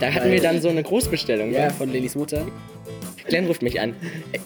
[0.00, 1.52] Da hatten wir dann so eine Großbestellung.
[1.52, 1.70] Ja, ne?
[1.70, 2.46] von Lillys Mutter.
[3.26, 3.94] Glenn ruft mich an.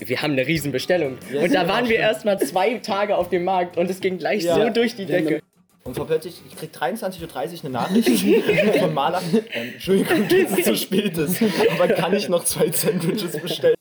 [0.00, 1.16] Wir haben eine Riesenbestellung.
[1.32, 2.00] Ja, und da waren wir stimmt.
[2.00, 4.56] erst mal zwei Tage auf dem Markt und es ging gleich Ja.
[4.56, 5.40] so durch die Decke.
[5.84, 8.08] Und vor plötzlich, ich krieg 23.30 Uhr eine Nachricht
[8.80, 9.22] vom Maler.
[9.52, 11.42] Ähm, Entschuldigung, dass es zu spät ist.
[11.70, 13.76] Aber kann ich noch zwei Sandwiches bestellen?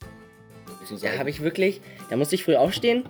[1.02, 3.04] Da habe ich wirklich, da musste ich früh aufstehen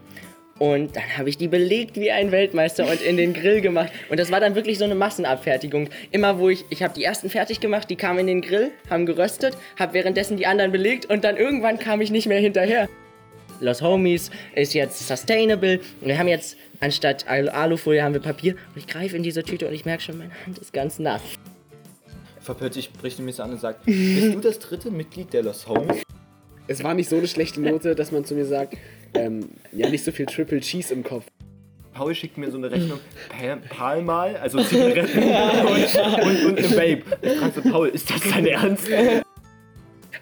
[0.60, 3.92] und dann habe ich die belegt wie ein Weltmeister und in den Grill gemacht.
[4.10, 5.90] Und das war dann wirklich so eine Massenabfertigung.
[6.12, 9.06] Immer wo ich, ich habe die ersten fertig gemacht, die kamen in den Grill, haben
[9.06, 12.88] geröstet, habe währenddessen die anderen belegt und dann irgendwann kam ich nicht mehr hinterher.
[13.60, 15.80] Los Homies ist jetzt sustainable.
[16.02, 19.68] Wir haben jetzt anstatt Al- Alufolie haben wir Papier und ich greife in diese Tüte
[19.68, 21.22] und ich merke schon, meine Hand ist ganz nass.
[22.42, 26.04] Vor plötzlich bricht mich an und sagt, bist du das dritte Mitglied der Los Homies?
[26.68, 28.78] Es war nicht so eine schlechte Note, dass man zu mir sagt,
[29.16, 31.26] ähm, ja, nicht so viel Triple Cheese im Kopf.
[31.94, 33.00] Paul schickt mir so eine Rechnung,
[33.30, 37.04] pa Palmal, also Zigaretten und, und, und eine Vape.
[37.22, 38.88] Ich frage so, Paul, ist das dein Ernst?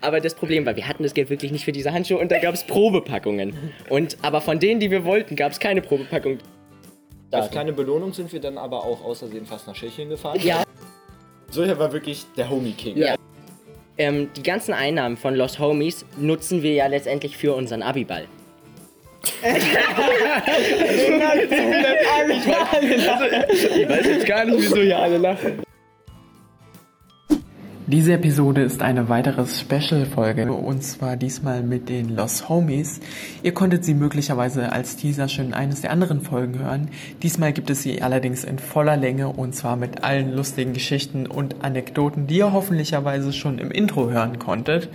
[0.01, 2.39] Aber das Problem war, wir hatten das Geld wirklich nicht für diese Handschuhe und da
[2.39, 3.53] gab es Probepackungen.
[3.87, 6.39] Und, aber von denen, die wir wollten, gab es keine Probepackung.
[7.31, 10.37] Als kleine Belohnung sind wir dann aber auch außersehen fast nach Tschechien gefahren.
[10.43, 10.63] Ja,
[11.51, 12.97] Solcher war wirklich der Homie King.
[12.97, 13.15] Ja.
[13.97, 18.25] ähm, die ganzen Einnahmen von Los Homies nutzen wir ja letztendlich für unseren Abiball.
[19.23, 19.29] Ich
[23.89, 25.61] weiß jetzt gar nicht, wieso hier alle lachen.
[27.87, 33.01] Diese Episode ist eine weitere Special-Folge und zwar diesmal mit den Los Homies.
[33.43, 36.89] Ihr konntet sie möglicherweise als Teaser schon in eines der anderen Folgen hören.
[37.21, 41.65] Diesmal gibt es sie allerdings in voller Länge und zwar mit allen lustigen Geschichten und
[41.65, 44.87] Anekdoten, die ihr hoffentlicherweise schon im Intro hören konntet.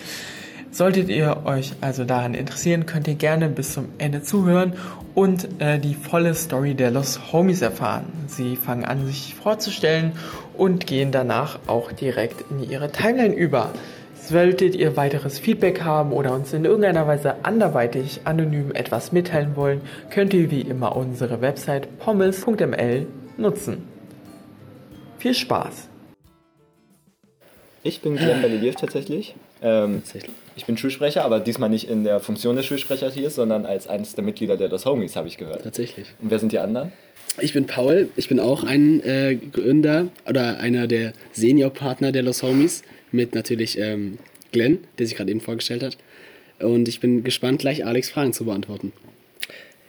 [0.76, 4.74] Solltet ihr euch also daran interessieren, könnt ihr gerne bis zum Ende zuhören
[5.14, 8.04] und äh, die volle Story der Los Homies erfahren.
[8.26, 10.12] Sie fangen an, sich vorzustellen
[10.52, 13.70] und gehen danach auch direkt in ihre Timeline über.
[14.20, 19.80] Solltet ihr weiteres Feedback haben oder uns in irgendeiner Weise anderweitig anonym etwas mitteilen wollen,
[20.10, 23.06] könnt ihr wie immer unsere Website pommes.ml
[23.38, 23.88] nutzen.
[25.16, 25.88] Viel Spaß!
[27.82, 29.36] Ich bin Glenn Beliliev tatsächlich.
[29.62, 30.02] Ähm,
[30.56, 34.14] ich bin Schulsprecher, aber diesmal nicht in der Funktion des Schulsprechers hier, sondern als eines
[34.14, 35.62] der Mitglieder der Los Homies, habe ich gehört.
[35.62, 36.08] Tatsächlich.
[36.20, 36.92] Und wer sind die anderen?
[37.40, 42.42] Ich bin Paul, ich bin auch ein äh, Gründer oder einer der Seniorpartner der Los
[42.42, 44.18] Homies mit natürlich ähm,
[44.52, 45.98] Glenn, der sich gerade eben vorgestellt hat.
[46.58, 48.92] Und ich bin gespannt, gleich Alex Fragen zu beantworten.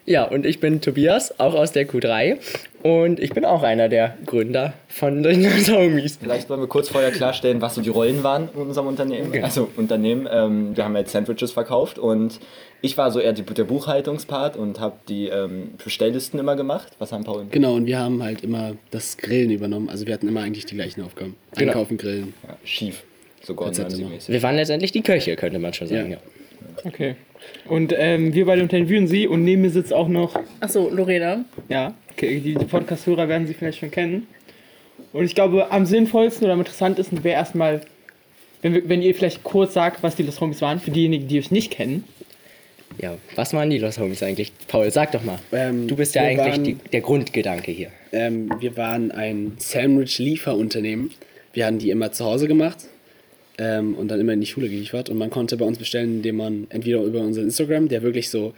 [0.09, 2.37] Ja, und ich bin Tobias, auch aus der Q3.
[2.81, 6.17] Und ich bin auch einer der Gründer von den Homies.
[6.21, 9.43] Vielleicht wollen wir kurz vorher klarstellen, was so die Rollen waren in unserem Unternehmen.
[9.43, 12.39] Also Unternehmen, ähm, wir haben jetzt Sandwiches verkauft und
[12.81, 16.93] ich war so eher die, der Buchhaltungspart und habe die ähm, Bestelllisten immer gemacht.
[16.99, 19.89] Was haben Paul und Genau, und wir haben halt immer das Grillen übernommen.
[19.89, 21.35] Also wir hatten immer eigentlich die gleichen Aufgaben.
[21.57, 21.71] Genau.
[21.73, 22.33] Einkaufen, Grillen.
[22.47, 23.03] ja, schief?
[23.43, 23.85] So Gordon.
[24.27, 26.11] Wir waren letztendlich die Köche, könnte man schon sagen.
[26.11, 26.17] Ja.
[26.17, 26.36] Ja.
[26.83, 27.15] Okay.
[27.67, 31.45] Und ähm, wir beide interviewen sie und neben mir sitzt auch noch Achso, Lorena.
[31.69, 34.27] Ja, okay, die, die Podcast-Hörer werden sie vielleicht schon kennen.
[35.13, 37.81] Und ich glaube, am sinnvollsten oder am interessantesten wäre erstmal,
[38.61, 41.39] wenn, wir- wenn ihr vielleicht kurz sagt, was die Los Homies waren, für diejenigen, die
[41.39, 42.03] euch nicht kennen.
[42.99, 44.51] ja, was waren die Los Homies eigentlich?
[44.67, 45.37] Paul, sag doch mal.
[45.51, 47.89] Ähm, du bist ja eigentlich waren- die, der Grundgedanke hier.
[48.11, 51.11] Ähm, wir waren ein Sandwich-Lieferunternehmen.
[51.53, 52.77] Wir haben die immer zu Hause gemacht
[53.57, 55.09] ähm, und dann immer in die Schule geliefert.
[55.09, 58.53] Und man konnte bei uns bestellen, indem man entweder über unser Instagram, der wirklich so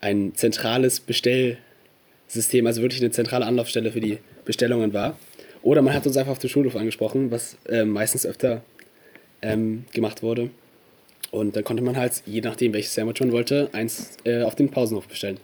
[0.00, 5.18] ein zentrales Bestellsystem, also wirklich eine zentrale Anlaufstelle für die Bestellungen war,
[5.62, 8.62] oder man hat uns einfach auf dem Schulhof angesprochen, was ähm, meistens öfter
[9.42, 10.50] ähm, gemacht wurde.
[11.30, 14.70] Und dann konnte man halt, je nachdem, welches Sandwich man wollte, eins äh, auf dem
[14.70, 15.38] Pausenhof bestellen.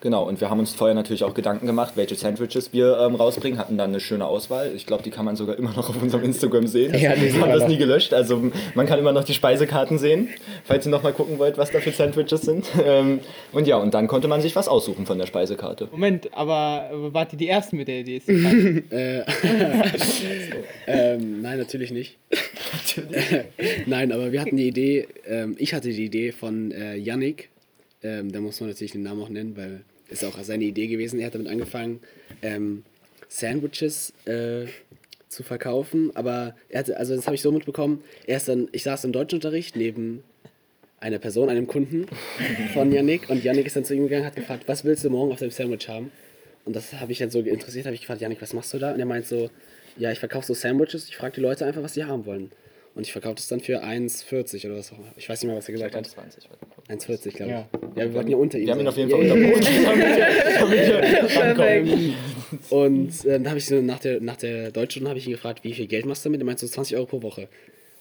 [0.00, 3.58] Genau, und wir haben uns vorher natürlich auch Gedanken gemacht, welche Sandwiches wir ähm, rausbringen,
[3.58, 4.72] hatten dann eine schöne Auswahl.
[4.74, 6.94] Ich glaube, die kann man sogar immer noch auf unserem Instagram sehen.
[6.98, 8.14] Ja, die haben man das nie gelöscht.
[8.14, 10.28] Also man kann immer noch die Speisekarten sehen,
[10.64, 12.66] falls ihr noch mal gucken wollt, was da für Sandwiches sind.
[12.82, 13.20] Ähm,
[13.52, 15.88] und ja, und dann konnte man sich was aussuchen von der Speisekarte.
[15.92, 18.22] Moment, aber wart ihr die Ersten mit der Idee?
[18.90, 19.22] Äh,
[20.86, 22.16] ähm, nein, natürlich nicht.
[23.86, 27.50] nein, aber wir hatten die Idee, ähm, ich hatte die Idee von äh, Yannick,
[28.02, 31.20] ähm, da muss man natürlich den Namen auch nennen, weil ist auch seine Idee gewesen.
[31.20, 32.00] Er hat damit angefangen,
[32.42, 32.84] ähm,
[33.28, 34.66] Sandwiches äh,
[35.28, 38.82] zu verkaufen, aber er hatte, also das habe ich so mitbekommen, er ist dann, ich
[38.82, 40.24] saß im Deutschunterricht neben
[40.98, 42.06] einer Person, einem Kunden
[42.74, 45.32] von Yannick und Yannick ist dann zu ihm gegangen, hat gefragt, was willst du morgen
[45.32, 46.10] auf deinem Sandwich haben?
[46.64, 48.92] Und das habe ich dann so interessiert, habe ich gefragt, Janik, was machst du da?
[48.92, 49.50] Und er meint so,
[49.96, 52.50] ja, ich verkaufe so Sandwiches, ich frage die Leute einfach, was sie haben wollen.
[53.00, 55.06] Und ich verkaufe das dann für 1,40 oder was auch immer.
[55.16, 56.06] Ich weiß nicht mehr, was er gesagt hat.
[56.06, 56.74] 20, warte mal.
[56.94, 57.48] 1,40, glaube ich.
[57.48, 57.66] Ja.
[57.96, 58.04] Ja.
[58.04, 59.20] wir wollten ja unter ihm Wir haben ihn auf jeden Fall
[61.34, 62.14] rankommen.
[62.68, 65.64] Und äh, dann habe ich so nach der, nach der Deutschstunde habe ich ihn gefragt,
[65.64, 66.42] wie viel Geld machst du damit?
[66.42, 67.48] Er meinte so 20 Euro pro Woche.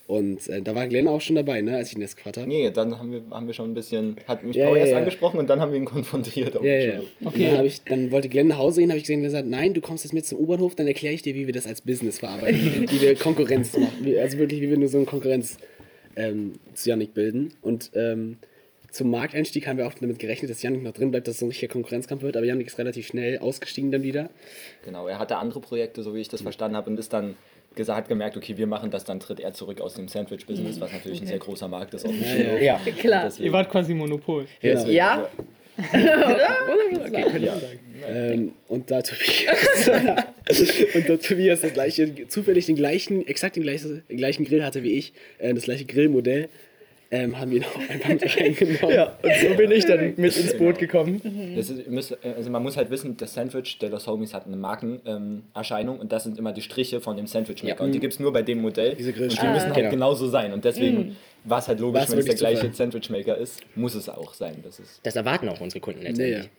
[0.09, 2.47] Und äh, da war Glenn auch schon dabei, ne, als ich ihn das gefragt habe.
[2.47, 4.93] Nee, dann haben wir, haben wir schon ein bisschen, hat mich Ja, Paul ja, erst
[4.93, 4.97] ja.
[4.97, 6.57] angesprochen und dann haben wir ihn konfrontiert.
[6.57, 7.01] auch Ja, ja.
[7.23, 7.51] Okay.
[7.51, 10.05] Dann, ich, dann wollte Glenn nach Hause gehen, habe ich gesehen, gesagt, nein, du kommst
[10.05, 13.01] jetzt mit zum U-Bahnhof, dann erkläre ich dir, wie wir das als Business verarbeiten, wie
[13.01, 15.57] wir Konkurrenz machen, wie, also wirklich, wie wir nur so eine Konkurrenz
[16.15, 17.53] ähm, zu Yannick bilden.
[17.61, 18.37] Und ähm,
[18.89, 21.45] zum Markteinstieg haben wir auch damit gerechnet, dass Yannick noch drin bleibt, dass es so
[21.45, 24.31] ein richtiger Konkurrenzkampf wird, aber Yannick ist relativ schnell ausgestiegen dann wieder.
[24.83, 27.35] Genau, er hatte andere Projekte, so wie ich das verstanden habe, und ist dann
[27.87, 31.21] hat gemerkt, okay, wir machen das, dann tritt er zurück aus dem Sandwich-Business, was natürlich
[31.21, 32.05] ein sehr großer Markt ist.
[32.05, 32.61] Auf dem.
[32.61, 32.79] Ja.
[32.97, 33.23] Klar.
[33.25, 34.45] Deswegen- Ihr wart quasi Monopol.
[34.61, 34.85] Genau.
[34.87, 35.27] Ja?
[38.07, 39.87] Ähm, und da Tobias,
[40.95, 44.83] und da Tobias das gleiche, zufällig den gleichen, exakt den gleichen, den gleichen Grill hatte
[44.83, 46.49] wie ich, äh, das gleiche Grillmodell,
[47.11, 48.89] ähm, haben wir ihn auch einfach mit reingenommen.
[48.95, 51.53] Ja, und so bin ich dann mit ins Boot gekommen.
[51.55, 54.55] Das ist, müsst, also man muss halt wissen, das Sandwich der Los Homies hat eine
[54.57, 57.79] Markenerscheinung ähm, und das sind immer die Striche von dem Sandwich Maker.
[57.79, 57.85] Ja.
[57.85, 58.95] Und die gibt es nur bei dem Modell.
[58.95, 59.51] Diese und die Grillstriche.
[59.51, 59.89] müssen halt Genau.
[59.89, 60.53] genauso sein.
[60.53, 61.15] Und deswegen
[61.45, 62.73] war es halt logisch, wenn es der gleiche Zufall.
[62.91, 64.57] Sandwich Maker ist, muss es auch sein.
[64.63, 66.49] Das ist Das erwarten auch unsere Kunden Nee, letztendlich.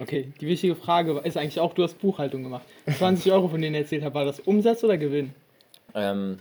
[0.00, 2.64] Okay, die wichtige Frage ist eigentlich auch, du hast Buchhaltung gemacht.
[2.98, 5.34] 20 Euro, von denen ihr erzählt habt, war das Umsatz oder Gewinn?
[5.94, 6.38] Ähm,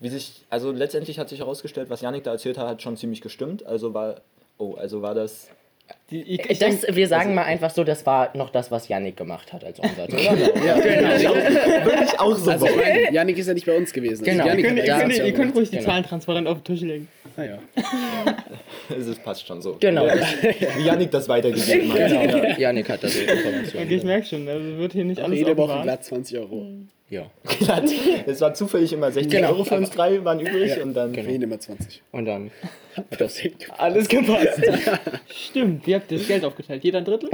[0.00, 3.20] wie sich, also letztendlich hat sich herausgestellt, was Janik da erzählt hat, hat schon ziemlich
[3.20, 3.64] gestimmt.
[3.66, 4.16] Also war,
[4.58, 5.48] oh, also war das,
[6.10, 8.88] Die, ich, ich Das, denk, wir sagen mal einfach so, das war noch das, was
[8.88, 10.36] Yannick gemacht hat als Umsatz, oder?
[10.36, 12.50] wirklich auch so.
[12.50, 14.24] Also, ich meine, Yannick ist ja nicht bei uns gewesen.
[14.24, 14.44] Genau.
[14.44, 15.88] Also, ihr, Yannick könnt, ihr, könnt, ihr ja könnt ruhig die Genau.
[15.88, 17.08] Zahlen transparent auf den Tisch legen.
[17.36, 17.58] Ah, ja.
[18.96, 19.76] es passt schon so.
[19.80, 20.06] Genau.
[20.06, 22.10] Wie Janik das weitergegeben hat.
[22.10, 22.58] genau.
[22.58, 23.82] Yannick hat das Information.
[23.82, 26.66] Okay, ich merke schon, also wird hier nicht alles Jede Woche glatt 20 Euro.
[27.10, 27.30] Ja.
[27.58, 27.84] Glatt.
[28.26, 29.48] Es war zufällig immer 60 Genau.
[29.50, 31.14] Euro für uns drei, waren übrig und dann.
[31.14, 32.02] Ihn immer 20.
[32.12, 32.50] Und dann
[32.96, 33.40] hat das
[33.76, 34.60] alles gepasst.
[35.28, 36.82] Stimmt, wie habt ihr das Geld aufgeteilt?
[36.82, 37.30] Jeder ein Drittel?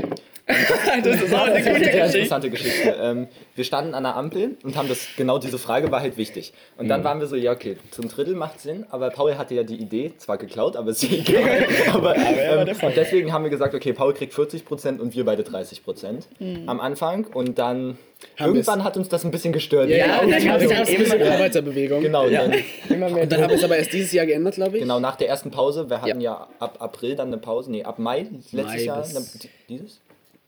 [1.05, 2.19] das ist auch eine eine gute sehr Geschichte.
[2.19, 2.97] interessante Geschichte.
[3.01, 6.53] Ähm, wir standen an der Ampel und haben das, genau diese Frage war halt wichtig.
[6.79, 9.63] Und dann waren wir so, ja, okay, zum Drittel macht Sinn, aber Paul hatte ja
[9.63, 11.67] die Idee, zwar geklaut, aber ist egal.
[11.93, 16.25] aber, ähm, und deswegen haben wir gesagt, okay, Paul kriegt 40% und wir beide 30%
[16.67, 17.27] am Anfang.
[17.35, 17.99] Und dann,
[18.39, 18.85] Haben irgendwann wir's.
[18.85, 19.89] hat uns das ein bisschen gestört.
[19.89, 22.01] Ja, und dann Ja, gab es ist ein bisschen immer, Arbeiterbewegung.
[22.03, 22.53] Genau, dann,
[22.89, 24.83] immer mehr Und dann haben wir es aber erst dieses Jahr geändert, glaube ich.
[24.83, 27.99] genau nach der ersten Pause, wir hatten ja, ab April dann eine Pause, nee, ab
[27.99, 29.25] Mai letztes Mai Jahr, eine,
[29.69, 30.01] dieses?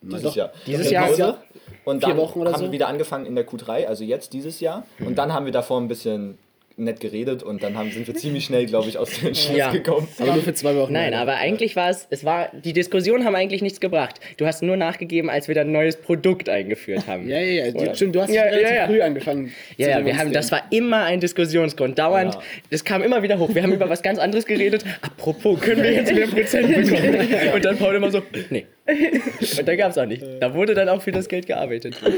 [0.03, 0.35] Dieses doch.
[0.35, 0.51] Jahr.
[0.67, 1.19] Dieses Jahr, Pause.
[1.21, 1.37] ja.
[1.85, 2.61] Und dann haben so.
[2.65, 4.85] wir wieder angefangen in der Q3, also jetzt dieses Jahr.
[5.05, 6.37] Und dann haben wir davor ein bisschen
[6.75, 9.71] nett geredet und dann haben, sind wir ziemlich schnell, glaube ich, aus dem Entschluss Ja.
[9.71, 10.07] gekommen.
[10.19, 10.91] Aber nur für zwei Wochen.
[10.91, 14.19] Nein, aber eigentlich war es, es war, die Diskussionen haben eigentlich nichts gebracht.
[14.37, 17.29] Du hast nur nachgegeben, als wir dann ein neues Produkt eingeführt haben.
[17.29, 17.73] Ja, ja, ja.
[17.75, 17.93] Oder?
[17.95, 18.85] Stimmt, du hast Ja, relativ ja, ja.
[18.87, 19.51] früh angefangen.
[19.77, 21.99] Ja, ja, wir haben, das war immer ein Diskussionsgrund.
[21.99, 22.37] Dauernd,
[22.71, 23.53] das kam immer wieder hoch.
[23.53, 24.83] Wir haben über was ganz anderes geredet.
[25.01, 27.27] Apropos, können wir jetzt mehr Prozent bekommen?
[27.53, 28.65] Und dann Paul immer so, nee.
[29.59, 30.23] Und dann gab es auch nicht.
[30.41, 31.95] Da wurde dann auch für das Geld gearbeitet.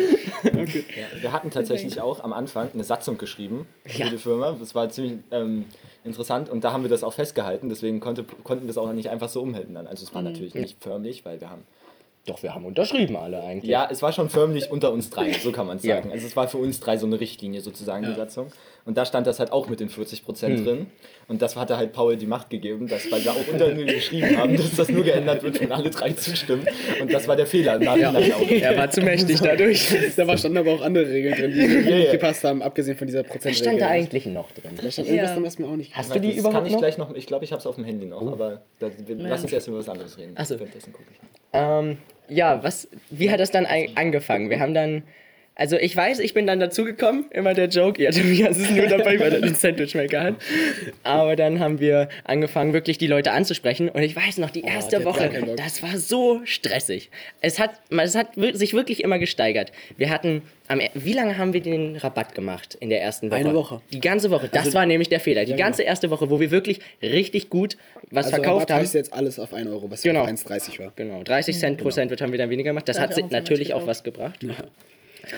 [0.46, 4.10] Ja, wir hatten tatsächlich auch am Anfang eine Satzung geschrieben für Ja.
[4.10, 4.56] die Firma.
[4.60, 5.66] Das war ziemlich ähm,
[6.04, 7.68] interessant und da haben wir das auch festgehalten.
[7.70, 9.74] Deswegen konnte, konnten wir das auch nicht einfach so umhalten.
[9.74, 9.88] Dann.
[9.88, 11.64] Also es war natürlich nicht förmlich, weil wir haben
[12.26, 13.70] Doch, wir haben unterschrieben alle eigentlich.
[13.70, 15.98] Ja, es war schon förmlich unter uns drei, so kann man es Ja.
[15.98, 16.12] sagen.
[16.12, 18.48] Also es war für uns drei so eine Richtlinie sozusagen, die Satzung.
[18.84, 20.88] Und da stand das halt auch mit den 40 Prozent drin.
[21.28, 24.38] Und das hatte halt Paul die Macht gegeben, dass, weil wir auch unter ihnen geschrieben
[24.38, 26.68] haben, dass das nur geändert wird, wenn alle drei zustimmen.
[27.02, 27.76] Und das war der Fehler.
[27.80, 27.96] auch.
[28.50, 29.94] Er war zu mächtig dadurch.
[30.16, 32.12] Da war standen aber auch andere Regeln drin, die mir Ja, nicht ja.
[32.12, 33.64] gepasst haben, abgesehen von dieser Was Prozentregel.
[33.64, 34.72] stand da eigentlich noch drin?
[34.82, 35.36] Da stand irgendwas Ja.
[35.36, 36.80] drin, was mir auch nicht Hast du die das überhaupt kann ich noch?
[36.80, 39.44] gleich noch, ich glaube, ich habe es auf dem Handy noch, aber da, wir, lass
[39.44, 40.34] uns erst über was anderes reden.
[40.36, 40.60] Ach so.
[40.60, 41.18] Währenddessen gucke ich.
[41.54, 41.98] Ähm,
[42.30, 43.66] ja, was, wie hat das dann
[43.96, 44.50] angefangen?
[44.50, 45.04] Wir haben dann,
[45.56, 49.20] also ich weiß, ich bin dann dazugekommen, immer der Joke, ja, Tobias ist nur dabei,
[49.20, 50.36] weil er den Sandwichmaker hat.
[51.04, 53.90] Aber dann haben wir angefangen, wirklich die Leute anzusprechen.
[53.90, 57.10] Und ich weiß noch, die erste der hat gar Woche, das war so stressig.
[57.42, 59.72] Es hat, es hat sich wirklich immer gesteigert.
[59.98, 63.40] Wir hatten, am, er- wie lange haben wir den Rabatt gemacht in der ersten Woche?
[63.40, 63.82] Eine Woche.
[63.94, 65.46] Die ganze Woche, das war nämlich der Fehler.
[65.46, 67.78] Die ganze erste Woche, wo wir wirklich richtig gut
[68.12, 68.82] was Also verkauft Rabatt haben.
[68.82, 70.22] heißt jetzt alles auf 1 Euro, was Genau.
[70.22, 70.92] auf 1,30 war.
[70.96, 72.88] Genau, 30 Cent pro Sandwich haben wir dann weniger gemacht.
[72.88, 74.46] Das Da hat hat natürlich auch was gebracht.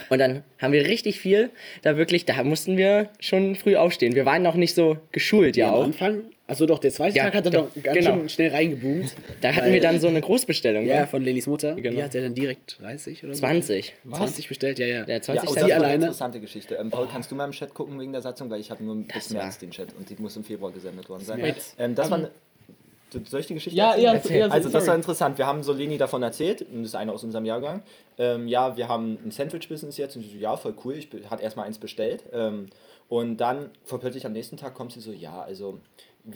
[0.09, 1.49] Und dann haben wir richtig viel,
[1.81, 4.15] da wirklich, da mussten wir schon früh aufstehen.
[4.15, 5.83] Wir waren noch nicht so geschult, ja Am auch.
[5.83, 8.17] Anfang, also doch, der zweite Ja, Tag hat er doch, doch ganz genau.
[8.19, 9.13] schön schnell reingeboomt.
[9.41, 10.85] Da hatten wir dann so eine Großbestellung.
[10.85, 11.07] Ja, ne?
[11.07, 11.75] von Lelis Mutter.
[11.75, 11.97] Genau.
[11.97, 13.39] Die hat er dann direkt 30 oder so?
[13.41, 13.93] 20.
[14.09, 15.03] 20 bestellt, ja, ja.
[15.03, 15.69] Der Ja, 20 oh, Cent.
[15.69, 16.75] das war eine interessante Geschichte.
[16.75, 18.95] Ähm, Paul, kannst du mal im Chat gucken wegen der Satzung, weil ich habe nur
[18.95, 21.53] bis März den Chat und die muss im Februar gesendet worden sein.
[21.77, 22.31] Ähm, das war eine,
[23.25, 24.39] soll ich die Geschichte Ja, erzählen?
[24.41, 25.37] ja, ja, Also das war interessant.
[25.37, 27.83] Wir haben so Leni davon erzählt, und das ist einer aus unserem Jahrgang.
[28.17, 30.15] Ähm, ja, wir haben ein Sandwich-Business jetzt.
[30.15, 30.95] Und sie so, ja, voll cool.
[30.95, 32.23] Ich be- hat erstmal eins bestellt.
[32.33, 32.67] Ähm,
[33.09, 35.79] Und dann vor plötzlich am nächsten Tag kommt sie so, ja, also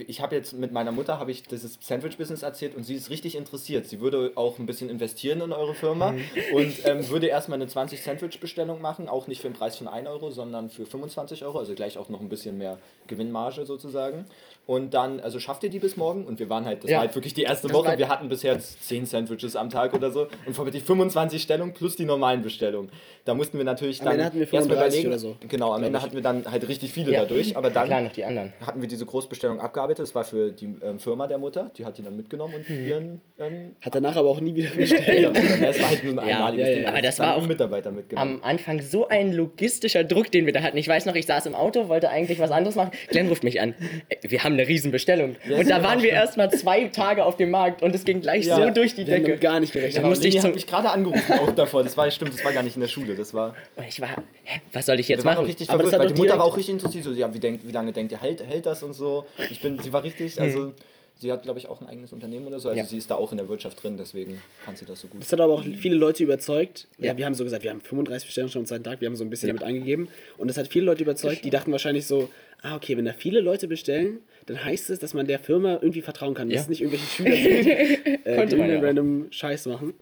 [0.08, 3.36] ich habe jetzt mit meiner Mutter habe ich dieses Sandwich-Business erzählt und sie ist richtig
[3.36, 3.88] interessiert.
[3.88, 6.22] Sie würde auch ein bisschen investieren in eure Firma Mhm.
[6.54, 10.08] und ähm, würde erstmal eine 20 Sandwich-Bestellung machen, auch nicht für den Preis von 1
[10.08, 14.24] Euro, sondern für 25 Euro, also gleich auch noch ein bisschen mehr Gewinnmarge sozusagen.
[14.68, 16.24] Und dann, also schafft ihr die bis morgen?
[16.26, 16.98] Und wir waren halt, das Ja.
[16.98, 20.12] war halt wirklich die erste Das Woche, wir hatten bisher 10 Sandwiches am Tag oder
[20.12, 22.90] so und vor die 25 Stellungen plus die normalen Bestellungen.
[23.26, 25.08] Da mussten wir natürlich Am dann Ende hatten wir erstmal 35 überlegen.
[25.10, 26.04] oder so, Genau, am Ende ich.
[26.04, 27.22] hatten wir dann halt richtig viele Ja.
[27.22, 28.54] dadurch, aber dann Klar, noch die anderen.
[28.66, 30.04] hatten wir diese Großbestellung abgearbeitet.
[30.04, 31.72] Das war für die ähm, Firma der Mutter.
[31.78, 32.88] Die hat die dann mitgenommen und Mhm.
[32.88, 33.22] ihren.
[33.40, 35.36] Ähm, Hat danach aber auch nie wieder bestellt.
[35.36, 36.86] das war halt nur ein Ja, einmaliges ja, Ding.
[36.86, 38.40] Aber das war auch Mitarbeiter mitgenommen.
[38.42, 40.78] Am Anfang so ein logistischer Druck, den wir da hatten.
[40.78, 42.92] Ich weiß noch, ich saß im Auto, wollte eigentlich was anderes machen.
[43.10, 43.74] Glenn ruft mich an.
[44.10, 45.36] "Ey, Wir haben eine Riesenbestellung.
[45.48, 48.46] Ja, und da waren wir erstmal zwei Tage auf dem Markt und es ging gleich
[48.46, 48.56] Ja.
[48.58, 49.38] so durch die haben Decke.
[49.38, 50.04] gar nicht gerechnet.
[50.04, 51.84] Da musste ich hat mich gerade angerufen auch davor.
[51.84, 53.16] Das war stimmt, das war gar nicht in der Schule.
[53.16, 53.56] Das war.
[53.76, 54.10] Und ich war,
[54.44, 55.48] hä, was soll ich jetzt Wir waren auch machen?
[55.48, 57.04] richtig Aber das verwirrt, hat weil die Mutter war auch richtig interessiert.
[57.04, 59.26] So, ja, wie, denkt, wie lange denkt ihr, hält, hält das und so.
[59.50, 60.74] Ich bin, sie war richtig, also
[61.20, 62.70] sie hat, glaube ich, auch ein eigenes Unternehmen oder so.
[62.70, 62.86] Also Ja.
[62.86, 65.22] sie ist da auch in der Wirtschaft drin, deswegen kann sie das so gut.
[65.22, 66.88] Das hat aber auch viele Leute überzeugt.
[66.98, 67.18] Ja, Ja.
[67.18, 69.24] wir haben so gesagt, wir haben 35 Bestellungen schon am zweiten Tag, wir haben so
[69.24, 70.08] ein bisschen damit angegeben.
[70.40, 72.30] Und das hat viele Leute überzeugt, die dachten wahrscheinlich so,
[72.64, 74.20] ah, okay, wenn da viele Leute bestellen,
[74.52, 76.50] dann heißt es, dass man der Firma irgendwie vertrauen kann.
[76.50, 76.58] Ja.
[76.58, 79.94] Dass nicht irgendwelche Schüler sind, äh, die ja random Scheiß machen.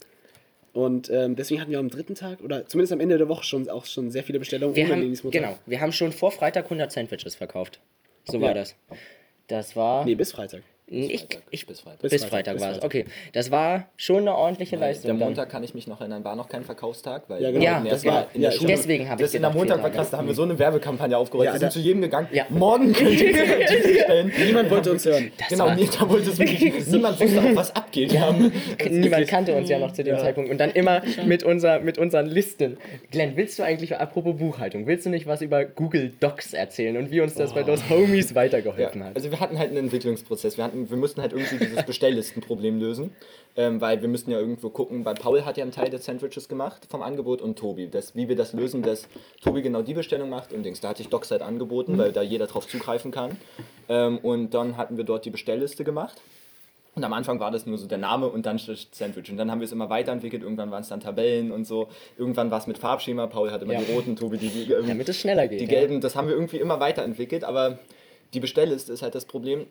[0.74, 3.70] Und ähm, deswegen hatten wir am dritten Tag, oder zumindest am Ende der Woche schon
[3.70, 7.36] auch schon sehr viele Bestellungen Wir haben, genau, wir haben schon vor Freitag 100 Sandwiches
[7.36, 7.80] verkauft.
[8.26, 8.42] So Ja.
[8.48, 8.76] war das.
[9.48, 10.06] Das war.
[10.06, 10.62] Nee, bis Freitag.
[10.92, 12.02] Ich, Freitag, ich, bis Freitag.
[12.02, 12.84] Bis, Bis Freitag, Freitag, war es.
[12.84, 15.10] Okay, das war schon eine ordentliche Weil Leistung.
[15.12, 15.20] Der dann.
[15.28, 17.64] Montag kann ich mich noch erinnern, war noch kein Verkaufstag, weil Ja, genau.
[17.64, 18.68] Ja, das war- in der ja, Schule.
[18.74, 21.18] deswegen habe ich das in der Montag war krass, da haben wir so eine Werbekampagne
[21.18, 21.48] aufgerollt.
[21.48, 22.28] Ja, wir sind zu jedem gegangen.
[22.32, 22.46] Ja.
[22.50, 24.32] Morgen könnt ihr bestellen.
[24.46, 25.32] Niemand wollte uns hören.
[25.50, 28.18] genau, war- nee, da wollte es wirklich, niemand wusste auch, was abgeht.
[28.20, 28.52] Haben,
[28.90, 30.50] Niemand kannte uns ja noch zu dem Zeitpunkt.
[30.50, 32.78] Und dann immer mit, unser, mit unseren Listen.
[33.12, 37.12] Glenn, willst du eigentlich, apropos Buchhaltung, willst du nicht was über Google Docs erzählen und
[37.12, 39.16] wie uns das bei Los Homies Ja, weitergeholfen hat?
[39.16, 40.58] also wir hatten halt einen Entwicklungsprozess.
[40.58, 43.12] Wir, hatten, wir mussten halt irgendwie dieses Bestelllistenproblem lösen,
[43.56, 46.48] ähm, weil wir müssten ja irgendwo gucken, weil Paul hat ja einen Teil der Sandwiches
[46.48, 47.88] gemacht vom Angebot und Tobi.
[47.90, 49.08] Das, wie wir das lösen, dass
[49.44, 50.80] Tobi genau die Bestellung macht und Dings.
[50.82, 53.38] Da hatte ich Dockside angeboten, weil da jeder drauf zugreifen kann.
[53.90, 56.22] Ähm, und dann hatten wir dort die Bestellliste gemacht.
[56.96, 59.30] Und am Anfang war das nur so der Name und dann Sandwich.
[59.32, 60.44] Und dann haben wir es immer weiterentwickelt.
[60.44, 61.88] Irgendwann waren es dann Tabellen und so.
[62.18, 63.28] Irgendwann war es mit Farbschema.
[63.28, 63.82] Paul hatte immer Ja.
[63.82, 65.62] die roten, Tobi die, die ähm, Damit es schneller geht.
[65.62, 65.70] die ja.
[65.70, 67.80] gelben, das haben wir irgendwie immer weiterentwickelt, aber
[68.34, 69.66] die Bestellliste ist halt das Problem,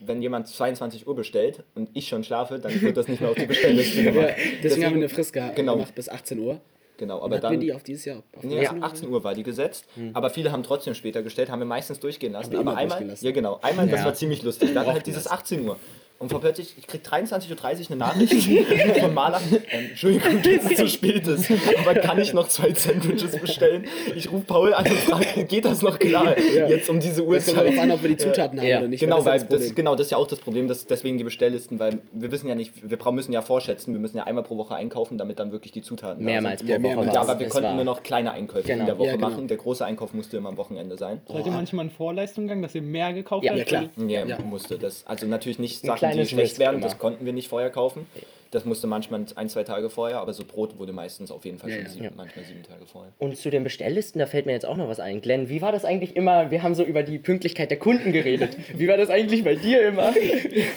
[0.00, 3.36] wenn jemand 22 Uhr bestellt und ich schon schlafe, dann wird das nicht mehr auf
[3.36, 4.34] die Bestellliste Ja, gemacht.
[4.62, 5.74] deswegen, haben wir eine Frist Genau.
[5.74, 6.60] gemacht bis 18 Uhr.
[6.98, 7.60] Genau, Aber hatten wir dann...
[7.60, 8.22] die auf dieses Jahr?
[8.34, 8.84] Auf Nee, 18 Uhr?
[8.84, 9.84] 18 Uhr war die gesetzt,
[10.14, 12.52] aber viele haben trotzdem später gestellt, haben wir meistens durchgehen lassen.
[12.56, 13.24] Haben Aber einmal, durchgehen lassen.
[13.26, 14.06] ja genau, einmal, das Ja.
[14.06, 14.74] war ziemlich lustig.
[14.74, 15.76] Hatten halt dieses 18 Uhr.
[16.18, 18.32] Und vor plötzlich, ich krieg 23.30 Uhr eine Nachricht
[19.00, 19.38] von Maler.
[19.70, 23.84] Ähm, Entschuldigung, dass es zu spät ist, aber kann ich noch zwei Sandwiches bestellen?
[24.14, 26.34] Ich rufe Paul an und frage, geht das noch klar?
[26.38, 27.78] Jetzt um diese Es kommt Uhrzeit.
[27.78, 28.78] an, ob wir die Zutaten haben Ja.
[28.78, 29.00] oder nicht.
[29.00, 31.98] Genau, weil das genau, das ist ja auch das Problem, dass deswegen die Bestelllisten, weil
[32.12, 34.74] wir wissen ja nicht, wir brauchen, müssen ja vorschätzen, wir müssen ja einmal pro Woche
[34.74, 36.82] einkaufen, damit dann wirklich die Zutaten Mehrmals da pro sind.
[36.84, 36.88] Woche.
[36.96, 37.14] mehrmals.
[37.14, 38.80] Ja, aber wir konnten nur noch kleine Einkäufe Genau.
[38.80, 39.28] in der Woche Ja, genau.
[39.28, 39.48] machen.
[39.48, 41.20] Der große Einkauf musste immer am Wochenende sein.
[41.28, 43.58] Seid ihr manchmal in Vorleistung gegangen, dass ihr mehr gekauft Ja, habt?
[43.58, 43.84] ja, klar.
[44.08, 44.38] Ja, Ja.
[44.40, 45.06] musste das.
[45.06, 46.84] Also natürlich nicht Sachen, die kleines schlecht Risk wären, immer.
[46.84, 48.06] das konnten wir nicht vorher kaufen.
[48.50, 51.70] Das musste manchmal ein, zwei Tage vorher, aber so Brot wurde meistens auf jeden Fall
[51.70, 51.90] Ja, schon ja.
[51.90, 52.10] sieben, Ja.
[52.16, 53.12] manchmal sieben Tage vorher.
[53.18, 55.20] Und zu den Bestelllisten, da fällt mir jetzt auch noch was ein.
[55.20, 56.50] Glenn, wie war das eigentlich immer?
[56.50, 58.56] Wir haben so über die Pünktlichkeit der Kunden geredet.
[58.76, 60.12] Wie war das eigentlich bei dir immer?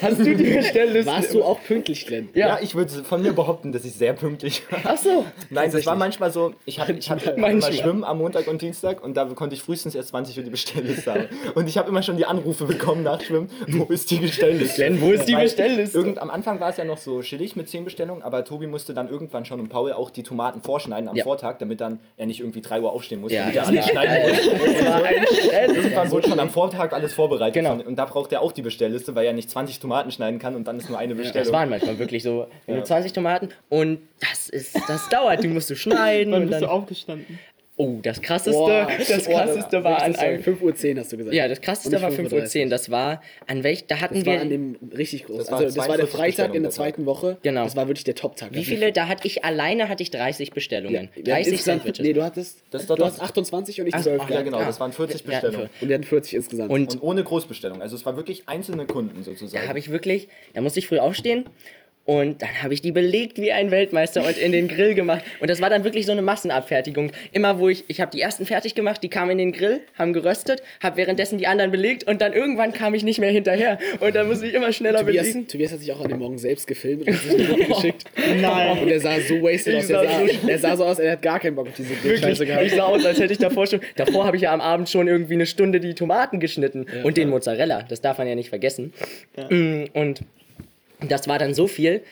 [0.02, 1.10] Hast du die Bestellliste?
[1.10, 2.28] Warst du auch pünktlich, Glenn?
[2.34, 2.58] Ja, Ja.
[2.62, 4.80] ich würde von mir behaupten, dass ich sehr pünktlich war.
[4.84, 5.24] Ach so.
[5.50, 7.52] Nein, das war manchmal so, ich hatte, ich hatte Manchmal.
[7.52, 10.50] immer Schwimmen am Montag und Dienstag und da konnte ich frühestens erst 20 Uhr die
[10.50, 11.28] Bestellliste haben.
[11.54, 14.74] Und ich habe immer schon die Anrufe bekommen nach Schwimmen, wo ist die Bestellliste?
[14.76, 15.96] Glenn, wo ist die Bestellliste?
[15.98, 18.94] Irgend, am Anfang war es ja noch so chillig mit 10 Bestellungen, aber Tobi musste
[18.94, 21.24] dann irgendwann schon und Paul auch die Tomaten vorschneiden am Ja.
[21.24, 23.84] Vortag, damit dann er nicht irgendwie 3 Uhr aufstehen musste Ja, und wieder das alles
[23.94, 24.02] war-
[24.98, 25.76] schneiden Stress.
[25.76, 27.54] Irgendwann wurde schon am Vortag alles vorbereitet.
[27.54, 27.70] Genau.
[27.76, 30.54] Von, und da braucht er auch die Bestellliste, weil er nicht 20 Tomaten schneiden kann
[30.56, 31.44] und dann ist nur eine Bestellung.
[31.46, 32.80] Das waren manchmal wirklich so, wenn Ja.
[32.80, 36.62] du 20 Tomaten und das ist, das dauert, die musst du schneiden Wann und bist
[36.62, 37.38] dann, du aufgestanden?
[37.82, 41.34] Oh, das krasseste, Boah, das boah, krasseste war an einem, 5.10 Uhr hast du gesagt.
[41.34, 44.26] ja, das krasseste war nicht 5.10 Uhr, 5.30 das war, an welch, da hatten Das
[44.26, 45.38] wir, war an dem richtig groß.
[45.38, 47.38] Das war also das war der 42 Freitag in der zweiten Woche.
[47.42, 47.64] Genau.
[47.64, 48.50] Das war wirklich der Top-Tag.
[48.52, 52.06] wie viele, da hatte ich, alleine hatte ich 30 Bestellungen, hatten 30 insgesamt, Sandwiches.
[52.06, 54.20] nee, du hattest, Das doch du das- hast 28 und ich Ach, 12.
[54.24, 54.66] ach, Ja, genau, Ja.
[54.66, 55.70] das waren 40 Wir hatten Bestellungen.
[55.80, 56.70] Und wir hatten 40 insgesamt.
[56.70, 57.80] Und Und ohne Großbestellung.
[57.80, 59.62] Also es war wirklich einzelne Kunden sozusagen.
[59.62, 61.44] da habe ich wirklich, da musste ich früh aufstehen
[62.06, 65.22] Und dann habe ich die belegt wie ein Weltmeister und in den Grill gemacht.
[65.38, 67.12] Und das war dann wirklich so eine Massenabfertigung.
[67.30, 70.12] Immer wo ich, ich habe die ersten fertig gemacht, die kamen in den Grill, haben
[70.12, 73.78] geröstet, habe währenddessen die anderen belegt und dann irgendwann kam ich nicht mehr hinterher.
[74.00, 75.46] Und dann musste ich immer schneller Tobias, belegen.
[75.46, 78.04] Tobias hat sich auch an dem Morgen selbst gefilmt und sich geschickt.
[78.40, 78.78] Nein.
[78.78, 79.86] Und er sah so wasted aus.
[79.86, 82.42] sah Er sah, er sah so aus, er hat gar keinen Bock auf diese Scheiße
[82.42, 82.70] Ich gehabt.
[82.70, 83.80] sah aus, als hätte ich davor schon.
[83.94, 87.28] Davor habe ich ja am Abend schon irgendwie eine Stunde die Tomaten geschnitten und den
[87.28, 87.82] Mozzarella.
[87.88, 88.92] Das darf man ja nicht vergessen.
[89.50, 90.22] Mm, Und
[91.08, 92.02] das war dann so viel,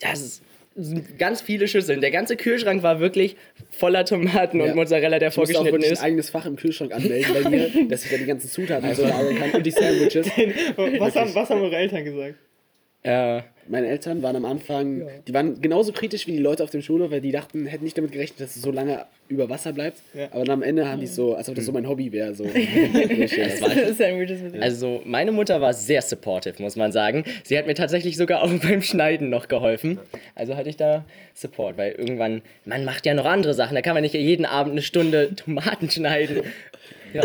[0.00, 0.42] das
[0.78, 2.02] sind ganz viele Schüsseln.
[2.02, 3.36] Der ganze Kühlschrank war wirklich
[3.70, 4.66] voller Tomaten Ja.
[4.66, 6.00] und Mozzarella, der Ich auch vorgeschnitten wirklich ist.
[6.00, 9.02] ein eigenes Fach im Kühlschrank anmelden bei mir, dass ich da die ganzen Zutaten so
[9.02, 10.26] lagern kann und die Sandwiches.
[10.98, 12.34] Was haben, was haben eure Eltern gesagt?
[13.02, 16.82] Äh, Meine Eltern waren am Anfang, die waren genauso kritisch wie die Leute auf dem
[16.82, 19.98] Schulhof, weil die dachten, hätten nicht damit gerechnet, dass es so lange über Wasser bleibt.
[20.14, 20.26] Ja.
[20.30, 22.34] Aber dann am Ende haben die es so, als ob das so mein Hobby wäre.
[22.34, 22.44] So.
[24.60, 27.24] Also meine Mutter war sehr supportive, muss man sagen.
[27.44, 29.98] Sie hat mir tatsächlich sogar auch beim Schneiden noch geholfen.
[30.34, 31.04] Also hatte ich da
[31.34, 33.74] Support, weil irgendwann, man macht ja noch andere Sachen.
[33.74, 36.42] Da kann man nicht jeden Abend eine Stunde Tomaten schneiden.
[37.12, 37.22] Ja.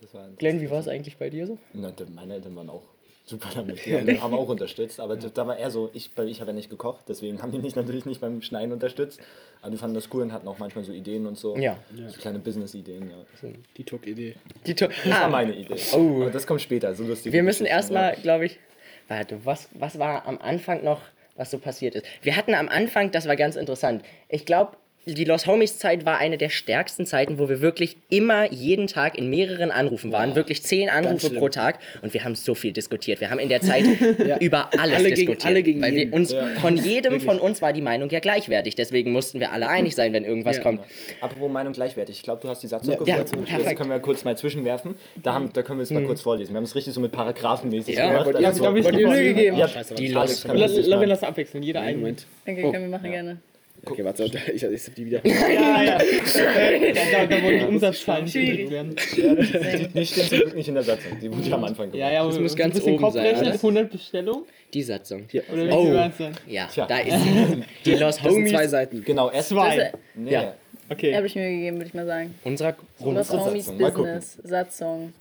[0.00, 1.58] Das war Glenn, wie war es eigentlich bei dir so?
[1.72, 2.91] Na, meine Eltern waren auch
[3.24, 3.84] super damit.
[3.86, 6.70] Die haben, haben auch unterstützt, aber da war eher so, ich, ich habe ja nicht
[6.70, 9.20] gekocht, deswegen haben die mich natürlich nicht beim Schneiden unterstützt.
[9.60, 11.56] Aber die fanden das cool und hatten auch manchmal so Ideen und so.
[11.56, 11.78] Ja.
[12.08, 13.48] So kleine Business-Ideen, ja.
[13.76, 14.34] Die Tuck-Idee.
[14.66, 15.76] Die to Das war ah, meine Idee.
[15.94, 16.22] Oh.
[16.22, 17.32] Aber das kommt später, so lustig.
[17.32, 18.58] wir müssen erstmal, glaube ich,
[19.06, 21.00] warte, was, was war am Anfang noch,
[21.36, 22.06] was so passiert ist?
[22.22, 24.02] Wir hatten am Anfang, das war ganz interessant.
[24.28, 28.52] Ich glaube, die Los Homies Zeit war eine der stärksten Zeiten, wo wir wirklich immer
[28.52, 32.54] jeden Tag in mehreren Anrufen waren, wirklich zehn Anrufe pro Tag und wir haben so
[32.54, 33.20] viel diskutiert.
[33.20, 33.84] Wir haben in der Zeit
[34.40, 36.12] über alles Alle gegen- diskutiert, alle gegen weil wir jeden.
[36.14, 38.74] uns von jedem von uns war die Meinung ja gleichwertig.
[38.76, 40.62] Deswegen mussten wir alle einig sein, wenn irgendwas Ja.
[40.62, 40.80] kommt.
[41.20, 43.44] Apropos Meinung gleichwertig, ich glaube, du hast die Satzung Ja, gefunden.
[43.44, 43.66] perfekt.
[43.70, 44.94] das können wir kurz mal zwischenwerfen.
[45.22, 46.52] Da, haben, da können wir es mal kurz vorlesen.
[46.52, 48.26] Wir haben es richtig so mit Paragraphenmäßig Ja, gemacht.
[48.26, 49.56] wollt ihr- Also Darf ich wollt die Mühe gegeben?
[49.56, 50.28] Ja, Scheiße, Die man
[50.58, 50.74] Lass,
[51.08, 51.98] das abwechseln, jeder einen.
[52.00, 52.26] Moment.
[52.46, 53.38] Okay, können wir machen gerne.
[53.84, 54.24] Okay, warte,
[54.54, 55.20] ich, ich, hab die wieder.
[55.26, 55.98] Ja, ja.
[56.02, 58.68] Äh, da, da wollen die Schwierig.
[58.68, 59.90] gedrückt werden.
[59.94, 61.18] Die stehen zum Glück nicht in der Satzung.
[61.20, 61.98] Die wurde ja am Anfang gemacht.
[61.98, 63.52] Ja, ja, aber Das muss ganz oben sein, oder?
[63.52, 64.44] 100 Bestellungen.
[64.72, 65.26] Die Satzung.
[65.52, 66.30] Oder wie Oh.
[66.46, 66.86] Ja, Tja.
[66.86, 67.62] da ist sie.
[67.84, 69.04] Die Los Das sind Homies zwei Seiten.
[69.04, 69.92] Genau, erst Zwei.
[70.14, 70.32] Nee.
[70.32, 70.54] Ja.
[70.88, 71.14] Okay.
[71.16, 72.34] Habe ich mir gegeben, würde ich mal sagen.
[72.44, 73.66] unserer Los Satzung, Homies.
[73.70, 75.12] Business, Satzung.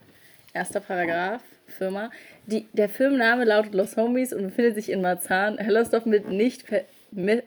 [0.53, 2.11] Erster Paragraph, Firma.
[2.45, 6.65] Die, der Firmenname lautet Los Homies und befindet sich in Marzahn, Hellersdorf mit nicht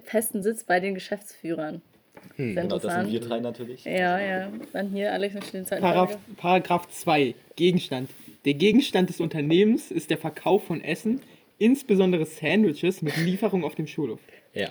[0.04, 1.82] festen Sitz bei den Geschäftsführern.
[2.36, 3.84] Sehr Genau, das sind wir drei natürlich.
[3.84, 4.48] Ja, ja.
[4.72, 7.34] Dann hier, Alex, noch den zweiten Paragraph, Paragraph 2.
[7.56, 8.10] Gegenstand.
[8.44, 11.20] Der Gegenstand des Unternehmens ist der Verkauf von Essen,
[11.58, 14.20] insbesondere Sandwiches mit Lieferung auf dem Schulhof.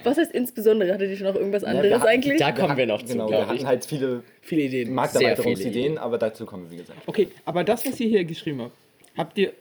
[0.03, 0.93] Was heißt insbesondere?
[0.93, 2.39] Hattet ihr schon noch irgendwas anderes wir hatten- eigentlich?
[2.39, 4.93] Da kommen wir noch zu, Genau, wir hatten halt viele Viele Ideen.
[4.93, 6.99] Markterweiterungsideen, aber dazu kommen wir, wie gesagt.
[7.05, 8.75] Okay, aber das, was ihr hier geschrieben habt,
[9.17, 9.51] habt ihr,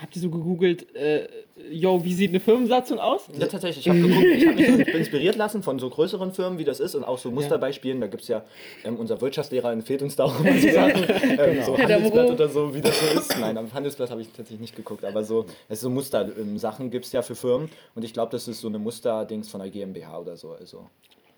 [0.00, 1.26] habt ihr so gegoogelt, äh,
[1.70, 3.22] yo, wie sieht eine Firmensatzung aus?
[3.38, 3.86] Ja, tatsächlich.
[3.86, 7.04] Ich habe habe mich so inspiriert lassen von so größeren Firmen, wie das ist und
[7.04, 8.00] auch so Musterbeispielen.
[8.00, 8.44] Da gibt es ja,
[8.84, 11.06] ähm, unser Wirtschaftslehrer empfiehlt uns da auch immer so Sachen.
[11.38, 13.38] Ähm, so Herr Handelsblatt oder so, wie das so ist.
[13.38, 17.12] Nein, am Handelsblatt habe ich tatsächlich nicht geguckt, aber so, es so Muster-Sachen gibt es
[17.12, 20.36] ja für Firmen und ich glaube, das ist so eine Musterdings von einer GmbH oder
[20.36, 20.52] so.
[20.52, 20.86] Also.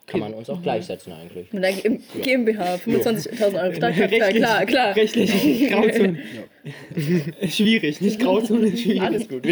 [0.08, 1.52] Kann man uns auch gleichsetzen eigentlich.
[1.52, 4.96] Mit der G- GmbH, 25.000 Euro Startkapital, klar, klar.
[4.96, 5.30] Rechtlich,
[5.70, 6.18] Grauzone.
[7.48, 9.00] schwierig, nicht Grauzone, schwierig.
[9.02, 9.46] Alles gut.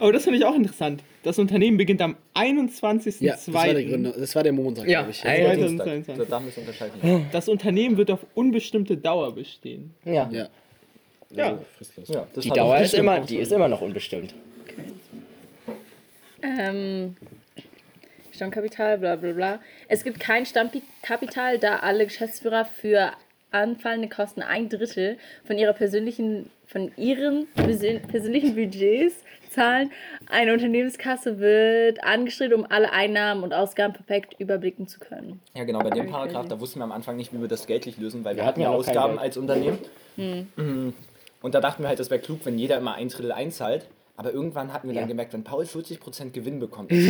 [0.00, 1.02] Aber das finde ich auch interessant.
[1.22, 3.16] Das Unternehmen beginnt am 21.02.
[3.24, 4.12] Ja, das war der Gründer.
[4.12, 5.20] Das war der Montag, Ja, glaube ich.
[5.22, 6.06] Der 2022.
[6.06, 7.26] Dienstag, da müssen wir unterscheiden.
[7.32, 9.92] Das Unternehmen wird auf unbestimmte Dauer bestehen.
[10.04, 10.28] Ja.
[10.32, 10.48] Ja.
[11.34, 11.58] Ja.
[11.78, 12.12] Also.
[12.12, 14.34] Ja, das Die Dauer ist immer, die ist immer noch unbestimmt.
[16.42, 17.16] Ähm,
[18.40, 19.58] Stammkapital, bla bla bla.
[19.88, 23.10] Es gibt kein Stammkapital, da alle Geschäftsführer für
[23.50, 29.16] anfallende Kosten ein Drittel von ihrer persönlichen, von ihren persön- persönlichen Budgets
[29.50, 29.90] zahlen.
[30.26, 35.40] Eine Unternehmenskasse wird angestrebt, um alle Einnahmen und Ausgaben perfekt überblicken zu können.
[35.54, 37.98] Ja, genau, bei dem Paragraph, da wussten wir am Anfang nicht, wie wir das geldlich
[37.98, 39.78] lösen, weil wir, Wir hatten ja Ausgaben als Unternehmen.
[40.16, 40.94] Mhm.
[41.42, 43.84] Und da dachten wir halt, das wäre klug, wenn jeder immer ein Drittel einzahlt.
[44.20, 46.98] Aber irgendwann hatten wir dann gemerkt, wenn Paul 40% Gewinn bekommt, ein.
[47.00, 47.08] Da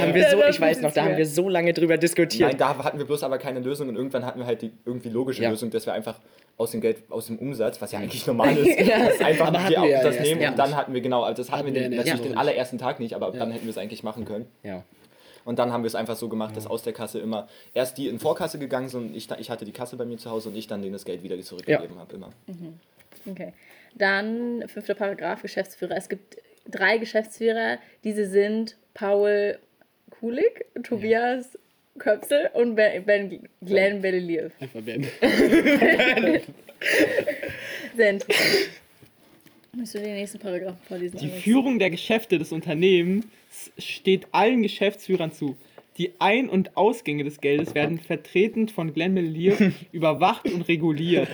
[0.00, 1.98] haben wir, auch, Ja, so, das ich weiß noch, da haben wir so lange drüber
[1.98, 2.48] diskutiert.
[2.48, 5.10] Nein, da hatten wir bloß aber keine Lösung und irgendwann hatten wir halt die irgendwie
[5.10, 5.50] logische Ja.
[5.50, 6.18] Lösung, dass wir einfach
[6.56, 9.86] aus dem Geld, aus dem Umsatz, was ja eigentlich normal ist, das einfach Aber wir
[9.86, 10.48] ja das erst, nehmen ja.
[10.48, 12.98] und dann hatten wir genau, also das hatten, Hatten wir, der natürlich den allerersten Tag
[12.98, 14.46] nicht, aber ab dann hätten wir es eigentlich machen können.
[14.62, 14.84] Ja.
[15.44, 18.08] Und dann haben wir es einfach so gemacht, dass aus der Kasse immer erst die
[18.08, 20.56] in Vorkasse gegangen sind und ich, ich hatte die Kasse bei mir zu Hause und
[20.56, 22.30] ich dann denen das Geld wieder zurückgegeben habe immer.
[23.30, 23.52] Okay.
[23.94, 25.96] Dann fünfter Paragraph Geschäftsführer.
[25.96, 26.38] Es gibt
[26.68, 27.78] drei Geschäftsführer.
[28.04, 29.58] Diese sind Paul
[30.10, 31.58] Kulig, Tobias
[31.98, 34.52] Köpsel und Ben, ben Glenn Beliliev.
[34.60, 35.06] Einfach Ben.
[37.96, 38.70] Sehr interessant.
[39.72, 41.18] Möchtest du den nächsten Paragraphen vorlesen?
[41.18, 41.28] Die?
[41.28, 43.26] Führung der Geschäfte des Unternehmens
[43.78, 45.56] steht allen Geschäftsführern zu.
[45.98, 51.28] Die Ein- und Ausgänge des Geldes werden vertretend von Glenn Melier überwacht und reguliert.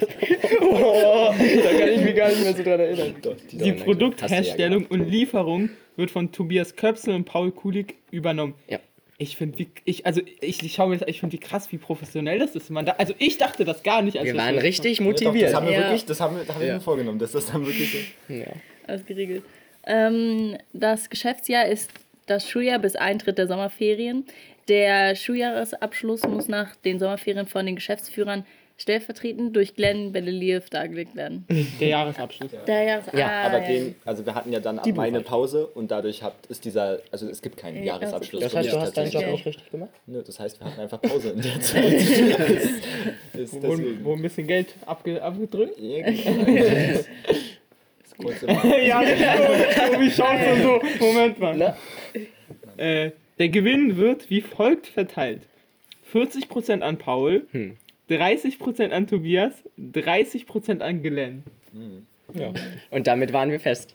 [0.60, 3.14] Oh, da kann ich mich gar nicht mehr so dran erinnern.
[3.52, 8.54] Die Produktherstellung und Lieferung wird von Tobias Köpsel und Paul Kulig übernommen.
[8.68, 8.78] Ja.
[9.16, 11.78] Ich finde, wie ich also ich, ich schaue mir das, ich finde, wie krass, wie
[11.78, 12.68] professionell das ist.
[12.70, 14.16] Man da, also ich dachte das gar nicht.
[14.18, 15.48] Als Wir das waren richtig Ja, doch, motiviert.
[15.50, 15.80] das haben wir Ja.
[15.82, 16.74] wirklich, das haben wir, da haben wir Ja.
[16.74, 17.92] mir vorgenommen, dass das dann wirklich
[18.28, 18.34] so.
[18.34, 18.46] Ja.
[18.88, 19.44] Alles geregelt.
[19.86, 21.90] Ähm, das Geschäftsjahr ist
[22.26, 24.24] das Schuljahr bis Eintritt der Sommerferien.
[24.68, 28.44] Der Schuljahresabschluss muss nach den Sommerferien von den Geschäftsführern
[28.76, 31.46] stellvertretend durch Glenn Belleliev dargelegt werden.
[31.80, 32.50] Der Jahresabschluss.
[32.66, 35.90] Der Jahres Ja, ah, Aber den, also wir hatten ja dann ab eine Pause und
[35.90, 38.42] dadurch habt, ist dieser, also es gibt keinen Ja, Jahresabschluss.
[38.42, 39.90] Das für heißt, du hast deinen Job nicht richtig gemacht?
[40.06, 41.92] Nö, das heißt, wir hatten einfach Pause in der Zeit.
[43.32, 45.78] das ist Wo, wo ein bisschen Geld abge, abgedrückt.
[45.78, 47.00] Ja, genau.
[48.02, 50.80] Das kurze ja, so, wie schaut denn so?
[51.04, 51.76] Moment mal.
[52.76, 55.42] Äh, der Gewinn wird wie folgt verteilt:
[56.12, 57.46] 40% an Paul,
[58.10, 61.42] 30% an Tobias, 30% an Glenn.
[62.34, 62.52] Ja.
[62.90, 63.94] Und damit waren wir fest.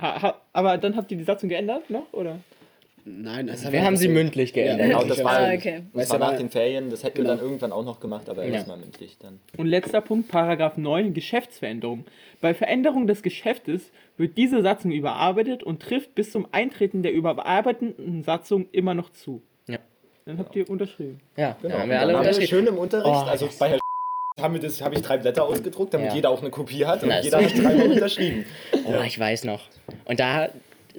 [0.00, 2.38] Ha, ha, aber dann habt ihr die Satzung geändert noch, oder?
[3.10, 4.86] Nein, das Wir haben sie mündlich geändert.
[4.88, 5.82] Genau, das war, Ah, okay.
[5.94, 7.36] das war nach den Ferien, das hätten wir Genau.
[7.36, 8.54] dann irgendwann auch noch gemacht, aber Ja.
[8.54, 9.40] erstmal mündlich dann.
[9.56, 12.04] Und letzter Punkt, Paragraph 9, Geschäftsveränderung.
[12.40, 18.22] Bei Veränderung des Geschäftes wird diese Satzung überarbeitet und trifft bis zum Eintreten der überarbeiteten
[18.22, 19.42] Satzung immer noch zu.
[19.68, 19.78] Ja.
[20.26, 21.20] Dann habt ihr unterschrieben.
[21.36, 21.74] Ja, Genau.
[21.74, 22.48] da haben wir dann alle haben wir unterschrieben.
[22.48, 23.78] schön im Unterricht, Oh, also bei Herr
[24.40, 26.14] haben wir das, habe ich drei Blätter ausgedruckt, damit Ja.
[26.14, 28.44] jeder auch eine Kopie hat und Na, jeder hat dreimal unterschrieben.
[28.86, 29.62] Oh, ich weiß noch.
[30.04, 30.48] Und da,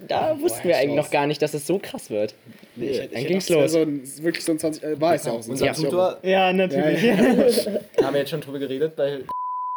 [0.08, 2.34] da wussten wir eigentlich noch gar nicht, dass es so krass wird.
[2.76, 3.72] Nee, ich, Dann ich ging's los.
[3.72, 5.50] So ein, wirklich so ein 20, äh, war es ja auch so.
[5.50, 6.12] ein Unser 20 Euro.
[6.14, 7.04] Tutor, Ja, natürlich.
[7.04, 9.20] Ja, da haben wir jetzt schon drüber geredet, bei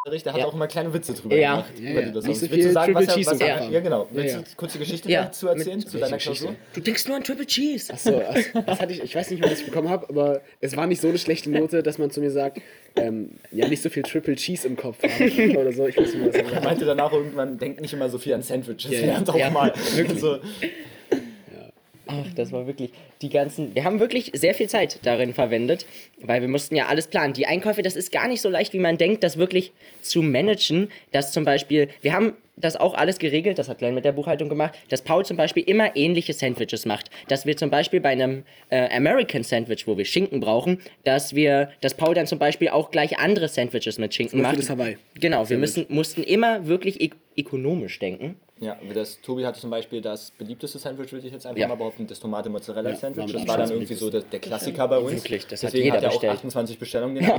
[0.04, 0.46] der hat Ja.
[0.46, 1.52] auch immer kleine Witze drüber Ja.
[1.52, 1.72] gemacht.
[1.78, 2.06] Ja, über ja.
[2.08, 3.58] die das Nicht so Willst du viel sagen, was Triple er, Cheese was im er,
[3.58, 4.08] Kopf ja genau.
[4.10, 5.22] Willst Ja, du kurze Geschichte Ja.
[5.24, 6.44] dazu erzählen, zu deiner Geschichte?
[6.44, 6.56] Klausur?
[6.74, 7.92] Du denkst nur an Triple Cheese.
[7.96, 10.76] So, das, das hatte ich, ich weiß nicht mehr, was ich bekommen habe, aber es
[10.76, 12.60] war nicht so eine schlechte Note, dass man zu mir sagt,
[12.96, 15.86] ähm, ja, nicht so viel Triple Cheese im Kopf haben oder so.
[15.86, 18.42] Ich weiß nicht was Er gesagt meinte danach irgendwann, denkt nicht immer so viel an
[18.42, 19.06] Sandwiches, Ja, ja.
[19.06, 19.72] lernt auch Ja, mal.
[20.18, 20.38] So,
[22.08, 22.90] Ach, das war wirklich
[23.22, 23.74] die ganzen.
[23.74, 25.86] Wir haben wirklich sehr viel Zeit darin verwendet,
[26.20, 27.32] weil wir mussten ja alles planen.
[27.32, 30.88] Die Einkäufe, das ist gar nicht so leicht, wie man denkt, das wirklich zu managen.
[31.12, 34.48] Dass zum Beispiel, wir haben das auch alles geregelt, das hat Glenn mit der Buchhaltung
[34.48, 37.10] gemacht, dass Paul zum Beispiel immer ähnliche Sandwiches macht.
[37.28, 41.70] Dass wir zum Beispiel bei einem äh, American Sandwich, wo wir Schinken brauchen, dass wir,
[41.80, 44.58] dass Paul dann zum Beispiel auch gleich andere Sandwiches mit Schinken macht.
[44.58, 44.98] das Hawaii.
[45.14, 48.36] Genau, wir müssen, mussten immer wirklich ök ökonomisch denken.
[48.62, 51.68] Ja, das, Tobi hatte zum Beispiel das beliebteste Sandwich, würde ich jetzt einfach Ja.
[51.68, 53.26] mal behaupten, das Tomate-Mozzarella-Sandwich.
[53.26, 55.12] mit das war dann irgendwie so der, der Klassiker bei uns.
[55.12, 56.32] Wirklich, das hat Deswegen jeder hat er auch bestellt.
[56.34, 57.24] 28 Bestellungen den.
[57.26, 57.30] Da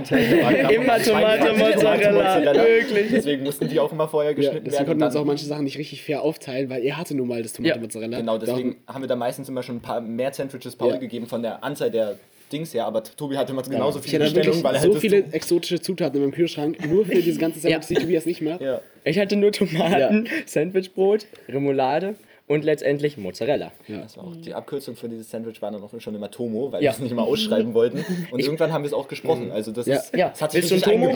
[0.43, 3.07] waren Immer davon Tomate, 22 Mozzarella, wirklich.
[3.12, 4.86] Deswegen mussten die auch immer vorher Ja, geschnitten deswegen werden.
[4.88, 7.41] konnten wir uns auch manche Sachen nicht richtig fair aufteilen, weil er hatte nun mal
[7.41, 8.17] das Tomate-Mozzarella.
[8.17, 10.97] Genau, Darum- deswegen haben wir da meistens immer schon ein paar mehr Sandwiches Paul Ja.
[10.97, 12.17] gegeben von der Anzahl der
[12.53, 15.23] Dings her, aber Tobi hatte immer genauso Ich viele Bestellungen, weil er so halt viele
[15.31, 18.61] exotische Zutaten in meinem Kühlschrank, nur für diese ganze Sandwich, die Tobias nicht macht.
[18.61, 18.79] Ja.
[19.03, 22.15] Ich hatte nur Tomaten, Sandwichbrot, Remoulade
[22.47, 23.71] und letztendlich Mozzarella.
[23.87, 26.83] Das war auch die Abkürzung für dieses Sandwich war dann auch schon immer Tomo, weil
[26.83, 26.91] Ja.
[26.91, 28.05] wir es nicht immer ausschreiben wollten.
[28.31, 29.51] Und irgendwann haben wir es auch gesprochen.
[29.51, 29.95] Also das Ja.
[29.95, 30.29] ist, Ja.
[30.29, 31.09] das hat sich Willst richtig Tomo?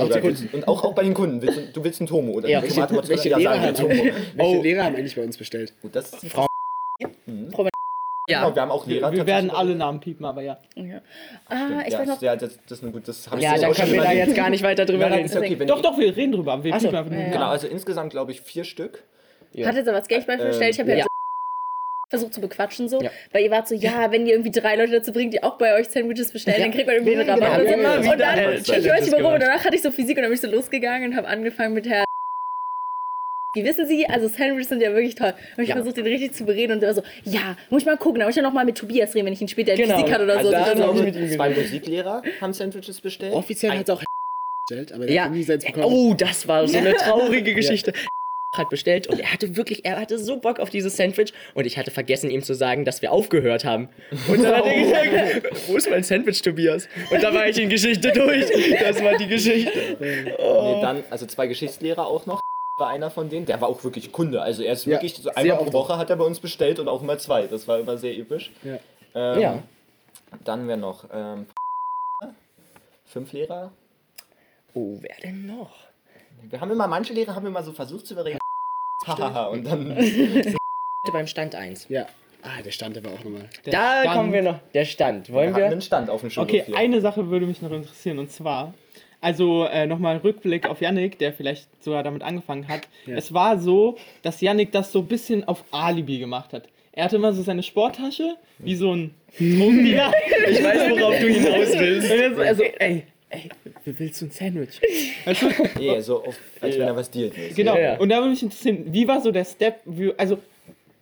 [0.54, 1.42] Und auch, auch bei den Kunden.
[1.42, 2.62] Willst du, du willst ein Tomo oder Ja.
[2.62, 3.10] Tomate Mozzarella?
[3.10, 3.90] Welche, Ja, Lehrer haben, Tomo.
[3.90, 4.14] welche
[4.58, 4.62] Oh.
[4.62, 5.74] Lehrer haben eigentlich bei uns bestellt?
[5.82, 6.48] Gut, das ist Frau-
[8.30, 9.12] Ja, Genau, wir haben auch Lehrer.
[9.12, 10.58] Wir, wir werden alle Namen piepen, aber ja.
[10.76, 11.00] Ja.
[11.48, 12.22] Ah, ich Ja, weiß noch.
[12.22, 13.06] ja, das, das ist eine gute.
[13.06, 15.38] Das ja dann schon können wir da jetzt gar nicht weiter drüber Ja, reden.
[15.38, 16.62] okay, Doch, doch, wir reden drüber.
[16.64, 16.90] Wir so.
[16.90, 17.10] einfach.
[17.12, 17.30] Ja.
[17.30, 19.04] Genau, also insgesamt glaube ich vier Stück.
[19.54, 19.68] Ja.
[19.68, 20.74] Hat jetzt aber das Geld bei Ähm, bestellt.
[20.74, 21.06] Ich habe ja, ja.
[22.10, 23.12] versucht zu bequatschen so, Ja.
[23.32, 25.76] weil ihr wart so, ja, wenn ihr irgendwie drei Leute dazu bringt, die auch bei
[25.76, 27.94] euch Sandwiches bestellen, dann kriegt man irgendwie einen Ja, Rabatt genau.
[27.94, 28.12] oder so.
[28.12, 30.34] Und dann, ich weiß nicht warum, und danach hatte ich so Physik und dann bin
[30.36, 32.04] ich so losgegangen und habe angefangen mit Herr
[33.58, 35.34] wie wissen Sie, also Sandwiches sind ja wirklich toll.
[35.58, 35.76] Und ich Ja.
[35.76, 38.20] versucht, den richtig zu bereden und der war so, ja, muss ich mal gucken.
[38.20, 39.96] Da muss ich ja noch mal mit Tobias reden, wenn ich ihn später in Genau.
[39.98, 40.54] Physik hatte oder Also so.
[40.56, 40.84] da so.
[40.86, 43.34] auch mit ihm zwei Musiklehrer haben Sandwiches bestellt.
[43.34, 44.02] Offiziell hat es auch
[44.70, 45.24] bestellt, aber der Ja.
[45.26, 45.86] hat nie selbst bekommen.
[45.86, 47.94] Oh, das war so eine traurige Geschichte.
[48.54, 51.78] hat bestellt und er hatte wirklich, er hatte so Bock auf dieses Sandwich und ich
[51.78, 53.90] hatte vergessen ihm zu sagen, dass wir aufgehört haben.
[54.28, 56.88] Und dann hat er gesagt, wo ist mein Sandwich, Tobias?
[57.12, 58.46] Und da war ich in Geschichte durch.
[58.80, 59.72] Das war die Geschichte.
[60.00, 62.40] Nee, dann, also zwei Geschichtslehrer auch noch.
[62.80, 64.42] War einer von denen, der war auch wirklich Kunde.
[64.42, 65.74] Also er ist Ja, wirklich so einmal pro oft.
[65.74, 67.48] Woche hat er bei uns bestellt und auch mal zwei.
[67.48, 68.52] Das war immer sehr episch.
[68.64, 68.78] Ja.
[69.16, 69.64] Ähm, Ja.
[70.44, 71.46] Dann wäre noch ähm,
[73.06, 73.72] fünf Lehrer.
[74.74, 75.72] Oh, wer denn noch?
[76.50, 78.38] Wir haben immer, manche Lehrer haben immer so versucht zu überreden.
[79.06, 79.96] Hahaha, und dann.
[81.14, 81.88] Beim Stand 1.
[81.90, 82.06] Ja.
[82.44, 83.50] Ah, der stand aber auch nochmal.
[83.66, 84.60] Der Da Stand- kommen wir noch.
[84.74, 85.30] Der Stand.
[85.30, 85.66] Wir Wollen hatten wir?
[85.72, 86.78] einen Stand auf dem Schulhof Okay, hier.
[86.78, 88.74] eine Sache würde mich noch interessieren und zwar,
[89.20, 92.82] Also äh, nochmal Rückblick auf Yannick, der vielleicht sogar damit angefangen hat.
[93.08, 96.70] Es war so, dass Yannick das so ein bisschen auf Alibi gemacht hat.
[96.92, 100.12] Er hatte immer so seine Sporttasche, wie so ein Drogendealer.
[100.50, 102.10] Ich weiß, worauf du hinaus willst.
[102.10, 103.50] Er so, also, ey, ey,
[103.86, 104.82] willst du ein Sandwich?
[105.26, 105.48] Weißt du?
[105.80, 107.34] Nee, so auf, als wenn er was dealt.
[107.56, 107.76] Genau.
[107.76, 107.98] Ja, ja.
[107.98, 110.40] Und da würde mich interessieren, wie war so der Step, wie, also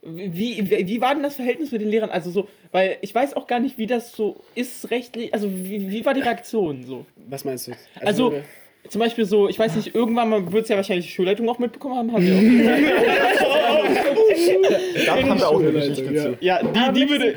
[0.05, 2.09] wie, wie, wie war denn das Verhältnis mit den Lehrern?
[2.09, 5.89] Also so, weil ich weiß auch gar nicht, wie das so ist rechtlich, also wie,
[5.91, 7.05] wie war die Reaktion so?
[7.27, 7.71] Was meinst du?
[8.01, 8.43] Also, wir-
[8.87, 11.57] zum Beispiel so, ich weiß nicht, irgendwann mal wird es ja wahrscheinlich die Schulleitung auch
[11.57, 12.41] mitbekommen haben, haben wir auch.
[15.05, 16.23] Da haben wir auch eine Geschichte ja.
[16.23, 16.37] zu.
[16.39, 17.35] Ja, die, die würde.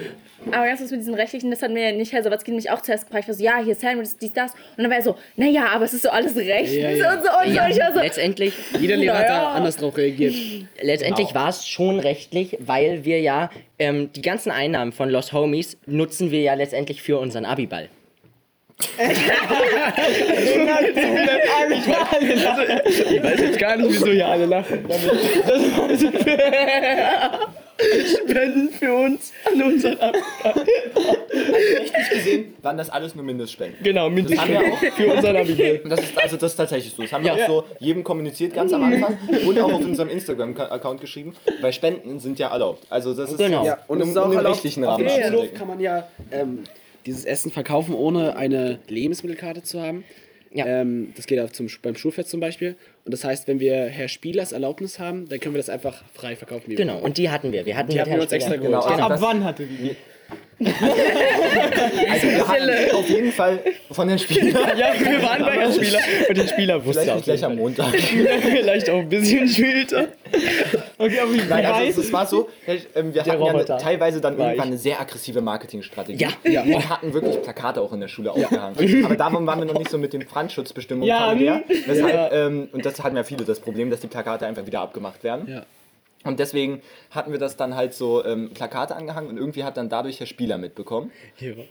[0.52, 3.06] Aber ganz kurz mit diesem rechtlichen, das hat mir nicht Herr Sawatzki nämlich auch zuerst
[3.06, 3.24] gefragt.
[3.24, 4.52] Ich war so, ja, hier Sandwich, dies, das.
[4.76, 7.14] Und dann war er so, naja, aber es ist so alles rechtens Ja, ja.
[7.14, 7.60] und so und so.
[7.62, 10.34] Und ich war so, Letztendlich, Jeder Lehrer hat da anders drauf reagiert.
[10.80, 15.78] letztendlich war es schon rechtlich, weil wir ja ähm, die ganzen Einnahmen von Los Homies
[15.86, 17.88] nutzen wir ja letztendlich für unseren Abiball.
[18.80, 18.88] Ich
[23.22, 24.86] weiß jetzt gar nicht, wieso hier alle lachen.
[27.80, 30.66] Spenden für uns an unseren Abiball.
[31.30, 33.82] Rechtlich gesehen waren das alles nur Mindestspenden.
[33.82, 34.78] Genau, mindestens haben wir auch.
[34.96, 35.36] für unseren.
[35.84, 37.02] Und das ist, also das ist tatsächlich so.
[37.02, 37.44] Das haben wir Ja.
[37.44, 42.18] auch so jedem kommuniziert ganz am Anfang und auch auf unserem Instagram-Account geschrieben, weil Spenden
[42.20, 42.84] sind ja erlaubt.
[42.90, 43.64] Also das ist Genau.
[43.64, 45.58] ja, Und um, ist auch um den erlaubt, rechtlichen auf Rahmen dem Schulhof abzudecken.
[45.58, 46.64] kann man ja ähm,
[47.06, 50.04] dieses Essen verkaufen, ohne eine Lebensmittelkarte zu haben.
[50.52, 50.66] Ja.
[50.66, 52.76] Ähm, das geht auch zum, beim Schulfest zum Beispiel.
[53.04, 56.36] Und das heißt, wenn wir Herr Spielers Erlaubnis haben, dann können wir das einfach frei
[56.36, 56.74] verkaufen.
[56.74, 57.66] Genau, und die hatten wir.
[57.66, 58.84] Wir hatten Die haben wir uns extra Spieler- geholt.
[58.88, 59.02] Genau.
[59.04, 59.94] Ab das- wann hatte die?
[62.10, 63.60] Also wir hatten auf jeden Fall
[63.92, 67.24] von den Spielern, Ja, wir waren bei Herrn Spieler und den Spieler wusste vielleicht auch
[67.24, 67.94] gleich am Montag.
[67.96, 70.08] Vielleicht auch ein bisschen später.
[70.98, 71.96] Okay, aber wie Nein, also weiß?
[71.96, 74.62] es, es war so, ähm, wir hatten ja eine, teilweise dann irgendwann ich.
[74.62, 76.24] eine sehr aggressive Marketingstrategie.
[76.24, 76.64] Ja, ja.
[76.66, 79.04] Wir hatten wirklich Plakate auch in der Schule aufgehangen.
[79.04, 81.62] Aber davon waren wir noch nicht so mit den Brandschutzbestimmungen Ja, familiär.
[81.66, 81.76] hm.
[81.86, 85.22] Weshalb, ähm, und das hatten ja viele das Problem, dass die Plakate einfach wieder abgemacht
[85.22, 85.48] werden.
[85.48, 85.66] Ja.
[86.24, 89.88] Und deswegen hatten wir das dann halt so ähm, Plakate angehangen und irgendwie hat dann
[89.88, 91.10] dadurch der Spieler mitbekommen.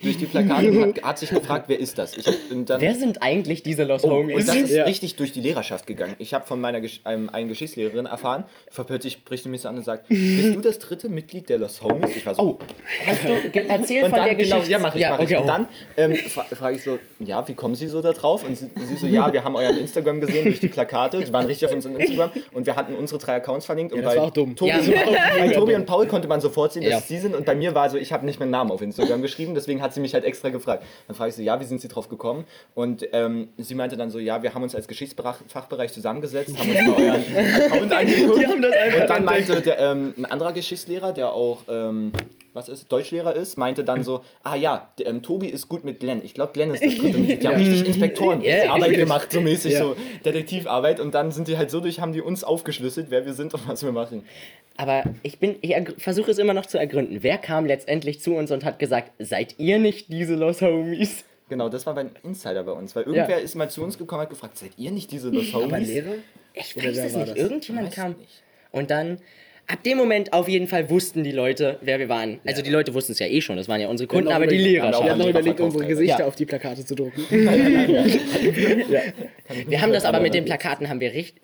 [0.02, 2.18] Durch die Plakate und hat, hat sich gefragt, wer ist das?
[2.18, 4.46] Ich hab, und dann, Wer sind eigentlich diese Los und Homies?
[4.48, 4.84] das ist Ja.
[4.86, 6.16] richtig durch die Lehrerschaft gegangen.
[6.20, 8.46] Ich habe von meiner Gesch einem, einen Geschichtslehrerin erfahren,
[8.88, 11.82] plötzlich spricht sie mich so an und sagt, bist du das dritte Mitglied der Los
[11.84, 12.16] Homies?
[12.16, 12.60] Ich war so, Oh,
[13.06, 14.72] hast du ge- erzähl und von dann, der genau, Geschichte.
[14.72, 15.26] ja, mach ich, ja, mach ich.
[15.26, 15.48] okay, Und oh.
[15.48, 18.44] dann ähm, fra frage ich so, ja, wie kommen Sie so da drauf?
[18.48, 21.46] Und sie, sie so, ja, wir haben euren Instagram gesehen durch die Plakate, die waren
[21.46, 23.94] richtig auf unserem Instagram und wir hatten unsere drei Accounts verlinkt.
[23.94, 24.56] Und das war auch dumm.
[24.56, 24.78] Tobi, Ja.
[25.38, 26.98] bei Tobi und Paul konnte man sofort sehen, dass Ja.
[27.00, 29.22] es sie sind und bei mir war so, ich habe nicht meinen Namen auf Instagram
[29.22, 30.84] geschrieben, deswegen hat sie mich halt extra gefragt.
[31.08, 32.46] Dann frage ich so, ja, wie sind Sie drauf gekommen?
[32.76, 36.98] Und ähm, sie meinte dann so, ja, wir haben uns als Geschichtsfachbereich zusammengesetzt, haben uns
[37.00, 38.46] euren Account angeguckt.
[38.54, 42.12] Und dann meinte der, ähm, ein anderer Geschichtslehrer, der auch ähm,
[42.58, 46.00] was ist, Deutschlehrer ist, meinte dann so, ah ja, der, ähm, Tobi ist gut mit
[46.00, 46.22] Glenn.
[46.26, 47.20] Ich glaube, Glenn ist das dritte.
[47.20, 49.80] Die haben richtig Inspektorenarbeit Ja, gemacht, so mäßig, Ja.
[49.80, 51.00] so Detektivarbeit.
[51.00, 53.68] Und dann sind die halt so durch, haben die uns aufgeschlüsselt, wer wir sind und
[53.68, 54.24] was wir machen.
[54.76, 57.20] Aber ich bin, ich versuche es immer noch zu ergründen.
[57.22, 61.24] Wer kam letztendlich zu uns und hat gesagt, seid ihr nicht diese Los Homies?
[61.50, 64.24] Genau, das war bei Insider bei uns, weil irgendwer ist mal zu uns gekommen und
[64.26, 65.88] hat gefragt, seid ihr nicht diese Los Aber Homies?
[65.88, 66.16] Lehrer?
[66.54, 67.30] Ich weiß es nicht.
[67.30, 67.38] das?
[67.38, 68.12] Irgendjemand Weiß kam.
[68.14, 68.44] nicht.
[68.72, 69.20] Und dann,
[69.68, 72.40] ab dem Moment auf jeden Fall wussten die Leute, wer wir waren.
[72.46, 74.58] Also die Leute wussten es ja eh schon, das waren ja unsere Kunden, aber die
[74.58, 75.86] Lehrer haben Wir haben noch überlegt, unsere.
[75.86, 77.22] Gesichter auf die Plakate zu drucken.
[79.68, 81.42] Wir haben das aber mit den Plakaten haben wir richtig,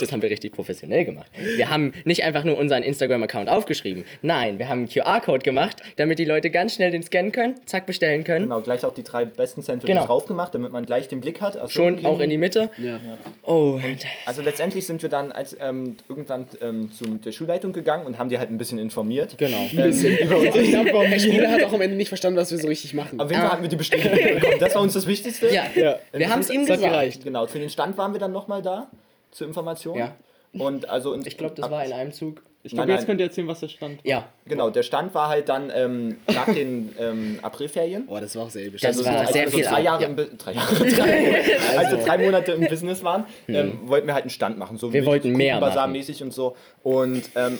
[0.00, 1.30] das haben wir richtig professionell gemacht.
[1.56, 4.04] Wir haben nicht einfach nur unseren Instagram-Account aufgeschrieben.
[4.22, 7.86] Nein, wir haben einen QR-Code gemacht, damit die Leute ganz schnell den scannen können, zack,
[7.86, 8.44] bestellen können.
[8.44, 10.06] Genau, gleich auch die drei besten Sandwiches Genau.
[10.06, 11.56] drauf gemacht, damit man gleich den Blick hat.
[11.56, 12.06] Ach so, Schon okay.
[12.06, 12.70] auch in die Mitte.
[12.78, 12.98] Ja.
[13.42, 13.80] Oh,
[14.26, 18.28] Also letztendlich sind wir dann als ähm, irgendwann ähm, zu der Schulleitung gegangen und haben
[18.28, 19.36] die halt ein bisschen informiert.
[19.38, 19.58] genau.
[19.72, 20.56] Ähm, über uns.
[20.56, 23.20] Ich glaube, der Spieler hat auch am Ende nicht verstanden, was wir so richtig machen.
[23.20, 24.58] Auf jeden Fall hatten wir die Bestätigung bekommen.
[24.60, 25.52] Das war uns das Wichtigste.
[25.52, 25.98] Ja, Ja.
[26.12, 26.82] wir haben es ihm gesagt.
[26.82, 27.24] gereicht.
[27.24, 28.88] Genau, für den Stand waren wir dann nochmal da,
[29.30, 29.98] zur Information.
[29.98, 30.16] Ja.
[30.52, 32.42] Und also Ich glaube, das war in einem Zug.
[32.66, 34.00] Ich glaube, jetzt könnt ihr erzählen, was da stand.
[34.04, 38.04] Ja, Genau, der Stand war halt dann ähm, nach den ähm, Aprilferien.
[38.06, 38.80] Oh, das war auch sehr episch.
[38.80, 40.08] Das war als sehr wir so viel drei Jahre, ja.
[40.08, 44.30] im drei Jahre, drei, also drei Monate im Business waren, ähm, wollten wir halt einen
[44.30, 44.78] Stand machen.
[44.78, 45.70] So Wir wie wollten mehr machen.
[45.70, 46.54] Bazar-mäßig und so.
[46.84, 47.58] Und ähm,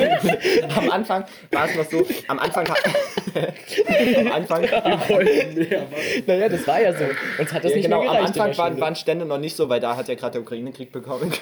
[0.76, 2.78] am Anfang war es noch so, am Anfang hat,
[4.18, 4.62] am Anfang,
[6.26, 7.04] naja, das war ja so.
[7.38, 8.28] Uns hat das ja, nicht genau, mehr am gereicht.
[8.30, 10.40] Anfang in der waren, waren Stände noch nicht so, weil da hat ja gerade der
[10.40, 11.32] Ukraine-Krieg bekommen.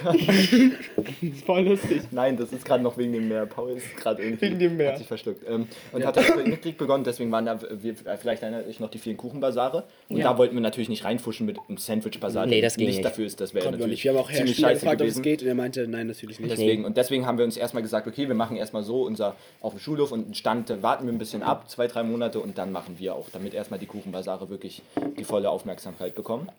[1.47, 2.03] Voll lustig.
[2.11, 3.45] Nein, das ist gerade noch wegen dem Meer.
[3.45, 4.41] Paul ist gerade irgendwie.
[4.41, 4.91] Wegen dem Meer.
[4.91, 5.43] Hat sich verschluckt.
[5.47, 8.89] Ähm, und hat das mit Krieg begonnen, deswegen waren da, wir, vielleicht erinnert euch noch
[8.89, 9.83] die vielen Kuchenbasare.
[10.09, 12.45] Und da wollten wir natürlich nicht reinfuschen mit einem Sandwich-Basar.
[12.45, 12.97] Nee, das ging nicht.
[12.97, 13.05] nicht.
[13.05, 14.03] dafür ist, das wäre natürlich nicht.
[14.03, 15.23] Wir haben auch ziemlich scheiße gefragt, ob es gewesen.
[15.23, 16.51] geht und er meinte, nein, natürlich nicht.
[16.51, 19.73] Deswegen, und deswegen haben wir uns erstmal gesagt, okay, wir machen erstmal so unser auf
[19.73, 22.57] dem Schulhof und einen Stand, äh, warten wir ein bisschen ab, zwei, drei Monate und
[22.57, 24.81] dann machen wir auch, damit erstmal die Kuchenbasare wirklich
[25.17, 26.49] die volle Aufmerksamkeit bekommen.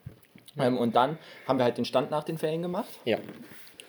[0.59, 2.89] Ähm, und dann haben wir halt den Stand nach den Ferien gemacht.
[3.05, 3.19] Ja.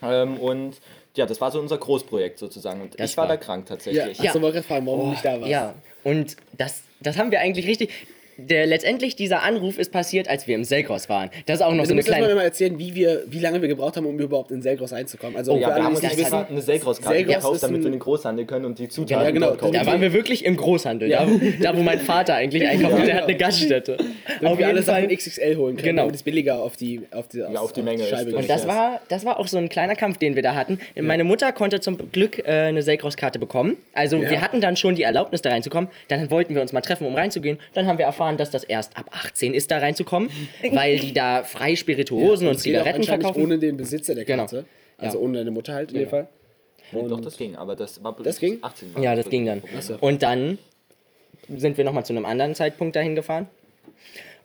[0.01, 0.77] Ähm, und
[1.19, 2.81] ja, das war so unser Großprojekt sozusagen.
[2.81, 4.17] Und Das ich war, war- da krank Ja, tatsächlich.
[4.19, 4.29] ja.
[4.29, 5.51] Achso, wollte gerade fragen, warum du nicht da warst.
[5.51, 7.91] Ja, und das, das haben wir eigentlich richtig.
[8.47, 11.29] Der, letztendlich, dieser Anruf ist passiert, als wir im Selkros waren.
[11.45, 12.35] Das ist auch noch Also so eine kleine.
[12.35, 15.35] mal erzählen, wie, wir, wie lange wir gebraucht haben, um überhaupt in Selgros reinzukommen.
[15.37, 17.81] Also Oh, ja, wir haben die uns wissen, eine Selgros-Karte Selgros gekauft, ist damit ein-
[17.81, 19.47] wir in den Großhandel können und die Zutaten Ja, genau.
[19.47, 19.73] dort kaufen.
[19.73, 23.05] Da waren wir wirklich im Großhandel, da, wo- da wo mein Vater eigentlich einkauft und
[23.07, 23.97] der hat eine Gaststätte.
[24.41, 25.15] damit wir alle Sachen Fall.
[25.15, 26.01] XXL holen können, Genau.
[26.03, 28.41] damit es billiger auf die, auf die, Ja, auf die Menge ist Scheibe das.
[28.41, 30.79] Und das war, das war auch so ein kleiner Kampf, den wir da hatten.
[30.99, 33.75] Meine Mutter konnte zum Glück äh, eine Selkros-Karte bekommen.
[33.93, 34.29] Also Ja.
[34.29, 35.89] wir hatten dann schon die Erlaubnis, da reinzukommen.
[36.07, 37.57] Dann wollten wir uns mal treffen, um reinzugehen.
[37.73, 40.29] Dann haben wir erfahren, dass das erst ab 18 ist, da reinzukommen,
[40.71, 43.43] weil die da frei Spirituosen und geht auch Zigaretten verkaufen.
[43.43, 44.43] ohne den Besitzer der Genau.
[44.43, 44.65] Karte.
[44.97, 46.27] Also ohne deine Mutter halt in dem Fall.
[46.91, 48.57] Nee, doch, das ging, aber das war Das ging?
[48.61, 49.61] 18 war Ja, das ging dann.
[49.79, 49.95] so.
[50.01, 50.57] Und dann
[51.47, 53.47] sind wir nochmal zu einem anderen Zeitpunkt dahin gefahren.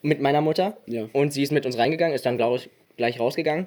[0.03, 0.77] Mit meiner Mutter.
[0.87, 1.09] Ja.
[1.13, 2.69] Und sie ist mit uns reingegangen, ist dann, glaube ich,
[2.99, 3.67] gleich rausgegangen.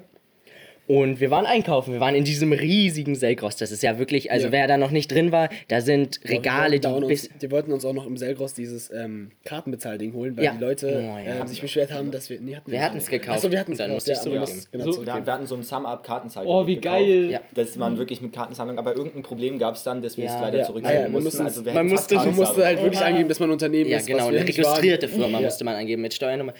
[0.88, 1.92] Und wir waren einkaufen.
[1.92, 3.56] Wir waren in diesem riesigen Selgros.
[3.56, 4.52] Das ist ja wirklich, also Ja.
[4.52, 7.92] wer da noch nicht drin war, da sind Regale, die, uns, die wollten uns auch
[7.92, 10.54] noch im Selgros dieses ähm, Kartenbezahlding holen, weil Ja.
[10.54, 11.40] die Leute Oh, ja.
[11.42, 12.40] ähm, sich beschwert haben, dass wir.
[12.40, 13.36] Nee, hatten Wir hatten es gekauft.
[13.36, 14.06] Achso, wir hatten es Dann gekauft.
[14.08, 16.50] musste ich ja, das- Genau, So, Wir, wir hatten so ein Sum-Up-Kartenzahlung.
[16.50, 16.96] Oh, wie gekauft.
[17.00, 17.30] geil.
[17.32, 17.40] Ja.
[17.54, 20.34] Das waren wirklich mit Kartenzahlung, aber irgendein Problem gab es dann, dass wir Ja.
[20.36, 20.64] es leider Ja.
[20.64, 21.42] zurückgeben ja, wir mussten.
[21.42, 24.06] Also wir man musste- Man musste halt wirklich angeben, dass man ein Unternehmen Ja, ist.
[24.06, 25.08] genau, was eine wir registrierte.
[25.08, 25.44] Firma Ja.
[25.44, 26.54] musste man angeben mit Steuernummer.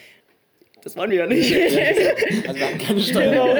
[0.83, 1.53] Das waren wir ja nicht.
[2.47, 3.57] Also wir hatten keine Steuer.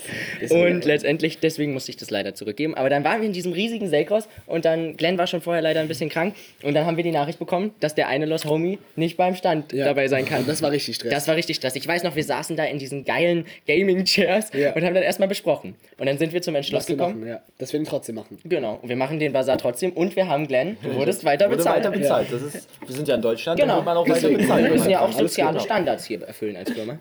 [0.50, 2.74] Und letztendlich, deswegen musste ich das leider zurückgeben.
[2.74, 5.80] Aber dann waren wir in diesem riesigen Selkros und dann, Glenn war schon vorher leider
[5.80, 6.34] ein bisschen krank.
[6.62, 9.72] Und dann haben wir die Nachricht bekommen, dass der eine Lost Homie nicht beim Stand
[9.72, 9.84] Ja.
[9.84, 10.46] dabei sein kann.
[10.46, 11.10] Das war richtig Stress.
[11.12, 11.76] Das war richtig Stress.
[11.76, 14.72] Ich weiß noch, wir saßen da in diesen geilen Gaming-Chairs Ja.
[14.72, 15.74] und haben dann erstmal besprochen.
[15.98, 17.20] Und dann sind wir zum Entschluss gekommen.
[17.20, 17.40] machen, ja.
[17.58, 18.38] Das wir ihn trotzdem machen.
[18.44, 18.78] Genau.
[18.82, 20.76] Und wir machen den Bazar trotzdem und wir haben Glenn.
[20.82, 21.84] Du wurdest weiter Wurde bezahlt.
[21.84, 22.28] weiter bezahlt.
[22.32, 23.76] Das ist, wir sind ja in Deutschland, Genau.
[23.76, 24.64] dann wird man auch weiter bezahlt.
[24.64, 25.60] Wir müssen ja auch soziale.
[25.60, 26.98] Standards hier erfüllen als Firma.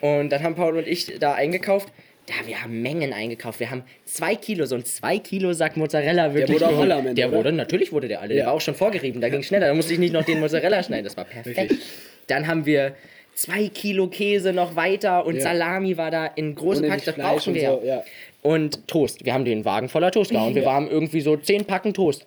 [0.00, 1.88] Und dann haben Paul und ich da eingekauft.
[2.28, 3.58] Ja, wir haben Mengen eingekauft.
[3.58, 6.60] Wir haben zwei Kilo, so ein zwei Kilo Sack Mozzarella wirklich.
[6.60, 7.38] wurde auch alle am Ende, Der oder?
[7.38, 8.28] wurde, natürlich wurde der alle.
[8.34, 8.46] Der Ja.
[8.46, 9.66] war auch schon vorgerieben, da ging schneller.
[9.68, 11.04] Da musste ich nicht noch den Mozzarella schneiden.
[11.04, 11.56] Das war perfekt.
[11.56, 11.78] Wirklich.
[12.26, 12.94] Dann haben wir
[13.34, 15.40] zwei Kilo Käse noch weiter und Ja.
[15.42, 17.16] Salami war da in großen Unendlich Pack.
[17.16, 17.70] Das Fleisch brauchen und wir.
[17.70, 18.04] so, ja.
[18.42, 19.24] Und Toast.
[19.24, 20.54] Wir haben den Wagen voller Toast gehauen.
[20.54, 22.26] Wir haben irgendwie so zehn Packen Toast.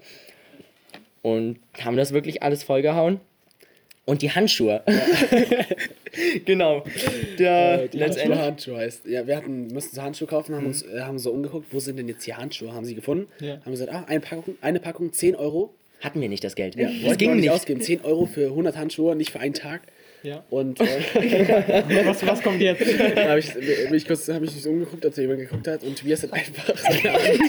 [1.22, 3.20] Und haben das wirklich alles vollgehauen.
[4.12, 4.84] Und die Handschuhe.
[6.46, 6.84] genau.
[7.40, 8.38] Der Äh, die letztendlich.
[8.40, 9.06] Handschuhe, Handschuhe heißt.
[9.08, 11.98] Ja, wir hatten, mussten so Handschuhe kaufen, haben uns äh, haben so umgeguckt, wo sind
[11.98, 12.74] denn jetzt die Handschuhe?
[12.74, 13.28] Haben sie gefunden?
[13.40, 13.62] Ja.
[13.64, 15.74] Haben gesagt, ah, eine Packung, eine Packung 10 Euro.
[16.02, 16.76] Hatten wir nicht das Geld.
[16.76, 17.50] Ja, das ging nicht.
[17.52, 17.80] ausgeben.
[17.80, 19.84] 10 Euro für 100 Handschuhe, nicht für einen Tag.
[20.24, 20.44] Ja.
[20.50, 20.86] Und äh,
[22.06, 22.82] Was, was kommt jetzt?
[23.16, 25.84] da habe ich, bin ich, kurz- hab ich mich so umgeguckt, da jemand geguckt hat.
[25.84, 27.42] Und Tobias hat einfach seine Hand,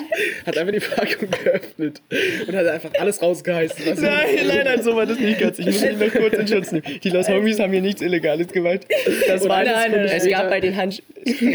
[0.47, 2.01] hat einfach die Packung geöffnet
[2.49, 3.85] und hat einfach alles rausgeheißen.
[3.87, 5.59] Was Nein, nein, so war das nicht ganz.
[5.59, 6.85] Ich muss mich noch kurz in Schutz nehmen.
[7.03, 8.87] Die Los Homies haben hier nichts Illegales gemacht.
[9.29, 11.07] Das Und war eine nein, Sekunde Es gab bei den Handschuhen.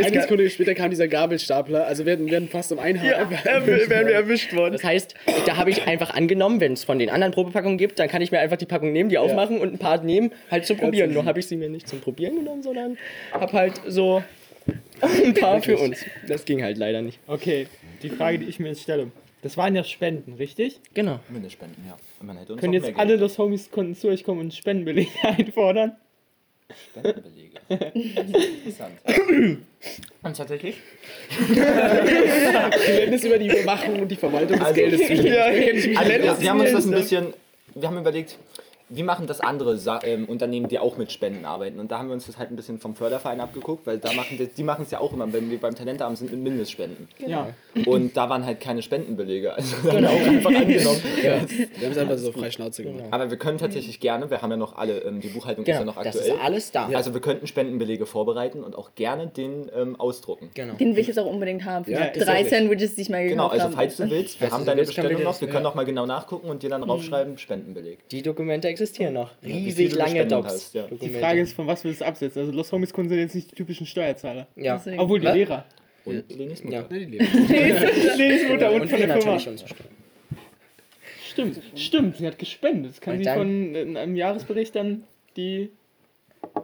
[0.05, 1.85] Eine Sekunde später kam dieser Gabelstapler.
[1.87, 3.07] Also wir werden, werden fast um ein Haar.
[3.45, 4.73] Ja, wären wir erwischt worden.
[4.73, 5.13] Das heißt,
[5.45, 8.31] da habe ich einfach angenommen, wenn es von den anderen Probepackungen gibt, dann kann ich
[8.31, 11.06] mir einfach die Packung nehmen, die aufmachen und ein paar nehmen, halt zum Probieren.
[11.13, 12.97] Nur habe ich sie mir nicht zum Probieren genommen, sondern
[13.31, 14.23] habe halt so
[15.01, 15.99] ein paar für uns.
[16.27, 17.19] Das ging halt leider nicht.
[17.27, 17.67] Okay,
[18.03, 19.11] die Frage, die ich mir jetzt stelle.
[19.43, 20.79] Das waren ja Spenden, richtig?
[20.93, 21.19] Genau.
[21.29, 21.95] Mindestspenden, ja.
[22.19, 24.23] Und man hätte uns Können auch jetzt mehr alle Geld- Los Homies konnten zu euch
[24.23, 25.95] kommen und Spendenbelege einfordern?
[26.91, 27.57] Spendenbelege.
[27.69, 28.97] Interessant.
[30.23, 30.75] Und tatsächlich?
[32.85, 35.23] Geländes über die Überwachung und die Verwaltung des Also- Geldes zu Also,
[36.09, 37.33] wir, wir haben uns das ein bisschen,
[37.75, 38.37] wir haben überlegt,
[38.89, 41.79] wie machen das andere Sa ähm, Unternehmen, die auch mit Spenden arbeiten?
[41.79, 44.37] Und da haben wir uns das halt ein bisschen vom Förderverein abgeguckt, weil da machen
[44.37, 47.07] die, die machen es ja auch immer, wenn wir beim Talentamt sind, mit Mindestspenden.
[47.25, 47.49] Ja.
[47.85, 49.53] Und da waren halt keine Spendenbelege.
[49.53, 51.01] Also das haben wir auch einfach angenommen.
[51.21, 53.03] Wir haben es einfach so frei Schnauze gemacht.
[53.11, 55.79] Aber wir können tatsächlich gerne, wir haben ja noch alle, ähm, die Buchhaltung ist ja
[55.79, 55.91] Genau.
[55.93, 56.35] noch Das aktuell.
[56.35, 56.87] ist alles da.
[56.93, 60.49] Also wir könnten Spendenbelege vorbereiten und auch gerne den ähm, ausdrucken.
[60.53, 60.75] Genau.
[60.75, 61.85] Den will ich jetzt auch unbedingt haben.
[61.85, 62.43] Für Ja, die drei.
[62.45, 63.75] Sandwiches, die ich mal Genau, gekauft also habe.
[63.75, 66.05] falls du willst, wir Falls haben deine Bestellung das- noch, wir können noch mal genau
[66.05, 68.07] nachgucken und dir dann raufschreiben, Spendenbeleg.
[68.09, 69.31] Die Dokumente existieren noch.
[69.41, 70.47] wie Riesig lange Docs.
[70.53, 70.87] hast, ja.
[70.87, 71.09] Die.
[71.09, 72.39] Frage ist, von was wir das absetzen.
[72.41, 74.47] Also Los Homies Kunden sind jetzt nicht die typischen Steuerzahler.
[74.55, 74.77] ja.
[74.77, 74.99] Deswegen.
[74.99, 75.35] Obwohl die Was?
[75.35, 75.65] Lehrer.
[76.05, 76.77] Und Lenis Mutter.
[76.77, 76.85] Ja.
[76.89, 78.17] Nein, die leben.
[78.17, 79.39] Lenis Mutter und, Und von wir der Firma.
[81.29, 82.99] Stimmt, stimmt, sie hat gespendet.
[83.01, 85.03] Kann Und sie dann- von in einem Jahresbericht dann
[85.35, 85.69] die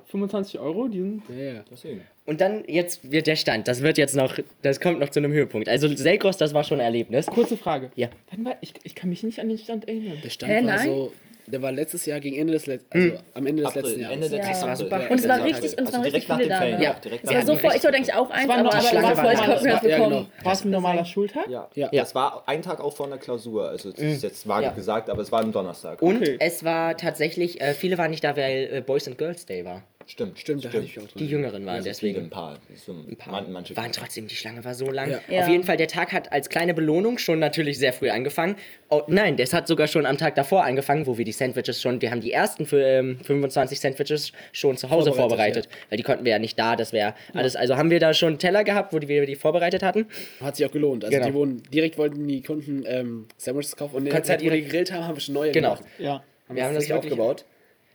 [0.06, 1.24] 25 Euro, die sind.
[1.30, 1.66] Ja, ja.
[1.70, 2.02] Deswegen.
[2.26, 3.68] Und dann jetzt wird der Stand.
[3.68, 5.68] Das wird jetzt noch, das kommt noch zu einem Höhepunkt.
[5.68, 7.26] Also Selkos, das war schon ein Erlebnis.
[7.28, 7.92] Kurze Frage.
[7.96, 8.08] Ja.
[8.32, 10.18] Wann war, ich, ich kann mich nicht an den Stand erinnern.
[10.24, 10.86] Der Stand Hä, war nein?
[10.88, 11.14] so,
[11.48, 14.16] der war letztes Jahr gegen Ende des letzten, also am Ende des April, letzten Jahres.
[14.16, 14.62] Ende der Ja.
[14.68, 15.02] War super.
[15.10, 16.58] Und es war Ja, richtig, und es also waren direkt richtig viele da.
[16.60, 16.82] Ferien.
[16.82, 19.18] Ja, direkt war den so voll, ich wollte eigentlich auch eins, war aber Schlange war
[19.18, 20.28] war voll, ich war- ja, bekommen.
[20.44, 21.48] War es ein normaler Schultag?
[21.50, 21.70] Ja.
[21.76, 21.90] Ja.
[21.92, 23.68] das war ein Tag auch vor einer Klausur.
[23.70, 24.72] Also das ist jetzt vage Ja.
[24.72, 26.02] gesagt, aber es war ein Donnerstag.
[26.02, 26.38] Und Okay.
[26.40, 29.84] es war tatsächlich, äh, viele waren nicht da, weil äh, Boys and Girls Day war.
[30.06, 31.12] Stimmt, Stimmt, da hatte ich auch dran.
[31.16, 32.22] Die Jüngeren waren Also deswegen.
[32.24, 32.60] ein paar.
[32.76, 35.10] So ein paar Man, manche waren trotzdem, die Schlange war so lang.
[35.12, 35.20] Ja.
[35.30, 35.42] Ja.
[35.44, 38.56] Auf jeden Fall, der Tag hat als kleine Belohnung schon natürlich sehr früh angefangen.
[38.90, 42.02] Oh, nein, das hat sogar schon am Tag davor angefangen, wo wir die Sandwiches schon,
[42.02, 45.70] wir haben die ersten für, ähm, 25 Sandwiches schon zu Hause Vorbereitet, vorbereitet.
[45.90, 47.56] Weil die konnten wir ja nicht da, das wäre alles.
[47.56, 50.06] Also haben wir da schon Teller gehabt, wo die, wir die vorbereitet hatten.
[50.42, 51.04] Hat sich auch gelohnt.
[51.06, 51.28] Also Genau.
[51.28, 54.62] die wurden, direkt wollten die Kunden ähm, Sandwiches kaufen und in der Zeit, wo die
[54.64, 55.76] gegrillt haben, haben wir schon neue Genau.
[55.76, 55.90] gemacht.
[55.98, 56.24] Ja.
[56.50, 57.46] Haben Wir haben das das wirklich- aufgebaut.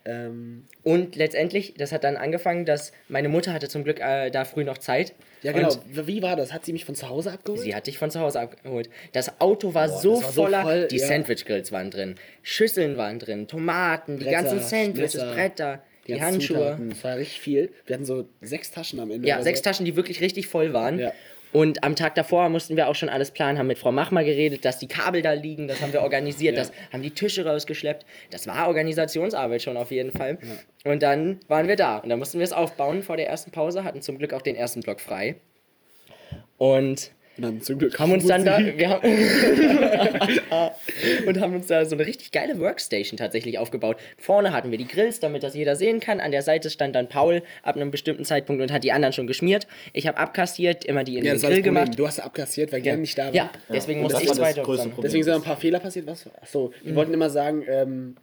[0.08, 4.46] Ähm, Und letztendlich, das hat dann angefangen, dass meine Mutter hatte zum Glück äh, da
[4.46, 5.12] früh noch Zeit.
[5.42, 5.70] ja, genau.
[5.70, 6.52] Und Wie war das?
[6.52, 7.60] Hat sie mich von zu Hause abgeholt?
[7.60, 8.88] Sie hat dich von zu Hause abgeholt.
[9.12, 11.06] Das Auto war, so, das war so voller, voll, die ja.
[11.06, 16.24] Sandwich-Grills waren drin, Schüsseln waren drin, Tomaten, die Bretter, ganzen Sandwiches, Messer, Bretter, die, ganzen
[16.24, 16.56] Handschuhe.
[16.56, 16.88] Zutaten.
[16.88, 17.70] Das war richtig viel.
[17.84, 19.28] Wir hatten so sechs Taschen am Ende.
[19.28, 19.64] Ja, sechs so.
[19.64, 20.98] Taschen, die wirklich richtig voll waren.
[20.98, 21.12] Ja.
[21.52, 24.64] Und am Tag davor mussten wir auch schon alles planen, haben mit Frau Machmer geredet,
[24.64, 26.62] dass die Kabel da liegen, das haben wir organisiert, Ja.
[26.62, 28.04] das haben die Tische rausgeschleppt.
[28.30, 30.38] Das war Organisationsarbeit schon auf jeden Fall.
[30.84, 33.84] Und dann waren wir da und dann mussten wir es aufbauen vor der ersten Pause,
[33.84, 35.36] hatten zum Glück auch den ersten Block frei.
[36.58, 37.12] Und
[37.42, 39.08] dann zum Glück haben uns dann da wir haben
[41.26, 43.96] und haben uns da so eine richtig geile Workstation tatsächlich aufgebaut.
[44.16, 46.20] Vorne hatten wir die Grills, damit das jeder sehen kann.
[46.20, 49.26] An der Seite stand dann Paul ab einem bestimmten Zeitpunkt und hat die anderen schon
[49.26, 49.66] geschmiert.
[49.92, 51.92] Ich habe abkassiert, immer die in Ja, den Grill gemacht.
[51.96, 53.34] Du hast abkassiert, weil Glenn nicht da war.
[53.34, 54.92] Ja, deswegen Und musste ich das Problem.
[55.02, 56.06] Deswegen sind ein paar Fehler passiert.
[56.06, 56.26] Was?
[56.40, 58.16] Achso, wir wollten immer sagen, ähm,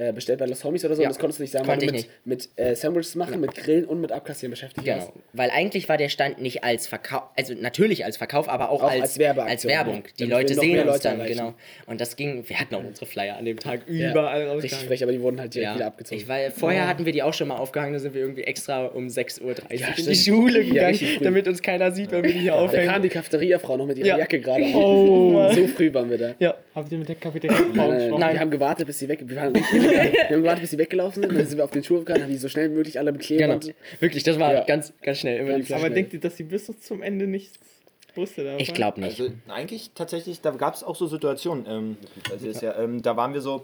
[0.00, 1.02] äh, bestellt bei Los Homies oder so.
[1.02, 1.08] Ja.
[1.08, 3.54] Und das konntest du nicht sagen, Konnte weil du mit, mit äh, Sandwiches machen, mit
[3.54, 5.12] Grillen und mit Abkassieren beschäftigt Genau, warst.
[5.34, 8.90] weil eigentlich war der Stand nicht als Verkauf, also natürlich als Verkauf, aber auch, Auch
[8.90, 9.94] als, als als Werbung.
[9.96, 10.00] ja.
[10.18, 11.38] Die Leute sehen mehr uns Leute dann, erreichen.
[11.38, 11.54] genau.
[11.86, 14.86] Und das ging, wir hatten auch unsere Flyer an dem Tag Ja, überall Richtig rausgehangen.
[14.88, 16.20] frech, aber die wurden halt direkt Ja, wieder abgezogen.
[16.20, 18.86] ich war, vorher hatten wir die auch schon mal aufgehangen, da sind wir irgendwie extra
[18.86, 19.54] um 6.30 Uhr
[19.98, 20.14] in die.
[20.14, 23.02] Schule Ja, gegangen, richtig damit uns keiner sieht, wenn wir die hier da kam aufhängen.
[23.02, 24.18] die Cafeteria-Frau noch mit ihrer Ja.
[24.18, 24.74] Jacke gerade auf.
[24.74, 25.50] Oh.
[25.52, 26.34] So früh waren wir da.
[26.38, 26.54] Ja.
[26.74, 28.20] Habt ihr mit der Kapitänin Frau Nein, gesprochen?
[28.20, 29.20] nein, wir haben gewartet, bis sie weg.
[29.24, 29.64] Wir, waren nicht.
[29.90, 31.34] wir haben gewartet, bis sie weggelaufen sind.
[31.36, 33.26] Dann sind wir auf den Schulhof gegangen, haben die so schnell wie möglich alle mit
[33.26, 33.58] Genau.
[34.00, 34.64] Wirklich, das war Ja.
[34.64, 35.38] ganz, ganz schnell.
[35.40, 35.94] Immer Ganz Aber schnell.
[35.94, 37.58] denkt ihr, dass sie bis zum Ende nichts
[38.14, 38.44] wusste?
[38.44, 38.60] Davon?
[38.60, 39.20] ich glaube nicht.
[39.20, 41.66] Also eigentlich tatsächlich, da gab es auch so Situationen.
[41.68, 41.96] Ähm,
[42.30, 43.62] also ist ja, ähm, da waren wir so.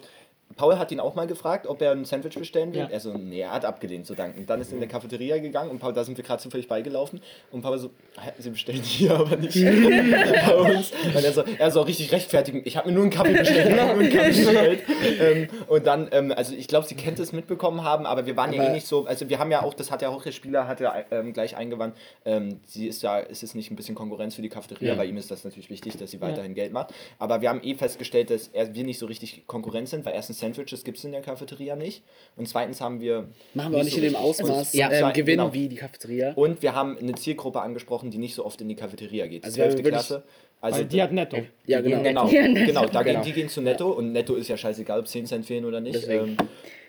[0.57, 2.81] Paul hat ihn auch mal gefragt, ob er ein Sandwich bestellen will.
[2.81, 2.89] Ja.
[2.91, 4.47] Er so, nee, er hat abgelehnt, so danken.
[4.47, 7.21] Dann ist er in der Cafeteria gegangen und Paul, da sind wir gerade zufällig beigelaufen.
[7.53, 7.91] Und Paul so,
[8.21, 10.93] "Hä, sie bestellen hier aber nicht bei uns.
[11.15, 13.81] Und er so, er so richtig rechtfertigen, ich habe mir nur einen Kaffee bestellt, nur
[13.91, 14.83] einen Kaffee bestellt.
[15.21, 18.53] ähm, und dann, ähm, also ich glaube, sie könnte es mitbekommen haben, aber wir waren
[18.53, 20.33] ja eh Aber- nicht so, also wir haben ja auch, das hat ja auch der
[20.33, 23.95] Spieler, hat ja ähm, gleich eingewandt, ähm, sie ist ja, ist es nicht ein bisschen
[23.95, 24.95] Konkurrenz für die Cafeteria, Ja.
[24.95, 26.95] bei ihm ist das natürlich wichtig, dass sie weiterhin Geld macht.
[27.19, 30.41] Aber wir haben eh festgestellt, dass er, wir nicht so richtig Konkurrenz sind, weil erstens
[30.55, 32.03] Sandwiches gibt es in der Cafeteria nicht.
[32.37, 33.29] Und zweitens haben wir.
[33.55, 35.53] Machen wir auch nicht so in dem Ausmaß Ja, ähm, Gewinn genau.
[35.53, 36.33] wie die Cafeteria.
[36.35, 39.45] Und wir haben eine Zielgruppe angesprochen, die nicht so oft in die Cafeteria geht.
[39.45, 39.79] Also wir haben 12.
[39.85, 40.23] wirklich- Klasse.
[40.61, 41.37] Also Weil die hat netto.
[41.67, 42.03] Ja, Die genau.
[42.03, 42.67] Genau, Ja, netto.
[42.67, 43.21] genau, da Genau.
[43.21, 45.81] Gehen, die gehen zu Netto und Netto ist ja scheißegal, ob 10 Cent fehlen oder
[45.81, 45.97] nicht.
[45.97, 46.29] Deswegen.
[46.29, 46.37] Ähm,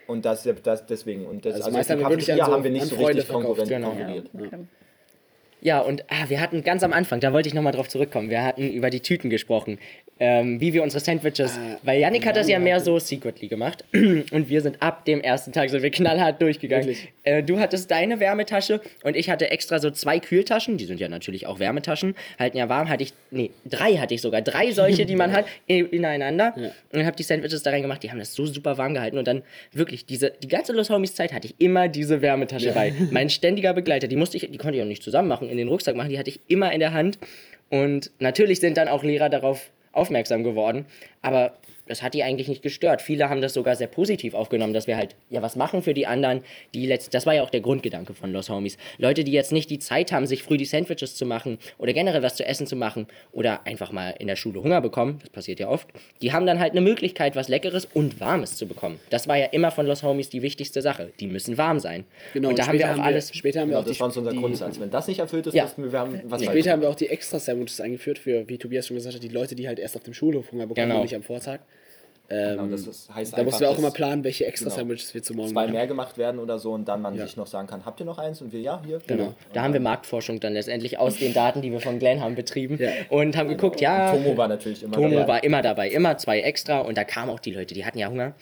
[0.08, 1.26] und das, das deswegen.
[1.26, 3.68] Und das, Also also, die haben Cafeteria an so- haben wir nicht so richtig konkurrent
[3.68, 3.90] genau.
[3.90, 4.30] konkurriert.
[4.34, 4.58] Ja,
[5.82, 8.70] und ah, wir hatten ganz am Anfang, da wollte ich nochmal drauf zurückkommen, wir hatten
[8.72, 9.80] über die Tüten gesprochen,
[10.20, 14.50] ähm, wie wir unsere Sandwiches, weil Yannick hat das ja mehr so secretly gemacht und
[14.50, 16.96] wir sind ab dem ersten Tag, sind wir knallhart durchgegangen.
[17.24, 21.08] Äh, du hattest deine Wärmetasche und ich hatte extra so zwei Kühltaschen, die sind ja
[21.08, 25.06] natürlich auch Wärmetaschen, halten ja warm, hatte ich, nee, drei hatte ich sogar, drei solche,
[25.06, 26.56] die man hat, ineinander.
[26.92, 29.44] Und habe die Sandwiches da reingemacht, die haben das so super warm gehalten und dann
[29.72, 32.94] wirklich, diese, die ganze Los Homies Zeit hatte ich immer diese Wärmetasche bei.
[33.12, 35.68] Mein ständiger Begleiter, die musste ich, die konnte ich auch nicht zusammen machen, in den
[35.68, 37.18] Rucksack machen, die hatte ich immer in der Hand.
[37.70, 40.86] Und natürlich sind dann auch Lehrer darauf aufmerksam geworden,
[41.22, 41.58] aber
[41.88, 43.02] das hat die eigentlich nicht gestört.
[43.02, 46.08] Viele haben das sogar sehr positiv aufgenommen, dass wir halt ja was machen für die
[46.08, 46.42] anderen.
[46.74, 48.78] Die letzt das war ja auch der Grundgedanke von Los Homies.
[48.98, 52.22] Leute, die jetzt nicht die Zeit haben, sich früh die Sandwiches zu machen oder generell
[52.24, 55.60] was zu essen zu machen oder einfach mal in der Schule Hunger bekommen, das passiert
[55.60, 55.88] ja oft,
[56.22, 59.00] die haben dann halt eine Möglichkeit, was Leckeres und Warmes zu bekommen.
[59.10, 61.12] Das war ja immer von Los Homies die wichtigste Sache.
[61.20, 62.06] Die müssen warm sein.
[62.34, 63.34] Genau, und da haben wir auch alles.
[63.36, 64.80] Später haben wir Genau, auch die, das war uns unser die, Grundsatz.
[64.80, 65.72] Wenn das nicht erfüllt ist, Ja.
[65.78, 68.88] wir, wir haben was Später haben wir auch die extra Sandwiches eingeführt für, wie Tobias
[68.88, 70.96] schon gesagt hat, die Leute, die halt erst auf dem Schulhof Hunger bekommen Genau.
[70.98, 71.60] und nicht am Vortag.
[72.30, 74.76] Ähm, Genau, das heißt da mussten wir auch immer planen, welche extra genau.
[74.76, 75.74] Sandwiches wir zu morgen zwei machen.
[75.74, 77.26] mehr gemacht werden oder so und dann man Ja.
[77.26, 78.42] sich noch sagen kann, habt ihr noch eins?
[78.42, 79.00] Und wir, ja, hier.
[79.08, 79.34] Genau.
[79.54, 82.78] Da haben wir Marktforschung dann letztendlich aus den Daten, die wir von Glenn haben, betrieben
[82.82, 82.90] Ja.
[83.10, 85.28] und haben geguckt, ja, Tomo war natürlich immer Tomo dabei.
[85.28, 88.10] war immer dabei, immer zwei extra und da kamen auch die Leute, die hatten ja
[88.10, 88.34] Hunger.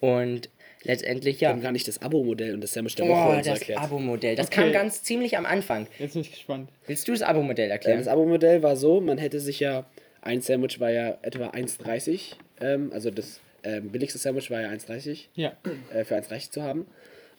[0.00, 0.48] Und
[0.82, 1.52] letztendlich, Wir ja.
[1.54, 3.80] haben gar nicht das Abo-Modell und das Sandwich der Woche Boah, uns das erklärt.
[3.80, 4.34] Abo-Modell.
[4.36, 4.62] Das Okay.
[4.62, 5.86] kam ganz ziemlich am Anfang.
[5.98, 6.70] Jetzt bin ich gespannt.
[6.86, 7.98] Willst du das Abo-Modell Äh, erklären?
[7.98, 9.84] Das Abo-Modell war so, man hätte sich ja,
[10.22, 15.26] ein Sandwich war ja etwa 1,30, ähm, also das ähm, billigste Sandwich war ja 1,30
[15.34, 15.52] Ja.
[15.92, 16.86] äh, für 1,30 zu haben.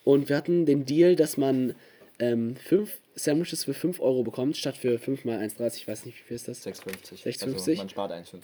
[0.03, 1.75] Und wir hatten den Deal, dass man
[2.19, 6.17] ähm, fünf Sandwiches für 5 Euro bekommt, statt für 5 mal 1,30, ich weiß nicht,
[6.19, 6.65] wie viel ist das?
[6.65, 7.23] 6,50.
[7.23, 7.43] 6,50?
[7.55, 8.35] Also man spart 1,50.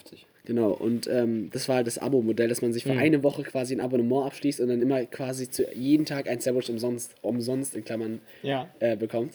[0.46, 2.98] Genau, und ähm, das war halt das Abo-Modell, dass man sich für Mhm.
[2.98, 6.70] eine Woche quasi ein Abonnement abschließt und dann immer quasi zu jeden Tag ein Sandwich
[6.70, 8.68] umsonst, umsonst in Klammern Ja.
[8.80, 9.34] äh, bekommt.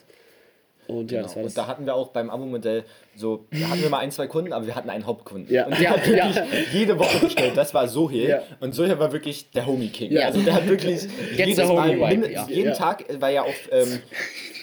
[0.87, 1.27] Und ja, Genau.
[1.27, 1.51] das war das.
[1.53, 2.83] Und da hatten wir auch beim Abo-Modell
[3.15, 5.53] so, da hatten wir mal ein, zwei Kunden, aber wir hatten einen Hauptkunden.
[5.53, 5.65] Ja.
[5.65, 6.43] Und der Ja, hat wirklich ja.
[6.73, 7.55] jede Woche bestellt.
[7.55, 8.27] Das war Sohel.
[8.29, 8.41] Ja.
[8.59, 10.11] Und Sohel war wirklich der Homie-King.
[10.11, 10.25] Ja.
[10.27, 12.45] Also der hat wirklich jedes the Mal, Homie ja.
[12.49, 12.75] jeden Ja.
[12.75, 13.99] Tag, weil ja auch, ähm,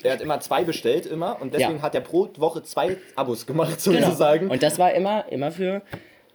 [0.05, 1.83] der hat immer zwei bestellt immer und deswegen Ja.
[1.83, 4.01] hat er pro Woche zwei Abos gemacht Genau.
[4.07, 4.49] sozusagen.
[4.51, 5.83] Und das war immer, immer für,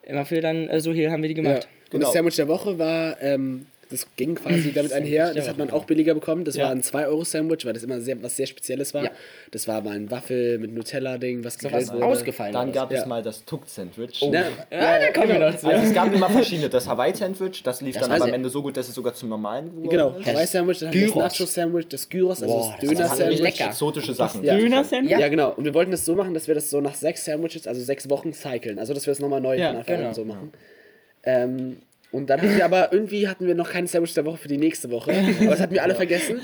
[0.03, 1.43] immer für dann, äh, so hier haben wir die Ja.
[1.43, 1.67] gemacht.
[1.85, 2.05] Und Genau.
[2.05, 5.85] das Sandwich der Woche war, ähm, das ging quasi damit einher, das hat man auch
[5.85, 6.45] billiger bekommen.
[6.45, 6.65] Das Ja.
[6.65, 9.03] war ein 2-Euro-Sandwich, weil das immer sehr, was sehr Spezielles war.
[9.05, 9.11] Ja.
[9.51, 12.05] Das war mal ein Waffel mit Nutella-Ding, was So gegrillt was wurde.
[12.05, 12.53] ausgefallen.
[12.53, 13.01] Dann gab Ja.
[13.01, 14.21] es mal das Tuck-Sandwich.
[14.23, 14.45] Ne?
[14.71, 15.67] Ja, da kommen wir noch zu.
[15.67, 16.69] Also es gab immer verschiedene.
[16.69, 19.29] Das Hawaii-Sandwich, das lief dann war aber am Ende so gut, dass es sogar zum
[19.29, 20.09] normalen geworden Genau.
[20.11, 21.15] Das Hawaii-Sandwich, dann das Gyros.
[21.15, 23.61] Nacho-Sandwich, das Gyros, also das das Das Döner-Sandwich.
[23.61, 24.43] exotische Sachen.
[24.43, 24.57] Ja.
[24.57, 25.11] Döner-Sandwich?
[25.11, 25.19] Ja.
[25.19, 25.51] Ja, genau.
[25.51, 28.09] Und wir wollten das so machen, dass wir das so nach sechs Sandwiches, also sechs
[28.09, 28.79] Wochen cyclen.
[28.79, 30.13] Also, dass wir das nochmal neu Ja, genau.
[30.13, 30.51] so machen.
[31.23, 31.77] Ähm,
[32.13, 34.57] und dann hatten wir aber irgendwie hatten wir noch keine Sandwich der Woche für die
[34.57, 35.11] nächste Woche.
[35.41, 36.37] Aber das hatten wir alle vergessen.
[36.37, 36.43] Ich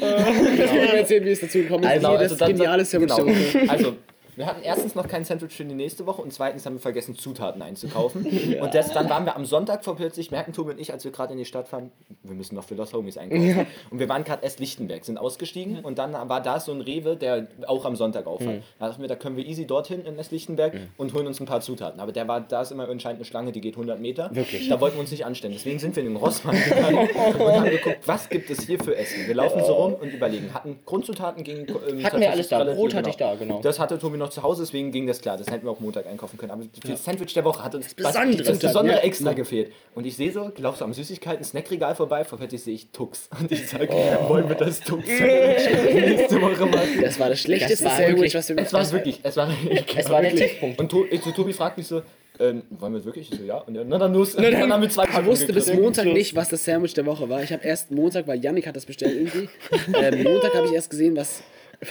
[0.65, 1.95] kann mir erzählen, wie es dazu gekommen ist.
[1.97, 3.25] Wie das also dann- geniale Sandwich genau.
[3.25, 3.69] der Woche.
[3.71, 3.95] Also,
[4.39, 7.13] wir hatten erstens noch kein Sandwich für die nächste Woche und zweitens haben wir vergessen,
[7.13, 8.25] Zutaten einzukaufen.
[8.61, 11.11] Und das, dann waren wir am Sonntag vor plötzlich, merken Tobi und ich, als wir
[11.11, 11.91] gerade in die Stadt fahren,
[12.23, 13.67] wir müssen noch für Los Homies einkaufen.
[13.89, 17.17] Und wir waren gerade erst Lichtenberg, sind ausgestiegen und dann war da so ein Rewe,
[17.17, 18.63] der auch am Sonntag aufhat.
[18.79, 21.45] Da dachten wir, da können wir easy dorthin in das Lichtenberg und holen uns ein
[21.45, 21.99] paar Zutaten.
[21.99, 24.33] Aber der war, da ist immer anscheinend eine Schlange, die geht 100 Meter.
[24.33, 24.69] Wirklich?
[24.69, 25.53] Da wollten wir uns nicht anstellen.
[25.53, 26.97] Deswegen sind wir in den Rossmann gegangen
[27.39, 29.27] und haben geguckt, was gibt es hier für Essen.
[29.27, 30.53] Wir laufen so rum und überlegen.
[30.53, 32.63] Hatten Grundzutaten gegen ähm, Hatten wir alles da.
[32.63, 33.59] Brot hatte ich da, genau.
[33.61, 35.37] Das hatte Tobi noch zu Hause, deswegen ging das klar.
[35.37, 36.51] Das hätten wir auch Montag einkaufen können.
[36.51, 38.43] Aber das Sandwich der Woche hat uns das Besondere.
[38.43, 39.03] das Besondere Ja.
[39.03, 39.71] extra gefehlt.
[39.95, 43.29] Und ich sehe so, lauf so am Süßigkeiten, Snackregal vorbei, vor plötzlich sehe ich Tux.
[43.39, 44.29] Und ich sage, Oh.
[44.29, 47.01] wollen wir das Tux-Sandwich nächste Woche machen?
[47.01, 49.49] Das war das schlechteste Das war Sandwich, wirklich- was wir Es war wirklich, es war
[49.97, 50.79] Es war der Tiefpunkt.
[50.79, 52.01] Und to so, Tobi fragt mich so,
[52.41, 53.29] ähm, wollen wir wirklich?
[53.31, 53.57] Ich so, ja.
[53.57, 54.33] Und er, na dann los.
[54.35, 55.73] Und dann haben wir zwei Ich wusste bis.
[55.73, 57.43] Montag nicht, was das Sandwich der Woche war.
[57.43, 59.49] Ich habe erst Montag, weil Yannick hat das bestellt irgendwie.
[60.01, 61.41] ähm, Montag habe ich erst gesehen, was,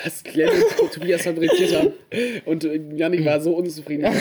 [0.04, 1.92] was Glenn und Tobias fabriziert haben.
[2.44, 4.06] Und äh, Yannick war so unzufrieden.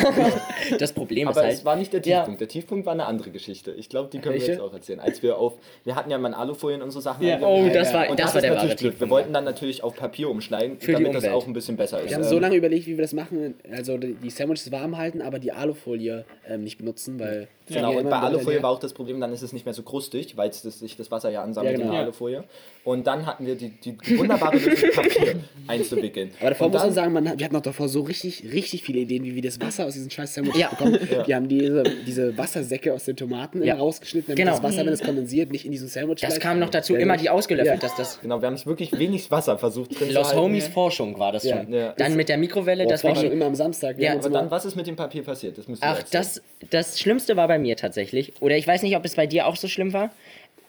[0.79, 1.53] Das Problem ist Aber halt.
[1.55, 2.17] es war nicht der Ja.
[2.19, 2.41] Tiefpunkt.
[2.41, 3.71] Der Tiefpunkt war eine andere Geschichte.
[3.71, 4.53] Ich glaube, die können wir Welche?
[4.53, 4.99] jetzt auch erzählen.
[4.99, 5.53] Als wir auf,
[5.85, 7.25] wir hatten ja mal Alufolien und so Sachen.
[7.25, 7.39] Ja.
[7.41, 8.81] Oh, das war, Und das das, war der natürlich wahre blöd.
[8.81, 9.11] Wir Tiefpunkt.
[9.11, 12.09] wollten dann natürlich auf Papier umschneiden, Für damit das auch ein bisschen besser ist.
[12.09, 13.55] Wir haben so lange überlegt, wie wir das machen.
[13.71, 17.47] Also die die Sandwiches warm halten, aber die Alufolie ähm, nicht benutzen, weil.
[17.67, 19.83] Genau, Ja, und bei Alufolie war auch das Problem, dann ist es nicht mehr so
[19.83, 21.85] krustig, weil sich das Wasser ja ansammelt Ja, genau.
[21.89, 22.05] in der Ja.
[22.05, 22.43] Alufolie.
[22.83, 25.35] Und dann hatten wir die, die wunderbare Lösung, Papier
[25.67, 26.31] einzuwickeln.
[26.39, 28.43] Aber davor und muss dann, man sagen, man, hat- wir hatten noch davor so richtig,
[28.53, 30.69] richtig viele Ideen, wie wir das Wasser aus diesen scheiß Sandwiches Ja.
[30.69, 30.97] bekommen.
[31.27, 34.51] Wir haben diese, diese Wassersäcke aus den Tomaten rausgeschnitten, damit Genau.
[34.51, 37.13] das Wasser, wenn es kondensiert, nicht in diesem Sandwich Das kam noch dazu, Ja, immer
[37.13, 37.23] genau.
[37.23, 37.79] die ausgelöffelt, Ja.
[37.89, 40.39] dass das Genau, wir haben es wirklich wenig Wasser versucht drin Los zu halten.
[40.41, 41.71] Homies Forschung war das schon.
[41.73, 41.93] Ja.
[41.97, 43.99] Dann mit der Mikrowelle, das war schon immer am Samstag.
[43.99, 45.57] Ja, Aber dann, was ist mit dem Papier passiert?
[45.81, 48.33] Ach, das, das Schlimmste war bei mir tatsächlich.
[48.41, 50.11] Oder ich weiß nicht, ob es bei dir auch so schlimm war.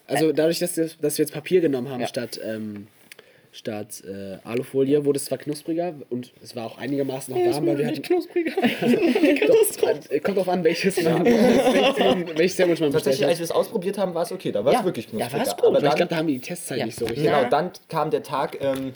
[0.06, 2.06] Also dadurch, dass wir, dass wir jetzt Papier genommen haben Ja.
[2.06, 2.86] statt, ähm,
[3.52, 7.78] statt äh, Alufolie, wurde es zwar knuspriger und es war auch einigermaßen noch warm, weil
[7.78, 8.02] wir hatten...
[8.02, 8.52] knuspriger.
[9.46, 13.50] Doch, äh, kommt drauf an, welches man, welches, Sandwich man bestellt Tatsächlich, als wir es
[13.50, 14.52] ausprobiert haben, war es okay.
[14.52, 14.80] Da war Ja.
[14.80, 15.40] es wirklich Ja, knusprig.
[15.40, 15.58] war's gut.
[15.64, 16.86] Aber Aber ich dann, glaube, da haben die die Testzeit Ja.
[16.86, 17.24] nicht so richtig.
[17.24, 17.48] genau, Ja.
[17.48, 18.92] dann kam der Tag, ähm,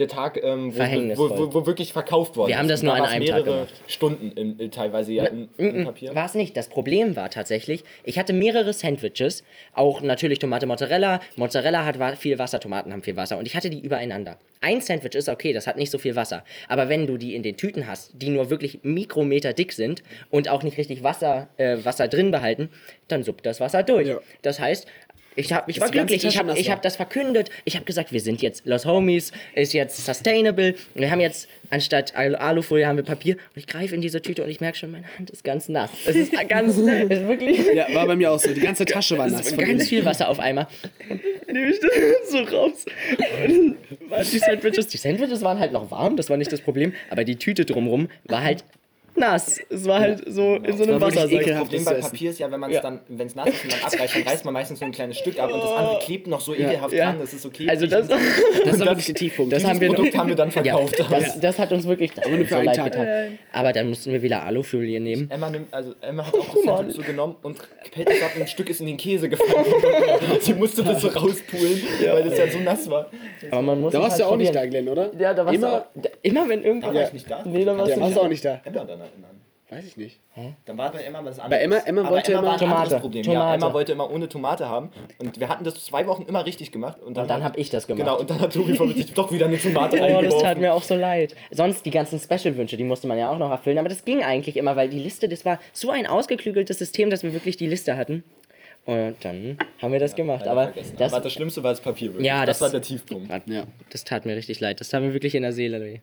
[0.00, 3.02] der Tag, ähm, wo, wo, wo, wo wirklich verkauft worden Wir haben das nur da
[3.02, 3.82] an einem Tag mehrere gemacht.
[3.86, 6.14] Stunden in, teilweise ja in, in Papier.
[6.14, 6.56] War es nicht.
[6.56, 9.44] Das Problem war tatsächlich, ich hatte mehrere Sandwiches,
[9.74, 11.20] auch natürlich Tomate Mozzarella.
[11.36, 14.38] Mozzarella hat viel Wasser, Tomaten haben viel Wasser und ich hatte die übereinander.
[14.62, 16.44] Ein Sandwich ist okay, das hat nicht so viel Wasser.
[16.68, 20.50] Aber wenn du die in den Tüten hast, die nur wirklich Mikrometer dick sind und
[20.50, 22.68] auch nicht richtig Wasser, äh, Wasser drin behalten,
[23.08, 24.08] dann suppt das Wasser durch.
[24.08, 24.18] Ja.
[24.42, 24.86] Das heißt,
[25.36, 27.50] ich, hab, ich Dass war glücklich, ich habe hab das verkündet.
[27.64, 30.74] Ich habe gesagt, wir sind jetzt Los Homies, ist jetzt sustainable.
[30.94, 33.34] Wir haben jetzt anstatt Al- Alufolie haben wir Papier.
[33.36, 35.90] Und ich greife in diese Tüte und ich merke schon, meine Hand ist ganz nass.
[36.04, 36.86] Es ist ganz, ist
[37.28, 38.52] wirklich Ja, war bei mir auch so.
[38.52, 39.56] Die ganze Tasche war nass.
[39.56, 39.80] ganz innen.
[39.80, 40.66] viel Wasser auf einmal.
[41.46, 42.84] Nehme ich das so raus.
[43.38, 43.76] Dann
[44.32, 46.92] die Sandwiches, die Sandwiches waren halt noch warm, das war nicht das Problem.
[47.10, 48.64] Aber die Tüte drumrum war halt
[49.20, 49.60] nass.
[49.68, 51.28] Es war halt so in so einem Wasser.
[51.28, 51.30] Das.
[51.58, 52.00] Problem das bei.
[52.00, 52.82] Papier ist ja, wenn man es Ja.
[52.82, 55.18] dann, wenn es nass ist und dann abreißt, dann reißt man meistens so ein kleines
[55.18, 57.06] Stück ab und das andere klebt noch so ekelhaft Ja.
[57.12, 57.68] dran, das ist okay.
[57.68, 58.08] Also das,
[58.64, 59.52] Das ist wirklich der Tiefpunkt.
[59.52, 60.98] das haben wir Produkt haben wir dann verkauft.
[60.98, 63.38] Ja, das, das hat uns wirklich so leid getan.
[63.52, 65.30] Aber dann mussten wir wieder Alufolie nehmen.
[65.30, 68.06] Emma nimmt, also Emma hat auch das Sandwich so genommen und und
[68.40, 69.64] ein Stück ist in den Käse gefallen.
[70.40, 73.10] Sie musste das so rauspulen, weil das ja so nass war.
[73.50, 74.84] Aber man muss Da warst du halt auch nicht da, probieren.
[74.84, 75.10] Glenn, oder?
[75.18, 76.94] Ja, da warst Immer, du auch, immer wenn Da irgendwann...
[76.94, 77.42] war ich nicht da.
[77.44, 78.60] Nee, da warst Ja, du warst du auch nicht da.
[78.64, 79.40] Emma dann erinnern.
[79.72, 80.18] Weiß ich nicht.
[80.64, 81.62] Dann war bei Emma was anderes.
[81.62, 82.98] Emma- Emma Aber wollte Emma immer war Tomate.
[82.98, 83.22] Problem.
[83.22, 83.40] Tomate.
[83.40, 84.90] Ja, Emma wollte immer ohne Tomate haben.
[85.18, 86.98] Und wir hatten das zwei Wochen immer richtig gemacht.
[87.00, 88.00] Und dann, Und dann habe ich das gemacht.
[88.04, 90.74] Genau, und dann hat Tobi von sich doch wieder eine Tomate Oh, das tat mir
[90.74, 91.36] auch so leid.
[91.52, 93.78] Sonst die ganzen Special-Wünsche, die musste man ja auch noch erfüllen.
[93.78, 97.22] Aber das ging eigentlich immer, weil die Liste, das war so ein ausgeklügeltes System, dass
[97.22, 98.24] wir wirklich die Liste hatten.
[98.86, 100.40] Und dann haben wir das gemacht.
[100.40, 100.96] Leider Aber vergessen.
[100.98, 102.08] das, Aber das Schlimmste war das Papier.
[102.08, 102.26] Wirklich.
[102.26, 103.30] Ja, das, das- war der Tiefpunkt.
[103.46, 103.64] Ja.
[103.90, 104.80] das tat mir richtig leid.
[104.80, 106.00] Das tat mir wirklich in der Seele weh.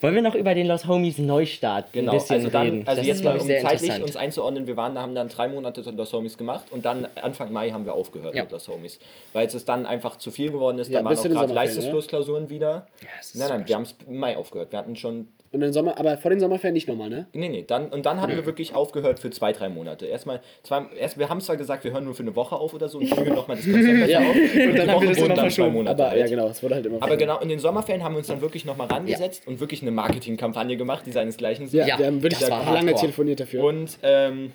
[0.00, 2.82] Wollen wir noch über den Los Homies Neustart Genau, ein bisschen also dann, reden?
[2.86, 6.12] also das jetzt mal, um zeitlich uns einzuordnen, wir waren, haben dann drei Monate Los
[6.12, 8.42] Homies gemacht und dann Anfang Mai haben wir aufgehört Ja.
[8.42, 8.98] mit Los Homies.
[9.32, 12.50] Weil es dann einfach zu viel geworden ist, Ja, dann waren auch gerade Sommerferien, Leistungskursklausuren
[12.50, 12.86] wieder.
[13.20, 14.70] ist nein, nein, wir haben es im Mai aufgehört.
[14.70, 17.26] Wir hatten schon Und im Sommer, aber vor den Sommerferien nicht nochmal, ne?
[17.32, 20.06] Nee, nee, dann, und dann hatten wir wirklich aufgehört für zwei, drei Monate.
[20.06, 22.88] Erstmal, zwei, erst, wir haben zwar gesagt, wir hören nur für eine Woche auf oder
[22.88, 24.34] so und fügen nochmal das Konzept besser auf.
[24.34, 25.72] Und dann haben wir das immer dann zwei verschoben.
[25.72, 26.20] Monate Aber alt.
[26.20, 27.02] ja, genau, es wurde halt immer.
[27.02, 29.92] Aber genau, in den Sommerferien haben wir uns dann wirklich nochmal rangesetzt und wirklich eine
[29.92, 33.64] Marketingkampagne gemacht, die seinesgleichen Ja, Ja, wir haben wirklich das war lange telefoniert dafür.
[33.64, 34.52] Und, ähm,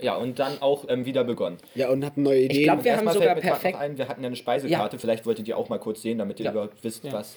[0.00, 1.58] ja, und dann auch ähm, wieder begonnen.
[1.74, 2.64] ja, und hatten neue Ideen.
[2.64, 5.56] glaub, wir Erstmal haben sogar perfekt- ein, wir hatten ja eine Speisekarte, vielleicht wolltet ihr
[5.56, 6.50] auch mal kurz sehen, damit ihr Ja.
[6.52, 7.36] überhaupt wisst, was.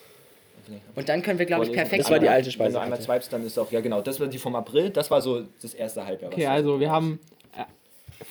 [0.96, 2.04] Und dann können wir, glaube ich, perfekt...
[2.04, 4.28] Das war die alte Wenn du einmal swipest, dann ist auch, ja genau, das war
[4.28, 6.32] die vom April, das war so das erste Halbjahr.
[6.32, 7.20] was Okay, also wir haben
[7.56, 7.64] äh,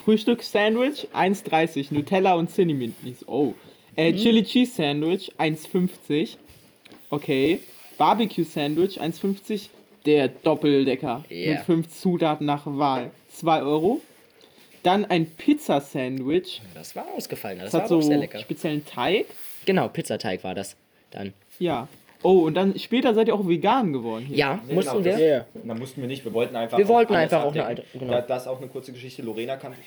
[0.05, 2.95] Frühstück-Sandwich 1,30, Nutella und Cinnamon.
[3.27, 3.55] Oh.
[3.97, 6.37] Äh, Chili Cheese Sandwich 1,50.
[7.11, 7.61] Okay.
[7.99, 9.69] Barbecue Sandwich 1,50.
[10.05, 11.55] Der Doppeldecker Yeah.
[11.55, 13.11] mit 5 Zutaten nach Wahl.
[13.33, 14.01] 2 Euro.
[14.85, 16.63] Dann ein Pizza Sandwich.
[16.75, 17.59] Das war ausgefallen.
[17.59, 18.39] Das, Das war hat so sehr lecker.
[18.39, 19.27] speziellen Teig.
[19.65, 20.77] Genau, Pizzateig war das
[21.11, 21.33] dann.
[21.59, 21.89] Ja.
[22.23, 24.25] Oh, und dann später seid ihr auch vegan geworden.
[24.27, 24.37] Hier.
[24.37, 25.39] Ja, Nee, mussten genau, wir.
[25.55, 25.63] das-.
[25.65, 26.79] Na, mussten wir nicht, wir wollten einfach.
[26.79, 28.13] Wir wollten einfach auch eine alte- genau.
[28.13, 29.23] Da, das ist auch eine kurze Geschichte.
[29.23, 29.85] Lorena kann sich.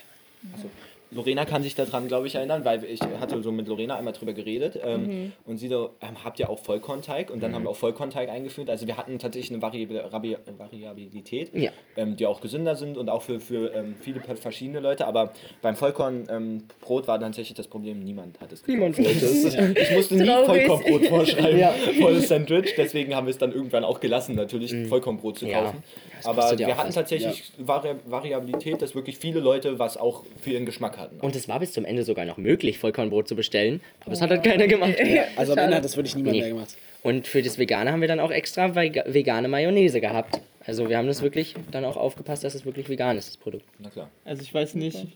[0.53, 0.69] Achso.
[1.12, 4.34] Lorena kann sich daran, glaube ich, erinnern, weil ich hatte so mit Lorena einmal drüber
[4.34, 4.80] geredet.
[4.84, 7.32] Ähm, Und sie so, ähm, habt ihr auch Vollkornteig?
[7.32, 8.70] Und dann haben wir auch Vollkornteig eingeführt.
[8.70, 11.72] Also wir hatten tatsächlich eine Vari Rabi Variabilität, Ja.
[11.97, 15.07] ähm, die auch gesünder sind und auch für, für ähm, viele verschiedene Leute.
[15.07, 18.68] Aber beim Vollkornbrot ähm, war tatsächlich das Problem, niemand hat es gekauft.
[18.68, 19.55] Niemand wollte es.
[19.89, 20.26] Ich musste nie.
[20.28, 21.72] Vollkornbrot vorschreiben, Ja.
[21.99, 22.74] volles Sandwich.
[22.78, 25.74] Deswegen haben wir es dann irgendwann auch gelassen, natürlich Vollkornbrot zu Ja.
[26.20, 26.95] Das Aber ja wir auch hatten was.
[26.95, 31.20] tatsächlich Vari Variabilität, dass wirklich viele Leute was auch für ihren Geschmack hatten.
[31.20, 33.82] Und es war bis zum Ende sogar noch möglich, Vollkornbrot zu bestellen.
[34.01, 34.95] Aber es hat halt keiner gemacht.
[35.36, 36.41] Also am Ende hat das wirklich niemand Nee.
[36.41, 36.76] mehr gemacht.
[37.01, 40.41] Und für das Vegane haben wir dann auch extra vega- vegane Mayonnaise gehabt.
[40.65, 43.63] Also wir haben das wirklich dann auch aufgepasst, dass es wirklich vegan ist, das Produkt.
[43.80, 44.09] Na klar.
[44.26, 45.07] Also ich weiß nicht,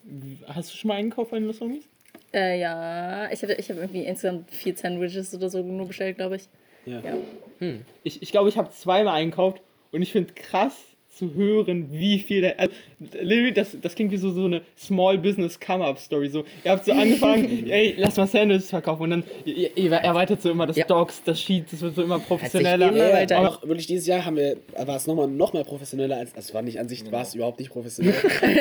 [0.47, 1.83] hast du schon mal eingekauft bei den Los Homies?
[2.33, 6.37] Äh, ja, ich hatte, ich habe irgendwie insgesamt vier Sandwiches oder so nur bestellt, glaube
[6.37, 6.43] ich.
[6.85, 7.01] Ja.
[7.01, 7.13] Ja.
[8.03, 10.75] Ich glaube, ich, glaub, ich habe zweimal einkauft und ich finde krass
[11.15, 12.49] zu hören, wie viel da.
[12.57, 12.73] Also,
[13.53, 16.29] das, das klingt wie so, so eine Small Business Come-Up-Story.
[16.29, 20.41] So, ihr habt so angefangen, ey, lass mal Sandwiches verkaufen und dann ihr, ihr erweitert
[20.41, 20.85] so immer das Ja.
[20.85, 22.89] Docs, das Sheet, das wird so immer professioneller.
[22.89, 26.17] immer weiter- aber auch wirklich dieses Jahr haben wir, war es nochmal noch mal professioneller
[26.17, 28.13] als, also es war nicht an sich, war es überhaupt nicht professionell,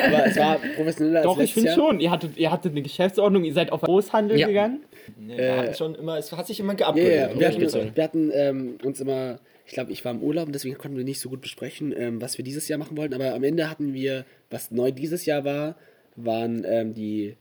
[0.05, 1.99] aber es war professioneller als Doch, ich finde schon.
[1.99, 4.47] Ihr hattet, ihr hattet eine Geschäftsordnung, ihr seid auf Großhandel Ja.
[4.47, 4.81] gegangen.
[5.19, 7.33] Nee, hatten schon immer, es hat sich immer Ja, geupgradet.
[7.33, 9.39] ja, wir hatten, wir hatten ähm, uns immer,
[9.73, 12.21] ich glaube, ich war im Urlaub und deswegen konnten wir nicht so gut besprechen, ähm,
[12.21, 15.43] was wir dieses Jahr machen wollten, aber am Ende hatten wir, was neu dieses Jahr
[15.45, 15.75] war,
[16.15, 17.35] waren ähm, die,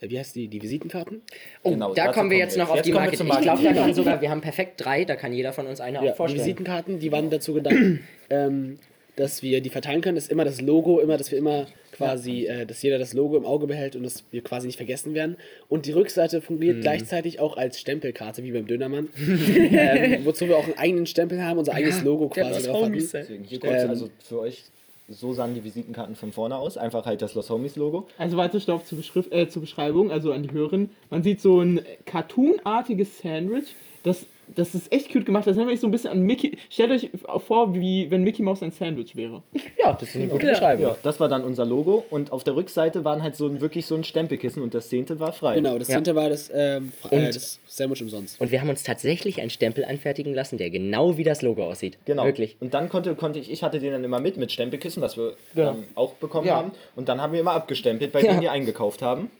[0.00, 1.20] äh, wie heißt die, die Visitenkarten?
[1.64, 2.86] Oh, Genau, da kommen wir jetzt noch auf jetzt.
[2.86, 3.18] die Marketing.
[3.18, 3.82] zum Ich glaube, da Marketing.
[3.82, 6.16] kann sogar, wir haben perfekt drei, da kann jeder von uns eine Ja, auch die
[6.16, 6.44] vorstellen.
[6.46, 7.76] Visitenkarten, die waren dazu gedacht,
[8.30, 8.78] ähm,
[9.16, 12.66] dass wir die verteilen können, ist immer das Logo, immer, dass wir immer quasi, äh,
[12.66, 15.36] dass jeder das Logo im Auge behält und dass wir quasi nicht vergessen werden.
[15.70, 16.42] Und die Rückseite Mhm.
[16.42, 21.42] fungiert gleichzeitig auch als Stempelkarte, wie beim Dönermann, ähm, wozu wir auch einen eigenen Stempel
[21.42, 22.92] haben, unser eigenes Logo quasi drauf hatten.
[22.98, 24.64] Deswegen hier kurz, Ähm, also für euch,
[25.08, 26.76] so sahen die Visitenkarten von vorne aus.
[26.76, 28.08] Einfach halt das Los Homies Logo.
[28.18, 28.98] Also weiter Stoff zur,
[29.32, 30.90] äh, zur Beschreibung, also an die Hörerin.
[31.10, 33.74] Man sieht so ein cartoonartiges Sandwich.
[34.02, 35.46] Das, das ist echt cute gemacht.
[35.46, 36.56] Das erinnert mich so ein bisschen an Mickey.
[36.70, 37.10] Stellt euch
[37.46, 39.42] vor, wie wenn Mickey Mouse ein Sandwich wäre.
[39.78, 40.84] Ja, das ist eine gute Beschreibung.
[40.86, 43.86] Ja, das war dann unser Logo und auf der Rückseite waren halt so ein, wirklich
[43.86, 45.56] so ein Stempelkissen und das zehnte war frei.
[45.56, 45.96] Genau, das Ja.
[45.96, 48.40] Zehnte war das, ähm, äh, Und- das Sandwich umsonst.
[48.40, 51.98] Und wir haben uns tatsächlich einen Stempel anfertigen lassen, der genau wie das Logo aussieht.
[52.04, 52.24] Genau.
[52.24, 52.56] Wirklich.
[52.60, 55.34] Und dann konnte, konnte ich, ich hatte den dann immer mit, mit Stempelkissen, was wir
[55.54, 55.72] Genau.
[55.72, 56.56] dann auch bekommen Ja.
[56.56, 56.72] haben.
[56.94, 58.28] Und dann haben wir immer abgestempelt, bei Ja.
[58.30, 59.30] denen die eingekauft haben.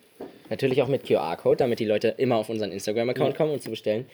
[0.48, 4.06] Natürlich auch mit QR-Code, damit die Leute immer auf unseren Instagram-Account kommen und zu bestellen.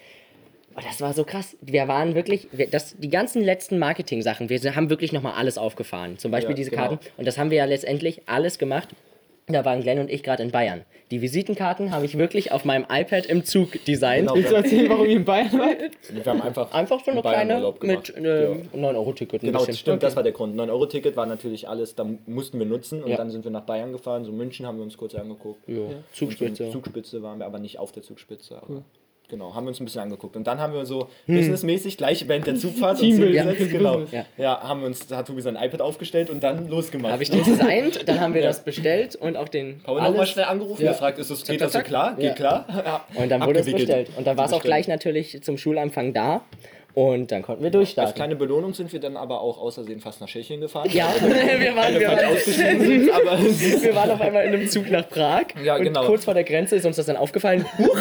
[0.76, 1.56] Oh, das war so krass.
[1.60, 6.18] Wir waren wirklich, wir, das, die ganzen letzten Marketing-Sachen, wir haben wirklich nochmal alles aufgefahren.
[6.18, 6.82] Zum Beispiel Ja, diese genau.
[6.88, 6.98] Karten.
[7.16, 8.88] Und das haben wir ja letztendlich alles gemacht.
[9.48, 10.82] Da waren Glenn und ich gerade in Bayern.
[11.10, 14.20] Die Visitenkarten habe ich wirklich auf meinem iPad im Zug designt.
[14.28, 14.36] Genau.
[14.36, 15.76] Willst du erzählen, warum ihr in Bayern wart?
[16.10, 18.56] Wir haben einfach, Einfach so eine kleine mit äh, Ja.
[18.72, 19.42] 9-Euro-Ticket.
[19.42, 19.74] ein Genau, bisschen.
[19.74, 20.56] stimmt, das war der Grund.
[20.56, 23.16] 9-Euro-Ticket war natürlich alles, da mussten wir nutzen und Ja.
[23.16, 24.24] dann sind wir nach Bayern gefahren.
[24.24, 25.68] So München haben wir uns kurz angeguckt.
[25.68, 25.80] Ja.
[26.14, 26.70] Zugspitze.
[26.70, 28.56] Zugspitze waren wir aber nicht auf der Zugspitze.
[28.62, 28.82] Aber
[29.32, 30.36] Genau, haben wir uns ein bisschen angeguckt.
[30.36, 34.02] Und dann haben wir so businessmäßig gleich während der Zugfahrt Teambuilding hingesetzt, fürs genau.
[34.12, 34.26] Ja.
[34.36, 34.62] Ja.
[34.62, 37.12] haben wir uns, da hat Tobi sein iPad aufgestellt und dann losgemacht.
[37.14, 39.80] Habe ich den designt, dann haben wir das bestellt und auch den.
[39.84, 40.92] Paul nochmal schnell angerufen, Ja.
[40.92, 41.86] gefragt, ist es, geht zack, das so zack.
[41.86, 42.14] klar?
[42.16, 42.32] Geht Ja.
[42.34, 42.66] klar?
[42.68, 43.04] Ja.
[43.22, 44.10] Und dann wurde es bestellt.
[44.18, 46.42] Und dann war es auch gleich natürlich zum Schulanfang da.
[46.94, 48.14] Und dann konnten wir Als durchstarten.
[48.14, 50.90] kleine Belohnung sind wir dann aber auch außersehen fast nach Tschechien gefahren.
[50.92, 53.38] Ja, wir waren, wir, waren, sind, aber
[53.82, 55.44] wir waren auf einmal in einem Zug nach Prag.
[55.64, 56.04] Ja, und genau.
[56.04, 57.64] kurz vor der Grenze ist uns das dann aufgefallen.
[57.78, 57.96] Huch,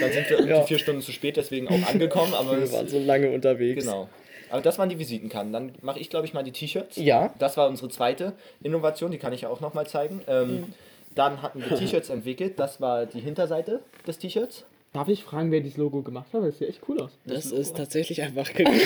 [0.00, 0.62] dann sind wir irgendwie Ja.
[0.62, 2.32] vier Stunden zu spät, deswegen auch angekommen.
[2.34, 3.84] Aber wir waren so lange unterwegs.
[3.84, 4.08] genau.
[4.50, 5.52] Aber das waren die Visitenkarten.
[5.52, 6.96] Dann mache ich, glaube ich, mal die T-Shirts.
[6.96, 7.32] Ja.
[7.38, 8.32] Das war unsere zweite
[8.62, 10.22] Innovation, die kann ich ja auch nochmal zeigen.
[10.26, 10.72] Ähm,
[11.14, 12.58] Dann hatten wir T-Shirts entwickelt.
[12.58, 14.64] Das war die Hinterseite des T-Shirts.
[14.92, 16.42] Darf ich fragen, wer dieses Logo gemacht hat?
[16.42, 17.12] Das sieht echt cool aus.
[17.24, 18.74] Das ist tatsächlich einfach geklaut.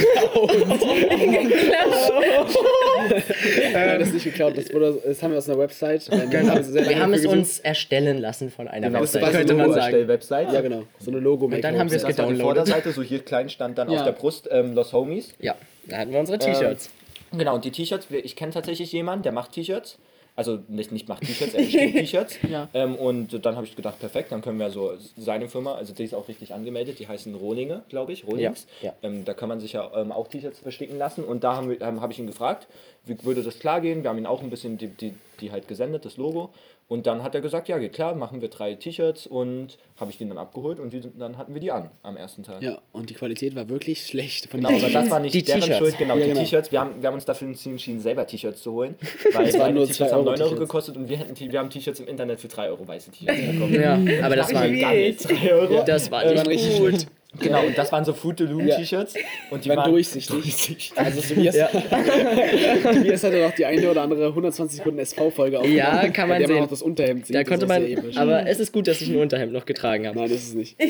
[3.73, 4.57] Nein, das ist nicht geklaut.
[4.57, 6.09] Das, wurde, das haben wir aus einer Website.
[6.13, 9.55] Äh, sehr Wir haben es uns erstellen lassen von einer Genau, Website, war so könnte
[9.55, 10.07] man sagen.
[10.07, 10.31] Gesucht.
[10.53, 10.83] Ja, genau.
[10.99, 12.57] So eine logo Und dann haben wir es Das war die gedownloadet.
[12.69, 14.01] Vorderseite, so hier klein stand dann Ja.
[14.01, 15.33] auf der Brust ähm, Los Homies.
[15.41, 15.55] Ja,
[15.87, 16.91] da hatten wir unsere T-Shirts.
[17.33, 19.99] Genau, und die T-Shirts, ich kenne tatsächlich jemanden, der macht T-Shirts.
[20.37, 22.39] Also nicht, nicht macht T-Shirts, er bestellt T-Shirts.
[22.51, 22.69] Ja.
[22.75, 26.03] ähm, und dann habe ich gedacht, perfekt, dann können wir so seine Firma, also die
[26.03, 28.67] ist auch richtig angemeldet, die heißen Rohlinge, glaube ich, Rohlings.
[28.83, 28.95] Ja, ja.
[29.03, 31.23] Ähm, da kann man sich ja ähm, auch T-Shirts versticken lassen.
[31.23, 32.67] Und da ähm, habe ich ihn gefragt,
[33.07, 34.03] wie würde das klar gehen?
[34.03, 36.51] Wir haben ihn auch ein bisschen die, die, die halt gesendet, das Logo.
[36.87, 40.19] Und dann hat er gesagt, ja, geht klar, machen wir drei T-Shirts und habe ich
[40.19, 42.63] den dann abgeholt und die, dann hatten wir die an am ersten Tag.
[42.63, 44.51] Ja, und die Qualität war wirklich schlecht.
[44.51, 45.63] Von Genau, aber das war nicht Die deren.
[45.63, 46.41] Schuld, genau, Ja, die genau.
[46.43, 46.73] T-Shirts.
[46.73, 48.97] Wir haben, wir haben uns dafür entschieden, selber T-Shirts zu holen.
[49.33, 51.59] Weil waren seine nur T-Shirts 2 haben Euro 9 Euro gekostet und wir, hätten, wir
[51.59, 53.75] haben T-Shirts im Internet für 3 Euro weiße T-Shirts bekommen.
[53.75, 55.83] Ja, aber das war Gar nicht 3 Euro.
[55.87, 57.07] Das war Die nicht waren richtig gut.
[57.41, 58.77] Genau, und das waren so Fruit de Loom Ja.
[58.77, 59.15] T-Shirts.
[59.51, 60.29] Und die Die waren waren durchsichtig.
[60.35, 60.93] durchsichtig.
[60.97, 61.57] Also Tobias,
[62.83, 65.79] Tobias hatte noch die eine oder andere 120 Sekunden SV-Folge aufgenommen.
[65.79, 66.63] Ja, kann man der sehen.
[66.63, 67.37] auch das Unterhemd sieht.
[67.37, 67.85] Da konnte man,
[68.17, 70.19] aber es ist gut, dass ich ein Unterhemd noch getragen habe.
[70.19, 70.77] Nein, das ist es nicht.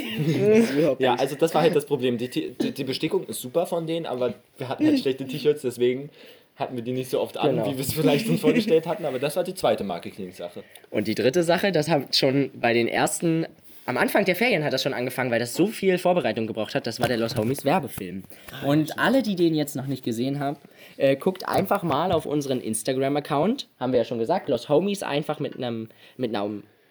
[0.54, 1.20] Das ist überhaupt Ja, nicht.
[1.20, 2.18] also das war halt das Problem.
[2.18, 6.10] Die, die, die Bestickung ist super von denen, aber wir hatten halt schlechte T-Shirts, deswegen
[6.56, 7.66] hatten wir die nicht so oft an, Genau.
[7.70, 9.04] wie wir es vielleicht uns vorgestellt hatten.
[9.04, 10.62] Aber das war die zweite Marketing-Sache.
[10.90, 13.46] Und die dritte Sache, das hat schon bei den ersten,
[13.86, 16.86] am Anfang der Ferien hat das schon angefangen, weil das so viel Vorbereitung gebraucht hat,
[16.86, 18.22] das war der Los Homies Werbefilm.
[18.66, 20.56] Und alle, die den jetzt noch nicht gesehen haben,
[20.96, 25.38] äh, guckt einfach mal auf unseren Instagram-Account, haben wir ja schon gesagt, Los Homies einfach
[25.40, 26.32] mit einem, mit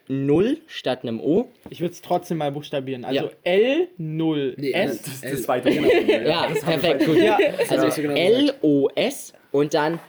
[0.09, 1.47] Null statt einem O.
[1.69, 3.05] Ich würde es trotzdem mal buchstabieren.
[3.05, 3.51] Also Ja.
[3.51, 5.01] L0 Nee, S.
[5.01, 5.71] das- Das zweite.
[5.71, 5.87] Genau.
[6.27, 7.17] Ja, perfekt, gut.
[7.17, 7.37] Ja.
[7.69, 9.99] Also genau L-O-S und dann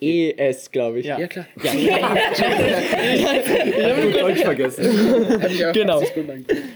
[0.00, 1.06] H0-M-I-E-S, glaube ich.
[1.06, 1.18] Ja.
[1.18, 1.46] Ja, klar.
[1.62, 1.72] Ja.
[4.02, 4.84] Gut Deutsch vergessen.
[5.48, 6.02] Ich Genau.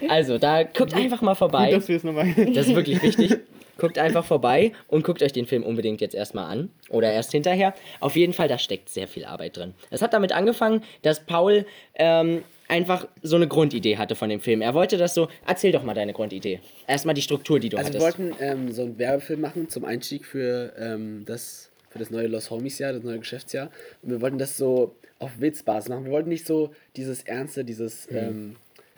[0.09, 1.70] Also, da guckt einfach mal Gut, vorbei.
[1.70, 2.33] dass wir es nochmal.
[2.55, 3.37] Das ist wirklich wichtig.
[3.79, 6.70] Guckt einfach vorbei und guckt euch den Film unbedingt jetzt erstmal an.
[6.91, 7.75] Oder erst hinterher.
[8.01, 9.75] Auf jeden Fall, da steckt sehr viel Arbeit drin.
[9.91, 11.64] Es hat damit angefangen, dass Paul
[11.95, 14.61] ähm, einfach so eine Grundidee hatte von dem Film.
[14.62, 15.29] Er wollte das so.
[15.47, 16.61] Erzähl doch mal deine Grundidee.
[16.87, 18.18] Erstmal die Struktur, die du Also wir hattest.
[18.18, 22.51] wollten ähm, so einen Werbefilm machen zum Einstieg für, ähm, das, für das neue Los
[22.51, 23.70] Homies Jahr, das neue Geschäftsjahr.
[24.03, 26.05] Und wir wollten das so auf Witzbasis machen.
[26.05, 28.57] Wir wollten nicht so dieses Ernste, dieses ähm,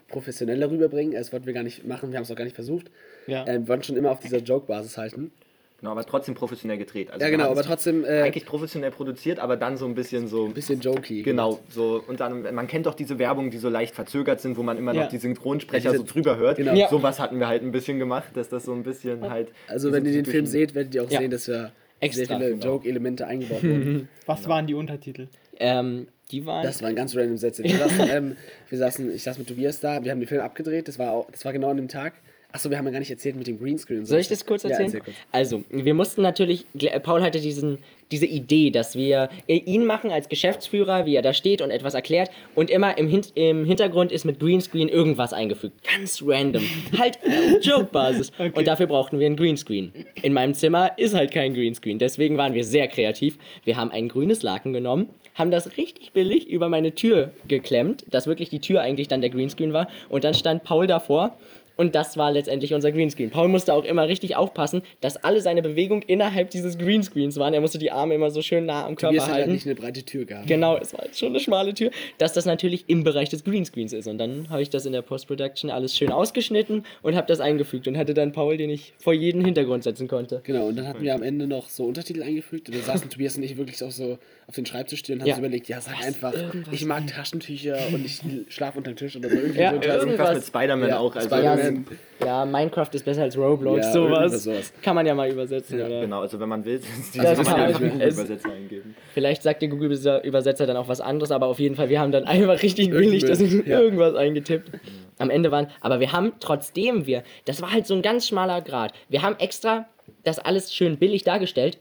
[0.08, 1.14] Professionelle rüberbringen.
[1.14, 2.10] Das wollten wir gar nicht machen.
[2.10, 2.90] Wir haben es auch gar nicht versucht.
[3.26, 3.46] Ja.
[3.46, 5.32] Ähm, wir wollten schon immer auf dieser Joke-Basis halten.
[5.80, 7.10] Genau, aber trotzdem professionell gedreht.
[7.10, 10.46] Also Ja, genau, aber trotzdem äh, eigentlich professionell produziert, aber dann so ein bisschen so.
[10.46, 11.22] ein bisschen jokey.
[11.22, 14.62] Genau, so und dann, man kennt doch diese Werbung, die so leicht verzögert sind, wo
[14.62, 15.02] man immer Ja.
[15.02, 16.56] noch die Synchronsprecher Ja, so diese- drüber hört.
[16.56, 16.72] genau.
[16.74, 16.88] Ja.
[16.88, 19.48] Sowas hatten wir halt ein bisschen gemacht, dass das so ein bisschen halt.
[19.68, 21.20] Also wenn ihr den Film seht, werdet ihr auch Ja.
[21.20, 22.64] sehen, dass wir Extra, sehr viele genau.
[22.64, 24.08] Joke-Elemente eingebaut wurden.
[24.26, 25.28] Was waren die Untertitel?
[25.58, 26.62] ähm, die waren.
[26.62, 27.62] Das waren ganz random Sätze.
[27.64, 28.36] Wir saßen, ähm,
[28.68, 31.30] wir saßen, ich saß mit Tobias da, wir haben den Film abgedreht, das war, auch,
[31.30, 32.14] das war genau an dem Tag.
[32.54, 34.06] Achso, wir haben ja gar nicht erzählt mit dem Greenscreen.
[34.06, 34.86] Soll ich das kurz Ja, erzählen?
[34.86, 35.16] erzähl kurz.
[35.32, 36.66] Also, wir mussten natürlich,
[37.02, 37.78] Paul hatte diesen,
[38.12, 41.94] diese Idee, dass wir äh, ihn machen als Geschäftsführer, wie er da steht und etwas
[41.94, 45.74] erklärt und immer im, Hin im Hintergrund ist mit Greenscreen irgendwas eingefügt.
[45.82, 46.62] Ganz random.
[46.96, 48.30] halt auf Joke-Basis.
[48.38, 49.92] Und dafür brauchten wir einen Greenscreen.
[50.22, 51.98] In meinem Zimmer ist halt kein Greenscreen.
[51.98, 53.36] Deswegen waren wir sehr kreativ.
[53.64, 58.28] Wir haben ein grünes Laken genommen, haben das richtig billig über meine Tür geklemmt, dass
[58.28, 59.88] wirklich die Tür eigentlich dann der Greenscreen war.
[60.08, 61.36] Und dann stand Paul davor
[61.76, 63.30] Und das war letztendlich unser Greenscreen.
[63.30, 67.54] Paul musste auch immer richtig aufpassen, dass alle seine Bewegungen innerhalb dieses Greenscreens waren.
[67.54, 69.52] Er musste die Arme immer so schön nah am Körper Tobias hat halt halten.
[69.52, 70.46] nicht eine breite Tür gehabt.
[70.46, 73.92] Genau, es war jetzt schon eine schmale Tür, dass das natürlich im Bereich des Greenscreens
[73.92, 74.06] ist.
[74.06, 77.88] Und dann habe ich das in der Post-Production alles schön ausgeschnitten und habe das eingefügt
[77.88, 80.40] und hatte dann Paul, den ich vor jeden Hintergrund setzen konnte.
[80.44, 82.68] Genau, und dann hatten wir am Ende noch so Untertitel eingefügt.
[82.68, 85.28] Und da saßen Tobias und ich wirklich auch so auf den Schreibtisch stehen und haben
[85.28, 85.34] Ja.
[85.34, 88.96] uns überlegt, ja, sag Was, einfach, irgendwas ich mag Taschentücher und ich schlafe unter dem
[88.96, 89.36] Tisch oder so.
[89.36, 89.82] Irgendwie Ja, so ja.
[89.82, 90.34] Irgendwas irgendwas.
[90.34, 91.14] mit Spider-Man Ja, auch.
[91.16, 91.86] Also Spider-Man.
[92.24, 94.42] Ja, Minecraft ist besser als Roblox, Ja, sowas.
[94.44, 94.72] sowas.
[94.82, 96.00] Kann man ja mal übersetzen, Ja, oder?
[96.02, 96.80] Genau, also wenn man will,
[97.14, 98.94] die Das kann man einen Es- Übersetzer eingeben.
[99.12, 102.24] Vielleicht sagt der Google-Übersetzer dann auch was anderes, aber auf jeden Fall, wir haben dann
[102.24, 103.80] einfach richtig billig das ja.
[103.80, 104.70] irgendwas eingetippt.
[105.18, 108.60] Am Ende waren, aber wir haben trotzdem wir, das war halt so ein ganz schmaler
[108.62, 108.92] Grad.
[109.08, 109.86] Wir haben extra
[110.24, 111.78] das alles schön billig dargestellt,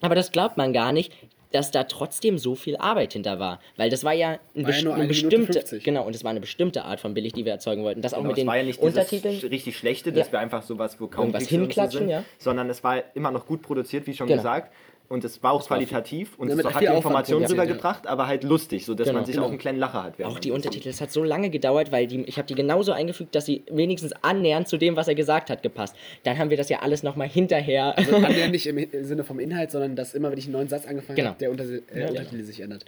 [0.00, 1.12] aber das glaubt man gar nicht,
[1.52, 3.60] dass da trotzdem so viel Arbeit hinter war.
[3.76, 5.84] Weil das war ja, ein War ja best- nur eine bestimmte, 50.
[5.84, 8.02] genau, und es war eine bestimmte Art von billig, die wir erzeugen wollten.
[8.02, 9.36] Das auch Genau, mit den war ja nicht Untertiteln.
[9.38, 10.32] richtig schlechte, dass Ja.
[10.32, 12.24] wir einfach sowas, wo kaum Irgendwas so hinklatschen, sind, ja.
[12.38, 14.38] sondern es war immer noch gut produziert, wie schon Genau.
[14.40, 14.72] gesagt.
[15.12, 18.86] Und es war auch qualitativ und Ja, es hat die Informationen rübergebracht, aber halt lustig,
[18.86, 19.18] sodass Genau.
[19.18, 19.46] man sich Genau.
[19.46, 20.22] auch einen kleinen Lacher hat.
[20.24, 22.92] Auch die das Untertitel, es hat so lange gedauert, weil die, ich habe die genauso
[22.92, 25.94] eingefügt, dass sie wenigstens annähernd zu dem, was er gesagt hat, gepasst.
[26.24, 27.94] Dann haben wir das ja alles nochmal hinterher.
[27.98, 30.86] Annähernd nicht im im Sinne vom Inhalt, sondern dass immer, wenn ich einen neuen Satz
[30.86, 31.28] angefangen Genau.
[31.30, 32.86] habe, der Unter äh, Untertitel sich ändert.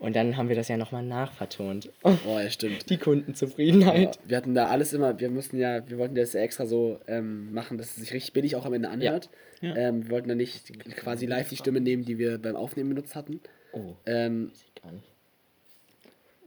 [0.00, 1.90] Und dann haben wir das ja nochmal nachvertont.
[2.02, 2.88] Oh, ja, stimmt.
[2.88, 4.16] Die Kundenzufriedenheit.
[4.16, 6.98] Ja, wir hatten da alles immer, wir mussten ja, wir wollten das ja extra so
[7.06, 9.28] ähm, machen, dass es sich richtig billig auch am Ende anhört.
[9.60, 9.76] Ja.
[9.76, 13.14] Ähm, wir wollten da nicht quasi live die Stimme nehmen, die wir beim Aufnehmen benutzt
[13.14, 13.40] hatten.
[13.72, 14.50] Oh, Ähm,
[14.82, 15.04] gar nicht.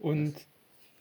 [0.00, 0.34] Und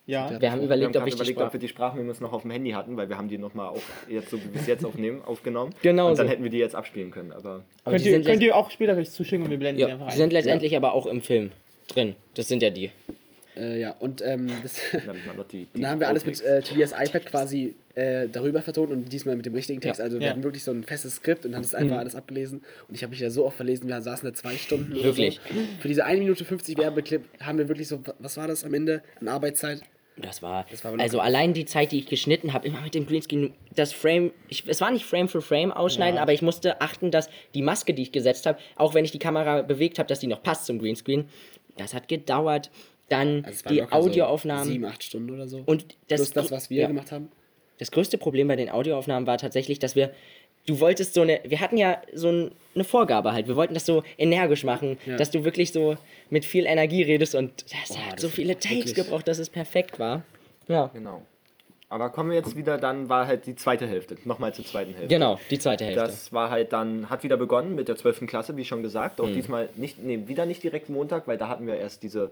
[0.06, 1.54] ja, Wir haben Wir haben überlegt, ob die überlegt, ob Sprache...
[1.54, 4.30] wir die Sprachmemos noch auf dem Handy hatten, weil wir haben die nochmal auch jetzt
[4.30, 5.74] so wie es jetzt aufnehmen, aufgenommen.
[5.82, 6.32] Genau Und dann so.
[6.32, 7.32] hätten wir die jetzt abspielen können.
[7.32, 9.82] Aber Aber könnt die ihr, könnt ihr auch später vielleicht zuschicken und wir blenden die
[9.84, 10.18] ja, einfach die ein.
[10.18, 11.52] sind letztendlich aber auch im Film
[11.88, 12.16] drin.
[12.36, 12.92] Das sind ja die.
[13.56, 15.18] äh, ja, und ähm, das, dann
[15.52, 19.14] die, die dann haben wir alles mit äh, Tobias iPad quasi äh, darüber vertont und
[19.14, 20.00] diesmal mit dem richtigen Text.
[20.00, 20.06] Ja.
[20.06, 20.32] Also wir Ja.
[20.32, 22.64] hatten wirklich so ein festes Skript und haben das einfach alles abgelesen.
[22.88, 24.96] Und ich habe mich da so oft verlesen, wir saßen da zwei Stunden.
[25.04, 25.40] Wirklich?
[25.54, 25.60] So.
[25.80, 29.04] Für diese 1 Minute 50 Werbeclip haben wir wirklich so, was war das am Ende
[29.22, 29.82] an Arbeitszeit?
[30.16, 33.08] Das war, Das war also allein die Zeit, die ich geschnitten habe, immer mit dem
[33.08, 37.10] Greenscreen, das Frame, ich, es war nicht Frame für Frame ausschneiden, aber ich musste achten,
[37.10, 40.20] dass die Maske, die ich gesetzt habe, auch wenn ich die Kamera bewegt habe, dass
[40.20, 41.26] die noch passt zum Greenscreen.
[41.78, 42.70] Das hat gedauert.
[43.10, 44.64] Dann Also die locker so Audioaufnahmen.
[44.66, 45.62] sieben, acht Stunden oder so.
[45.66, 46.88] und das, Plus das, was wir ja.
[46.88, 47.30] gemacht haben.
[47.80, 50.12] Das größte Problem bei den Audioaufnahmen war tatsächlich, dass wir,
[50.66, 53.86] du wolltest so eine, wir hatten ja so ein, eine Vorgabe halt, wir wollten das
[53.86, 55.18] so energisch machen, Ja.
[55.18, 55.98] dass du wirklich so
[56.30, 59.50] mit viel Energie redest und das hat das so viele Takes wirklich- gebraucht, dass es
[59.50, 60.24] perfekt war.
[60.68, 61.24] Ja, Genau.
[61.94, 64.18] Aber kommen wir jetzt wieder, dann war halt die zweite Hälfte.
[64.26, 65.08] Nochmal zur zweiten Hälfte.
[65.08, 66.02] genau, die zweite Hälfte.
[66.02, 68.26] Das war halt dann, hat wieder begonnen mit der 12.
[68.26, 69.22] Klasse, wie schon gesagt.
[69.22, 72.32] Auch diesmal nicht, nee, wieder nicht direkt Montag, weil da hatten wir erst diese,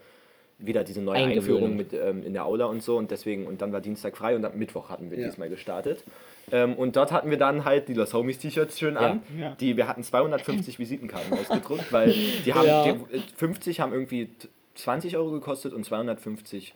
[0.57, 1.25] wieder diese neue.
[1.25, 4.35] Einführung mit, ähm, in der Aula und so und deswegen, und dann war Dienstag frei
[4.35, 5.27] und am Mittwoch hatten wir Ja.
[5.27, 6.03] diesmal gestartet.
[6.51, 9.21] Ähm, und dort hatten wir dann halt die Los Homies T-Shirts schön an.
[9.39, 9.55] Ja.
[9.59, 12.13] Die, wir hatten 250 Visitenkarten ausgedruckt, weil
[12.45, 12.83] die haben, Ja.
[12.93, 16.73] die, äh, 50 haben irgendwie t- 20 Euro gekostet und 250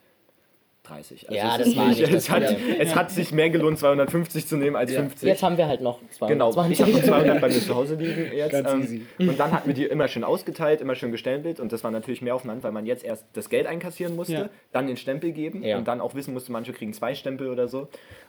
[0.88, 1.28] 30.
[1.30, 2.44] Ja, es das ist war nicht es, hat,
[2.80, 5.28] es hat sich mehr gelohnt, 250 zu nehmen als 50.
[5.28, 6.72] Jetzt haben wir halt noch Genau, 220.
[6.72, 8.52] ich habe noch 200 bei mir zu Hause liegen jetzt.
[8.52, 9.06] Ganz ähm, easy.
[9.20, 12.22] Und dann hatten wir die immer schön ausgeteilt, immer schön gestempelt und das war natürlich
[12.22, 14.50] mehr Aufwand, weil man jetzt erst das Geld einkassieren musste, Ja.
[14.72, 15.78] dann den Stempel geben Ja.
[15.78, 17.88] und dann auch wissen musste, manche kriegen zwei Stempel oder so.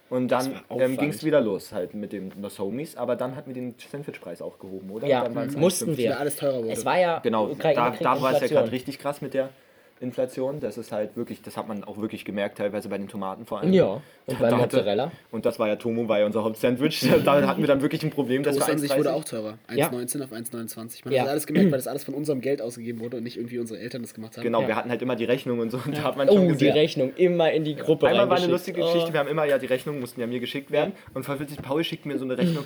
[0.08, 3.48] Und dann ähm, ging es wieder los halt mit den Los Homies, aber dann hatten
[3.48, 5.06] wir den Sandwich-Preis auch gehoben, oder?
[5.08, 5.96] Ja, dann waren's mussten 1,50.
[5.96, 6.20] wir.
[6.20, 6.70] Alles teurer wurde.
[6.70, 9.48] Es war ja Genau, Ukraine da, da war es ja gerade richtig krass mit der
[10.00, 10.60] Inflation.
[10.60, 13.60] Das ist halt wirklich, das hat man auch wirklich gemerkt, teilweise bei den Tomaten vor
[13.60, 13.72] allem.
[13.72, 15.12] Ja, und bei Da hatte- Mozzarella.
[15.30, 17.08] Und das war ja Tomo, war ja unser Hauptsandwich.
[17.24, 19.24] da hatten wir dann wirklich ein Problem, dass Toast wir an sich wurde 1,30 auch
[19.24, 19.58] teurer.
[19.74, 19.88] Ja.
[19.88, 21.04] 1,19 auf 1,29.
[21.04, 21.20] Man Ja.
[21.20, 23.58] hat das alles gemerkt, weil das alles von unserem Geld ausgegeben wurde und nicht irgendwie
[23.58, 24.42] unsere Eltern das gemacht haben.
[24.44, 24.68] Genau, Ja.
[24.68, 25.80] wir hatten halt immer die Rechnung und so.
[25.84, 26.72] Und da hat man schon Oh, die gesehen.
[26.72, 29.12] Rechnung immer in die Gruppe Einmal war eine lustige Geschichte, Oh.
[29.12, 30.92] wir haben immer ja die Rechnung, mussten ja mir geschickt werden.
[31.14, 32.64] Und verwirrt Paul schickt mir so eine Rechnung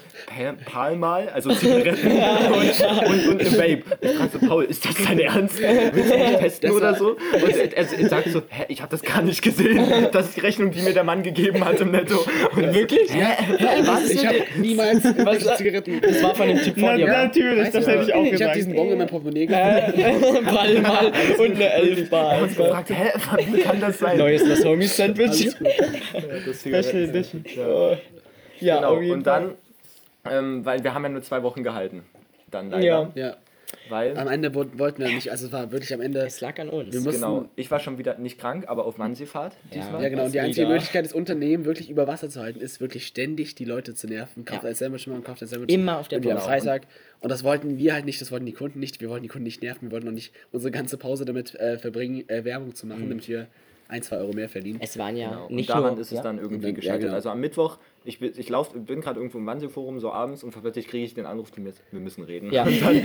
[0.64, 3.82] Palmal, also Zigaretten und, und, und eine Vape.
[4.00, 5.60] Ich frage so, Paul, ist das dein Ernst?
[5.60, 7.16] Willst du mich testen oder so?
[7.32, 10.08] Und er, er, er sagt so, hä, ich habe das gar nicht gesehen.
[10.12, 12.24] Das ist die Rechnung, die mir der Mann gegeben hat im Netto.
[12.56, 13.10] Und Wirklich?
[13.10, 14.10] Was?
[14.10, 16.00] Ich habe niemals irgendwelche Zigaretten.
[16.00, 17.06] Das war von dem Typ vor Na, dir.
[17.06, 18.56] natürlich, Weißt das hätte ich auch Ich habe gesagt.
[18.56, 20.44] diesen Bon in mein Portemonnaie gefunden.
[20.54, 22.42] Ball mal und eine Elfbar.
[22.42, 23.10] uns gefragt, hä,
[23.52, 24.18] wie kann das sein?
[24.18, 25.50] Neues Los Homies Sandwich.
[26.46, 27.02] Das Special.
[27.04, 27.44] Edition.
[28.60, 29.52] Ja, Genau, auf jeden und dann,
[30.30, 32.02] ähm, weil wir haben ja nur zwei Wochen gehalten.
[32.50, 32.84] Dann leider.
[32.84, 33.10] Ja.
[33.14, 33.36] Ja.
[33.90, 36.20] Weil, Am Ende wo- wollten wir nicht, also es war wirklich am Ende.
[36.20, 36.92] Es lag an uns.
[36.92, 40.02] Wir mussten- genau, ich war schon wieder nicht krank, aber auf Mannseefahrt diesmal.
[40.02, 40.24] Ja, genau.
[40.26, 40.74] Und die einzige wieder.
[40.74, 44.44] Möglichkeit, das Unternehmen wirklich über Wasser zu halten, ist wirklich ständig die Leute zu nerven.
[44.44, 44.68] Kauft Ja.
[44.70, 45.74] ein Sandwich machen, kauft ein Sandwich.
[45.74, 46.38] Immer auf der Irgendwie am.
[46.40, 46.82] Freitag.
[47.20, 49.00] Und das wollten wir halt nicht, das wollten die Kunden nicht.
[49.00, 49.88] Wir wollten die Kunden nicht nerven.
[49.88, 53.28] Wir wollten auch nicht unsere ganze Pause damit äh, verbringen, äh, Werbung zu machen, damit
[53.28, 53.46] wir
[53.88, 54.78] ein, zwei Euro mehr verdienen.
[54.80, 55.48] Es waren ja Genau.
[55.50, 56.22] nicht und daran nur, ist es ja.
[56.22, 57.00] dann irgendwie dann- ja, gescheitert.
[57.02, 57.14] genau.
[57.14, 60.58] Also am Mittwoch Ich, bin- ich lauf, bin gerade irgendwo im Wannsee-Forum, so abends, und
[60.58, 62.50] plötzlich kriege ich den Anruf, die mir, wir müssen reden.
[62.50, 62.62] Ja.
[62.64, 62.96] Und dann,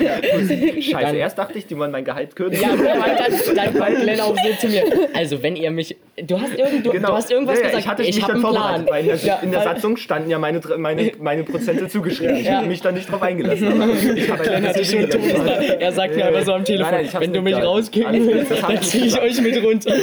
[0.82, 2.62] Scheiße, Dann- erst dachte ich, die wollen mein Gehalt kürzen.
[2.62, 4.84] Ja, dann, dann kommt Glenn auch so zu mir.
[5.14, 5.98] Also, wenn ihr mich.
[6.26, 7.68] Du hast, irgend, du, du hast irgendwas Genau.
[7.72, 7.80] Ja, ja, gesagt.
[7.80, 8.94] Ich hatte mich hab dann einen vorbereitet, Plan.
[8.96, 12.38] weil in der, Ja, in der Satzung standen ja meine, meine, meine Prozente zugeschrieben.
[12.38, 12.60] Ich Ja.
[12.60, 13.82] habe mich da nicht drauf eingelassen.
[13.82, 15.10] Aber ich habe hatte schon
[15.80, 18.52] Er sagt mir aber so am Telefon, Nein, nein, ich wenn du mich rauskicken willst,
[18.64, 19.94] dann ich ziehe ich euch mit runter.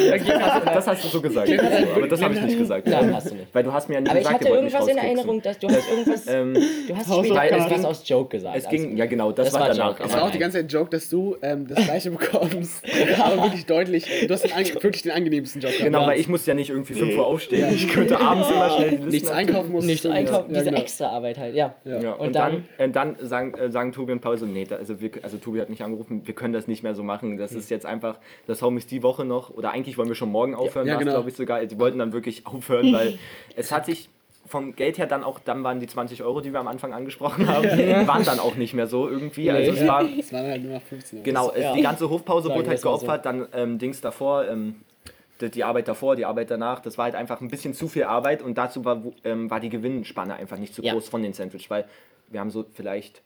[0.66, 1.51] Das hast du so gesagt.
[1.97, 2.86] Aber das habe ich nicht gesagt.
[2.86, 3.47] Nein, hast du nicht.
[3.55, 5.16] Weil du hast mir ja nicht ich gesagt, ihr wollt mich irgendwas in.
[5.16, 6.26] Erinnerung, dass du hast irgendwas.
[6.33, 6.55] Ähm,
[6.89, 8.57] Du hast später irgendwas ging- aus Joke gesagt.
[8.57, 9.99] es ging, ja genau, das, Das war danach.
[9.99, 10.05] Joke.
[10.05, 12.83] Es war auch die ganze Zeit ein Joke, dass du ähm, das gleiche bekommst,
[13.20, 14.07] aber wirklich deutlich.
[14.26, 14.51] Du hast den,
[14.83, 15.85] wirklich den angenehmsten Job gehabt.
[15.85, 17.72] Genau, weil ich muss ja nicht irgendwie 5 Uhr aufstehen.
[17.74, 19.87] Ich könnte abends immer schnell nichts einkaufen musst.
[19.87, 20.80] nicht du, einkaufen, ja, diese genau.
[20.83, 21.74] extra Arbeit halt, ja.
[21.85, 25.61] Ja, und, dann, dann sagen, äh, Tobi und Paul so, nee, also, wir, also Tobi
[25.61, 27.37] hat mich angerufen, wir können das nicht mehr so machen.
[27.37, 30.30] Das ist jetzt einfach, das Home ist die Woche noch, oder eigentlich wollen wir schon
[30.30, 31.12] morgen aufhören, Ja, war's, genau.
[31.14, 31.64] glaube ich sogar.
[31.64, 33.18] Die wollten dann wirklich aufhören, weil
[33.57, 34.09] es hat sich
[34.53, 37.48] vom Geld her dann auch, dann waren die 20 Euro, die wir am Anfang angesprochen
[37.48, 37.64] haben,
[38.07, 39.50] waren dann auch nicht mehr so irgendwie.
[39.50, 41.24] Also es war, Es waren halt nur noch 15 Euro.
[41.24, 41.74] Genau, Ja.
[41.74, 42.98] die ganze Hofpause Sagen wurde halt mal so.
[42.98, 44.76] geopfert, dann ähm, Dings davor, ähm,
[45.40, 48.05] die, die Arbeit davor, die Arbeit danach, das war halt einfach ein bisschen zu viel
[48.05, 50.92] Arbeit und dazu war, ähm, war die Gewinnspanne einfach nicht so Ja.
[50.92, 51.86] groß von den Sandwich, weil
[52.28, 53.22] wir haben so vielleicht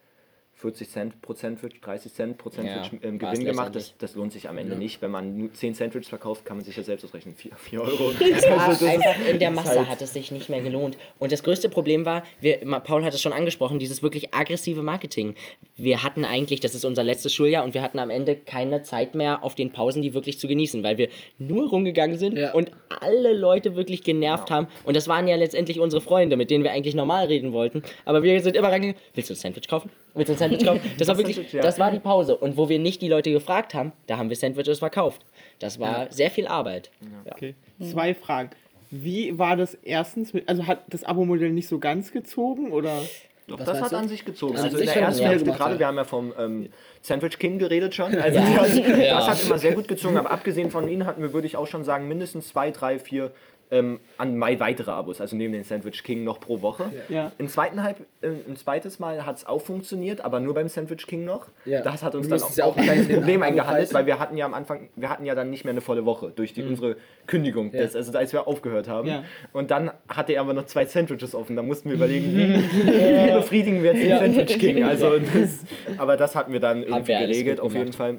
[0.59, 3.75] 40 Cent pro Sandwich, 30 Cent pro Sandwich Ja, ähm, Gewinn gemacht.
[3.77, 5.03] Das, das lohnt sich am Ende nicht.
[5.03, 7.35] Wenn man nur 10 Sandwiches verkauft, kann man sich ja selbst ausrechnen.
[7.35, 8.13] 4, 4 Euro.
[8.21, 10.97] Es war Also einfach ist- in der Masse halt- hat es sich nicht mehr gelohnt.
[11.19, 15.35] Und das größte Problem war, wir, Paul hat es schon angesprochen, dieses wirklich aggressive Marketing.
[15.77, 19.15] Wir hatten eigentlich, das ist unser letztes Schuljahr und wir hatten am Ende keine Zeit
[19.15, 22.53] mehr auf den Pausen, die wirklich zu genießen, weil wir nur rumgegangen sind Ja.
[22.55, 24.69] und alle Leute wirklich genervt haben.
[24.85, 27.83] Und das waren ja letztendlich unsere Freunde, mit denen wir eigentlich normal reden wollten.
[28.07, 29.91] Aber wir sind immer rangegangen, willst du ein Sandwich kaufen?
[30.25, 30.81] Du ein Sandwich kaufen?
[30.99, 31.61] Das war wirklich, ja.
[31.63, 32.37] das war die Pause.
[32.37, 35.23] Und wo wir nicht die Leute gefragt haben, da haben wir Sandwiches verkauft.
[35.59, 36.91] Das war sehr viel Arbeit.
[37.25, 37.33] Ja.
[37.33, 37.55] Okay.
[37.81, 38.51] Zwei Fragen.
[38.91, 43.03] Wie war das erstens mit, also hat das Abo-Modell nicht so ganz gezogen oder?
[43.49, 43.97] Doch, Was das meinst hat du?
[43.99, 44.57] an sich gezogen.
[44.57, 45.29] An Also sich in der ersten ja.
[45.29, 45.79] Hälfte, gerade ja.
[45.79, 46.69] wir haben ja vom ähm,
[47.01, 48.15] Sandwich King geredet schon.
[48.17, 48.45] Also Ja.
[48.59, 49.27] das, das Ja.
[49.27, 51.85] hat immer sehr gut gezogen, aber abgesehen von ihnen hatten wir, würde ich auch schon
[51.85, 53.31] sagen, mindestens zwei, drei, vier
[53.71, 56.91] ähm, an Mai weitere Abos, also neben den Sandwich King noch pro Woche.
[57.09, 57.33] Ja.
[57.39, 61.07] Im zweiten Halb, äh, ein zweites Mal hat es auch funktioniert, aber nur beim Sandwich
[61.07, 61.49] King noch.
[61.65, 61.83] Ja.
[61.83, 64.37] Das hat uns Du dann auch, ja auch ein kleines Problem eingehandelt, weil wir hatten
[64.37, 66.97] ja am Anfang, wir hatten ja dann nicht mehr eine volle Woche durch die, unsere
[67.27, 69.09] Kündigung, das, also als wir aufgehört haben.
[69.09, 69.25] Ja.
[69.53, 73.83] Und dann hatte er aber noch zwei Sandwiches offen, da mussten wir überlegen, wie, befriedigen
[73.83, 74.77] wir jetzt den Sandwich King.
[74.87, 75.65] Also das,
[75.99, 77.93] aber das hatten wir dann irgendwie wir geregelt, auf jeden.
[77.93, 78.19] Fall.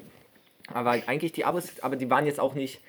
[0.72, 2.80] Aber eigentlich die Abos, aber die waren jetzt auch nicht,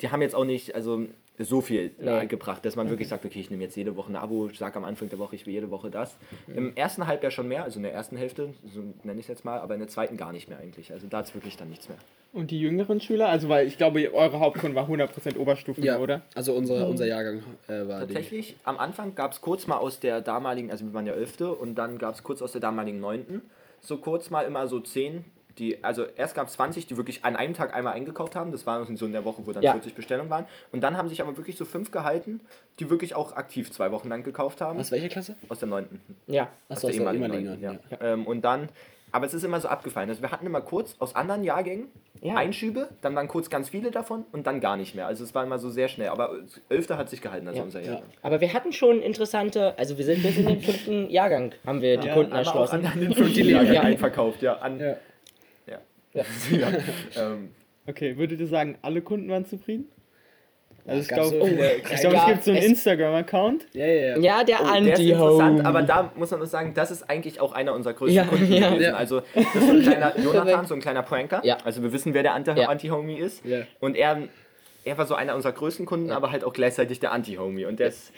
[0.00, 1.06] die haben jetzt auch nicht, also
[1.38, 2.26] so viel Nee.
[2.26, 4.76] gebracht, dass man wirklich sagt, okay, ich nehme jetzt jede Woche ein Abo, ich sage
[4.76, 6.16] am Anfang der Woche, ich will jede Woche das.
[6.48, 9.44] Im ersten Halbjahr schon mehr, also in der ersten Hälfte, so nenne ich es jetzt
[9.44, 10.92] mal, aber in der zweiten gar nicht mehr eigentlich.
[10.92, 11.98] Also da ist wirklich dann nichts mehr.
[12.32, 13.28] Und die jüngeren Schüler?
[13.30, 16.22] Also, weil ich glaube, eure Hauptkunde war 100% Oberstufe, Ja, oder?
[16.34, 18.12] also unsere, unser Jahrgang äh, war die.
[18.14, 21.40] Tatsächlich, am Anfang gab es kurz mal aus der damaligen, also wir waren ja 11.
[21.40, 23.40] und dann gab es kurz aus der damaligen 9.
[23.80, 25.24] so kurz mal immer so 10,
[25.58, 28.66] die, also erst gab es 20, die wirklich an einem Tag einmal eingekauft haben, das
[28.66, 29.72] war so in der Woche, wo dann Ja.
[29.72, 30.46] 40 Bestellungen waren.
[30.72, 32.40] Und dann haben sich aber wirklich so fünf gehalten,
[32.78, 34.78] die wirklich auch aktiv zwei Wochen lang gekauft haben.
[34.78, 35.36] Aus welcher Klasse?
[35.48, 35.86] Aus der 9.
[36.26, 36.48] Ja.
[36.68, 37.46] Der aus der ehemaligen ehemaligen.
[37.62, 37.98] Neunten, Ja.
[38.00, 38.12] ja.
[38.14, 38.68] Ähm, und dann,
[39.12, 40.08] aber es ist immer so abgefallen.
[40.10, 41.88] Also wir hatten immer kurz aus anderen Jahrgängen
[42.20, 42.34] Ja.
[42.34, 45.06] Einschübe, dann waren kurz ganz viele davon und dann gar nicht mehr.
[45.06, 46.08] Also es war immer so sehr schnell.
[46.08, 46.34] Aber
[46.68, 46.90] 11.
[46.98, 47.92] hat sich gehalten, also unser Ja.
[47.92, 48.08] Jahrgang.
[48.22, 51.96] Aber wir hatten schon interessante, also wir sind bis in den fünften Jahrgang, haben wir
[51.96, 52.84] die Kunden erschlossen.
[52.84, 53.80] an, den fünften Jahrgang Ja.
[53.82, 54.54] einverkauft, ja.
[54.58, 54.80] An,
[56.14, 56.24] Ja.
[56.50, 56.68] ja.
[57.16, 57.50] Ähm,
[57.86, 59.86] Okay, würdet ihr sagen, alle Kunden waren zufrieden?
[60.86, 63.66] Also ich so glaube, ich glaube, Ja, es gibt so einen Instagram-Account.
[63.72, 64.18] Ja, ja, ja.
[64.18, 67.40] Ja, der Oh, der ist interessant, aber da muss man nur sagen, das ist eigentlich
[67.40, 68.68] auch einer unserer größten Ja, Kunden ja.
[68.70, 68.82] gewesen.
[68.84, 68.94] Ja.
[68.94, 71.40] Also das ist so ein kleiner Jonathan, so ein kleiner Pranker.
[71.44, 71.58] Ja.
[71.64, 72.34] Also wir wissen, wer der.
[72.34, 73.44] Anti-Homie ist.
[73.44, 73.60] Ja.
[73.80, 74.28] Und er,
[74.88, 77.66] er war so einer unserer größten Kunden, aber halt auch gleichzeitig der Anti-Homie.
[77.66, 78.12] Und der ist,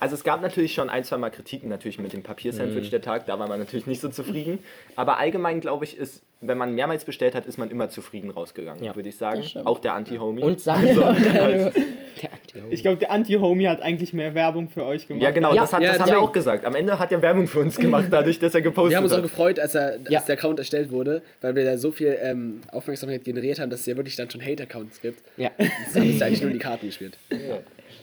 [0.00, 2.24] also es gab natürlich schon ein, zwei Mal Kritiken natürlich mit dem Mhm.
[2.24, 4.58] Papiersandwich der Tag, da war man natürlich nicht so zufrieden.
[4.96, 8.84] Aber allgemein glaube ich, ist, wenn man mehrmals bestellt hat, ist man immer zufrieden rausgegangen,
[8.84, 8.94] Ja.
[8.94, 9.42] würde ich sagen.
[9.64, 10.42] Auch der Anti-Homie.
[10.42, 11.00] Und sagen, Also,
[12.22, 12.74] der Anti-Home.
[12.74, 15.22] Ich glaube, der Anti-Homie hat eigentlich mehr Werbung für euch gemacht.
[15.22, 16.64] ja, genau, Ja, das, hat, ja, das haben wir auch gesagt.
[16.64, 19.12] Am Ende hat er Werbung für uns gemacht, dadurch, dass er gepostet Wir haben uns
[19.12, 19.22] auch hat.
[19.24, 20.20] gefreut, als, er, als Ja.
[20.20, 23.86] der Account erstellt wurde, weil wir da so viel ähm, Aufmerksamkeit generiert haben, dass es
[23.86, 25.20] ja wirklich dann schon Hate-Accounts gibt.
[25.36, 25.50] Ja.
[25.58, 27.18] Das haben uns eigentlich nur die Karten gespielt.
[27.30, 27.58] Ja,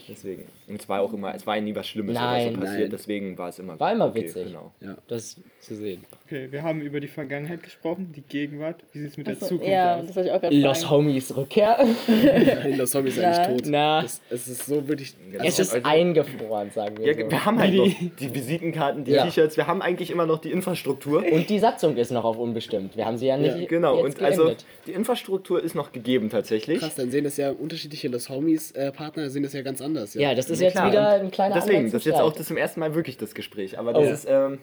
[0.09, 0.43] deswegen.
[0.67, 2.89] Und es war auch immer, es war nie was Schlimmes Nein, so passiert, nein.
[2.91, 4.47] deswegen war es immer War immer okay, witzig.
[4.47, 4.71] Genau.
[4.79, 4.97] Ja.
[5.07, 6.03] Das zu sehen.
[6.25, 8.83] Okay, wir haben über die Vergangenheit gesprochen, die Gegenwart.
[8.93, 10.07] Wie sieht es mit der Achso, Zukunft ja, aus?
[10.13, 10.91] das ich auch Los sagen.
[10.91, 11.77] Homies Rückkehr.
[12.77, 13.31] Los Zombies ist Ja.
[13.31, 13.71] eigentlich tot.
[13.71, 14.01] Na.
[14.01, 15.13] Das, es ist so wirklich.
[15.43, 17.29] Es ist Also- eingefroren, sagen wir Ja, so.
[17.31, 17.87] wir haben halt noch
[18.19, 19.25] die Visitenkarten, die Ja.
[19.25, 21.23] T-Shirts, wir haben eigentlich immer noch die Infrastruktur.
[21.29, 22.95] Und die Satzung ist noch auf unbestimmt.
[22.95, 24.65] Wir haben sie ja nicht Ja, Genau, jetzt und also geendet.
[24.87, 26.79] die Infrastruktur ist noch gegeben tatsächlich.
[26.79, 29.81] Krass, dann sehen das ja unterschiedliche Los Homies äh, Partner, sehen das ja ganz ganz
[29.81, 30.13] anders.
[30.13, 32.33] Ja, das ist Ja, jetzt klar, wieder ein kleiner Deswegen, das ist zum jetzt auch
[32.33, 33.77] das zum ersten Mal wirklich das Gespräch.
[33.79, 34.11] Aber das Oh.
[34.13, 34.59] ist, ähm,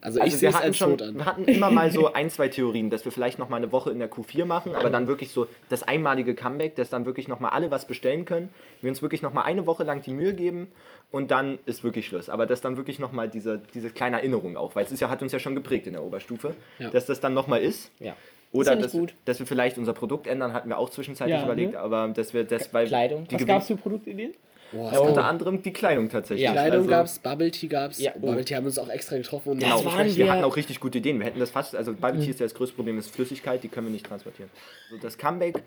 [0.00, 2.46] Also, ich also sehe wir es hatten schon, wir hatten immer mal so ein, zwei
[2.46, 5.32] Theorien, dass wir vielleicht noch mal eine Woche in der Q4 machen, aber dann wirklich
[5.32, 8.48] so das einmalige Comeback, dass dann wirklich noch mal alle was bestellen können,
[8.80, 10.68] wir uns wirklich noch mal eine Woche lang die Mühe geben
[11.10, 12.28] und dann ist wirklich Schluss.
[12.30, 15.08] Aber dass dann wirklich noch mal diese, diese kleine Erinnerung auch, weil es ist ja,
[15.10, 16.90] hat uns ja schon geprägt in der Oberstufe, Ja.
[16.90, 17.90] dass das dann noch mal ist.
[17.98, 18.14] Ja.
[18.52, 19.14] Oder ja dass, gut.
[19.24, 21.80] dass wir vielleicht unser Produkt ändern, hatten wir auch zwischenzeitlich Ja, überlegt, ne?
[21.80, 23.26] aber dass wir das, weil Kleidung.
[23.26, 24.32] die Was gab es für Produktideen?
[24.72, 26.44] Boah, Also unter anderem die Kleidung tatsächlich.
[26.44, 26.52] Ja.
[26.52, 27.98] Kleidung also, gab's, Bubble Tea gab's.
[27.98, 28.26] Ja, oh.
[28.26, 30.56] Bubble Tea haben wir uns auch extra getroffen und Genau, waren wir wir- hatten auch
[30.56, 31.18] richtig gute Ideen.
[31.18, 33.68] Wir hätten das fast, also Bubble Tea ist ja das größte Problem, ist Flüssigkeit, die
[33.68, 34.50] können wir nicht transportieren.
[34.90, 35.62] So das Comeback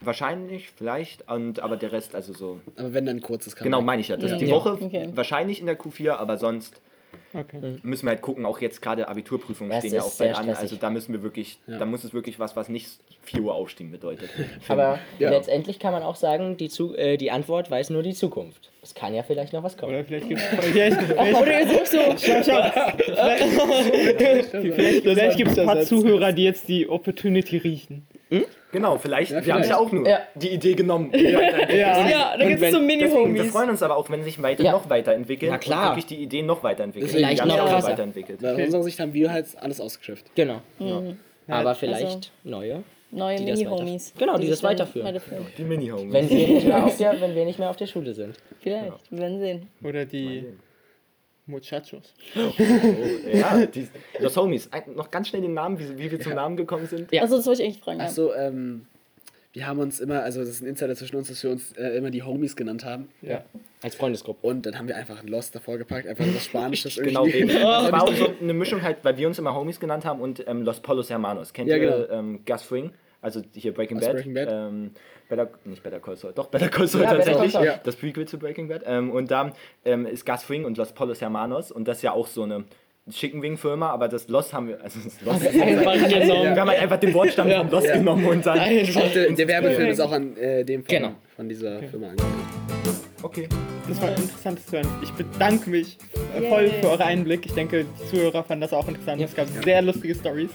[0.00, 2.60] wahrscheinlich, vielleicht, und aber der Rest, also so.
[2.76, 3.64] Aber wenn dann ein kurzes Comeback.
[3.72, 4.16] Genau, meine ich ja.
[4.16, 4.54] Das die Ja.
[4.54, 5.08] Woche Okay.
[5.14, 6.80] wahrscheinlich in der Q4, aber sonst
[7.34, 7.78] Okay.
[7.82, 10.50] müssen wir halt gucken, auch jetzt gerade Abiturprüfungen Das stehen ja auch bald an.
[10.50, 12.88] Also da müssen wir wirklich, da muss es wirklich was, was nicht
[13.22, 14.30] 4 Uhr aufstehen bedeutet.
[14.68, 15.30] Aber Ja.
[15.30, 18.70] letztendlich kann man auch sagen, die, Zu äh, die Antwort weiß nur die Zukunft.
[18.82, 19.94] Es kann ja vielleicht noch was kommen.
[19.94, 21.98] Oder vielleicht gibt es vielleicht, vielleicht, Oder ihr sucht so.
[22.18, 23.72] schau, schau,
[24.60, 28.06] vielleicht, vielleicht ein paar Zuhörer, die jetzt die Opportunity riechen.
[28.72, 30.20] Genau, vielleicht, wir haben ja auch nur Ja.
[30.34, 31.12] die Idee genommen.
[31.14, 31.40] Ja.
[32.08, 33.52] Ja, da gibt es so Deswegen, wir Mini-Homies.
[33.52, 34.72] freuen uns aber auch, wenn sich weiter Ja.
[34.72, 35.80] noch weiterentwickeln Na klar.
[35.90, 37.10] und wirklich die Ideen noch weiterentwickeln.
[37.10, 37.88] Vielleicht noch ja auch krasser.
[37.88, 38.42] weiterentwickelt.
[38.42, 40.34] Weil aus unserer Sicht haben wir halt alles ausgeschöpft.
[40.34, 40.60] Genau.
[40.78, 41.18] Mhm.
[41.48, 42.82] Aber vielleicht Also- neue.
[43.14, 44.14] Neue Mini-Homies.
[44.14, 45.06] weiter- Genau, die das weiterführen.
[45.08, 45.46] weiterführen.
[45.58, 46.12] Die Mini-Homies.
[46.14, 48.36] Wenn wir, nicht mehr auf der, wenn wir nicht mehr auf der Schule sind.
[48.60, 49.68] Vielleicht, wir werden sehen.
[49.84, 50.44] Oder die
[51.46, 52.14] Muchachos.
[53.32, 53.88] Ja, die,
[54.20, 54.68] Los Homies.
[54.72, 57.12] Ein, noch ganz schnell den Namen, wie, wie wir zum Namen gekommen sind.
[57.12, 57.22] Ja.
[57.22, 58.00] Also das wollte ich eigentlich fragen.
[58.00, 58.86] Achso, ähm,
[59.52, 61.96] wir haben uns immer, also das ist ein Insider zwischen uns, dass wir uns äh,
[61.96, 63.08] immer die Homies genannt haben.
[63.20, 63.44] Ja.
[63.82, 64.46] Als Freundesgruppe.
[64.46, 67.52] Und dann haben wir einfach ein Lost davor gepackt, einfach was Spanisches Genau, irgendwie.
[67.52, 67.62] eben.
[67.62, 70.46] Das war auch so eine Mischung halt, weil wir uns immer Homies genannt haben und
[70.46, 71.52] ähm, Los Polos Hermanos.
[71.52, 72.18] Kennt Ja, ihr genau.
[72.18, 72.92] ähm, Gus Fring?
[73.20, 74.14] Also hier Breaking Aus Bad.
[74.14, 74.48] Breaking Bad.
[74.50, 74.90] Ähm,
[75.28, 77.36] Better, nicht Better Call Saul, doch Better Call Saul Ja, tatsächlich.
[77.38, 77.64] Call Saul.
[77.66, 77.80] Ja.
[77.82, 78.82] Das Prequel zu Breaking Bad.
[78.86, 79.52] Ähm, und da
[79.84, 82.64] ähm, ist Gus Fring und Los Polos Hermanos und das ist ja auch so eine
[83.10, 86.56] Chicken-Wing-Firma, aber das Los haben wir, also das Los, wir Einfach genommen.
[86.56, 87.96] haben halt einfach den Wortstamm von Los Ja.
[87.96, 91.12] genommen und dann, Auch der, der Werbefilm ist auch an äh, dem von, Genau.
[91.34, 92.32] von dieser Firma angelegt.
[93.22, 93.48] okay.
[93.88, 94.86] Das war interessant zu hören.
[95.02, 95.98] Ich bedanke mich
[96.38, 97.44] äh, voll für euren Einblick.
[97.44, 99.20] Ich denke, die Zuhörer fanden das auch interessant.
[99.20, 100.50] Es gab sehr lustige Stories.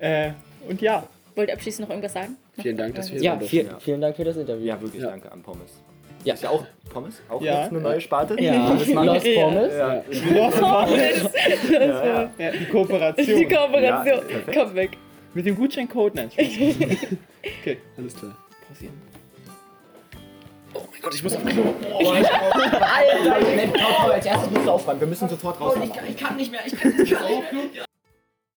[0.00, 0.32] Äh,
[0.68, 1.04] und ja,
[1.38, 2.36] Wollt ihr abschließend noch irgendwas sagen?
[2.60, 3.48] Vielen Dank, dass wir hier Ja, durften.
[3.48, 4.66] viel, vielen Dank für das Interview.
[4.66, 5.10] Ja, wirklich, Ja.
[5.10, 5.70] danke an Pommes.
[6.24, 6.34] Ja.
[6.34, 7.22] Ist ja auch Pommes?
[7.28, 7.60] Auch Ja.
[7.60, 8.34] jetzt eine neue Sparte?
[8.42, 9.06] Ja, Pommes machen?
[9.06, 9.72] Lost Pommes.
[9.72, 10.02] Ja.
[10.34, 11.30] Lost Pommes.
[11.70, 12.30] Ja, ja.
[12.38, 13.24] Ja, die Kooperation.
[13.38, 14.20] Die Kooperation.
[14.52, 14.90] Ja, weg.
[15.34, 16.28] Mit dem Gutscheincode, nein.
[16.36, 18.36] Okay, Alles klar.
[18.66, 18.94] pausieren.
[20.74, 21.62] Oh mein Gott, ich muss auf Klo.
[22.00, 22.42] Alter,
[24.12, 24.98] als erstes musst du aufräumen.
[25.00, 25.76] Wir müssen sofort raus.
[26.08, 27.20] Ich kann nicht mehr, ich kann nicht mehr.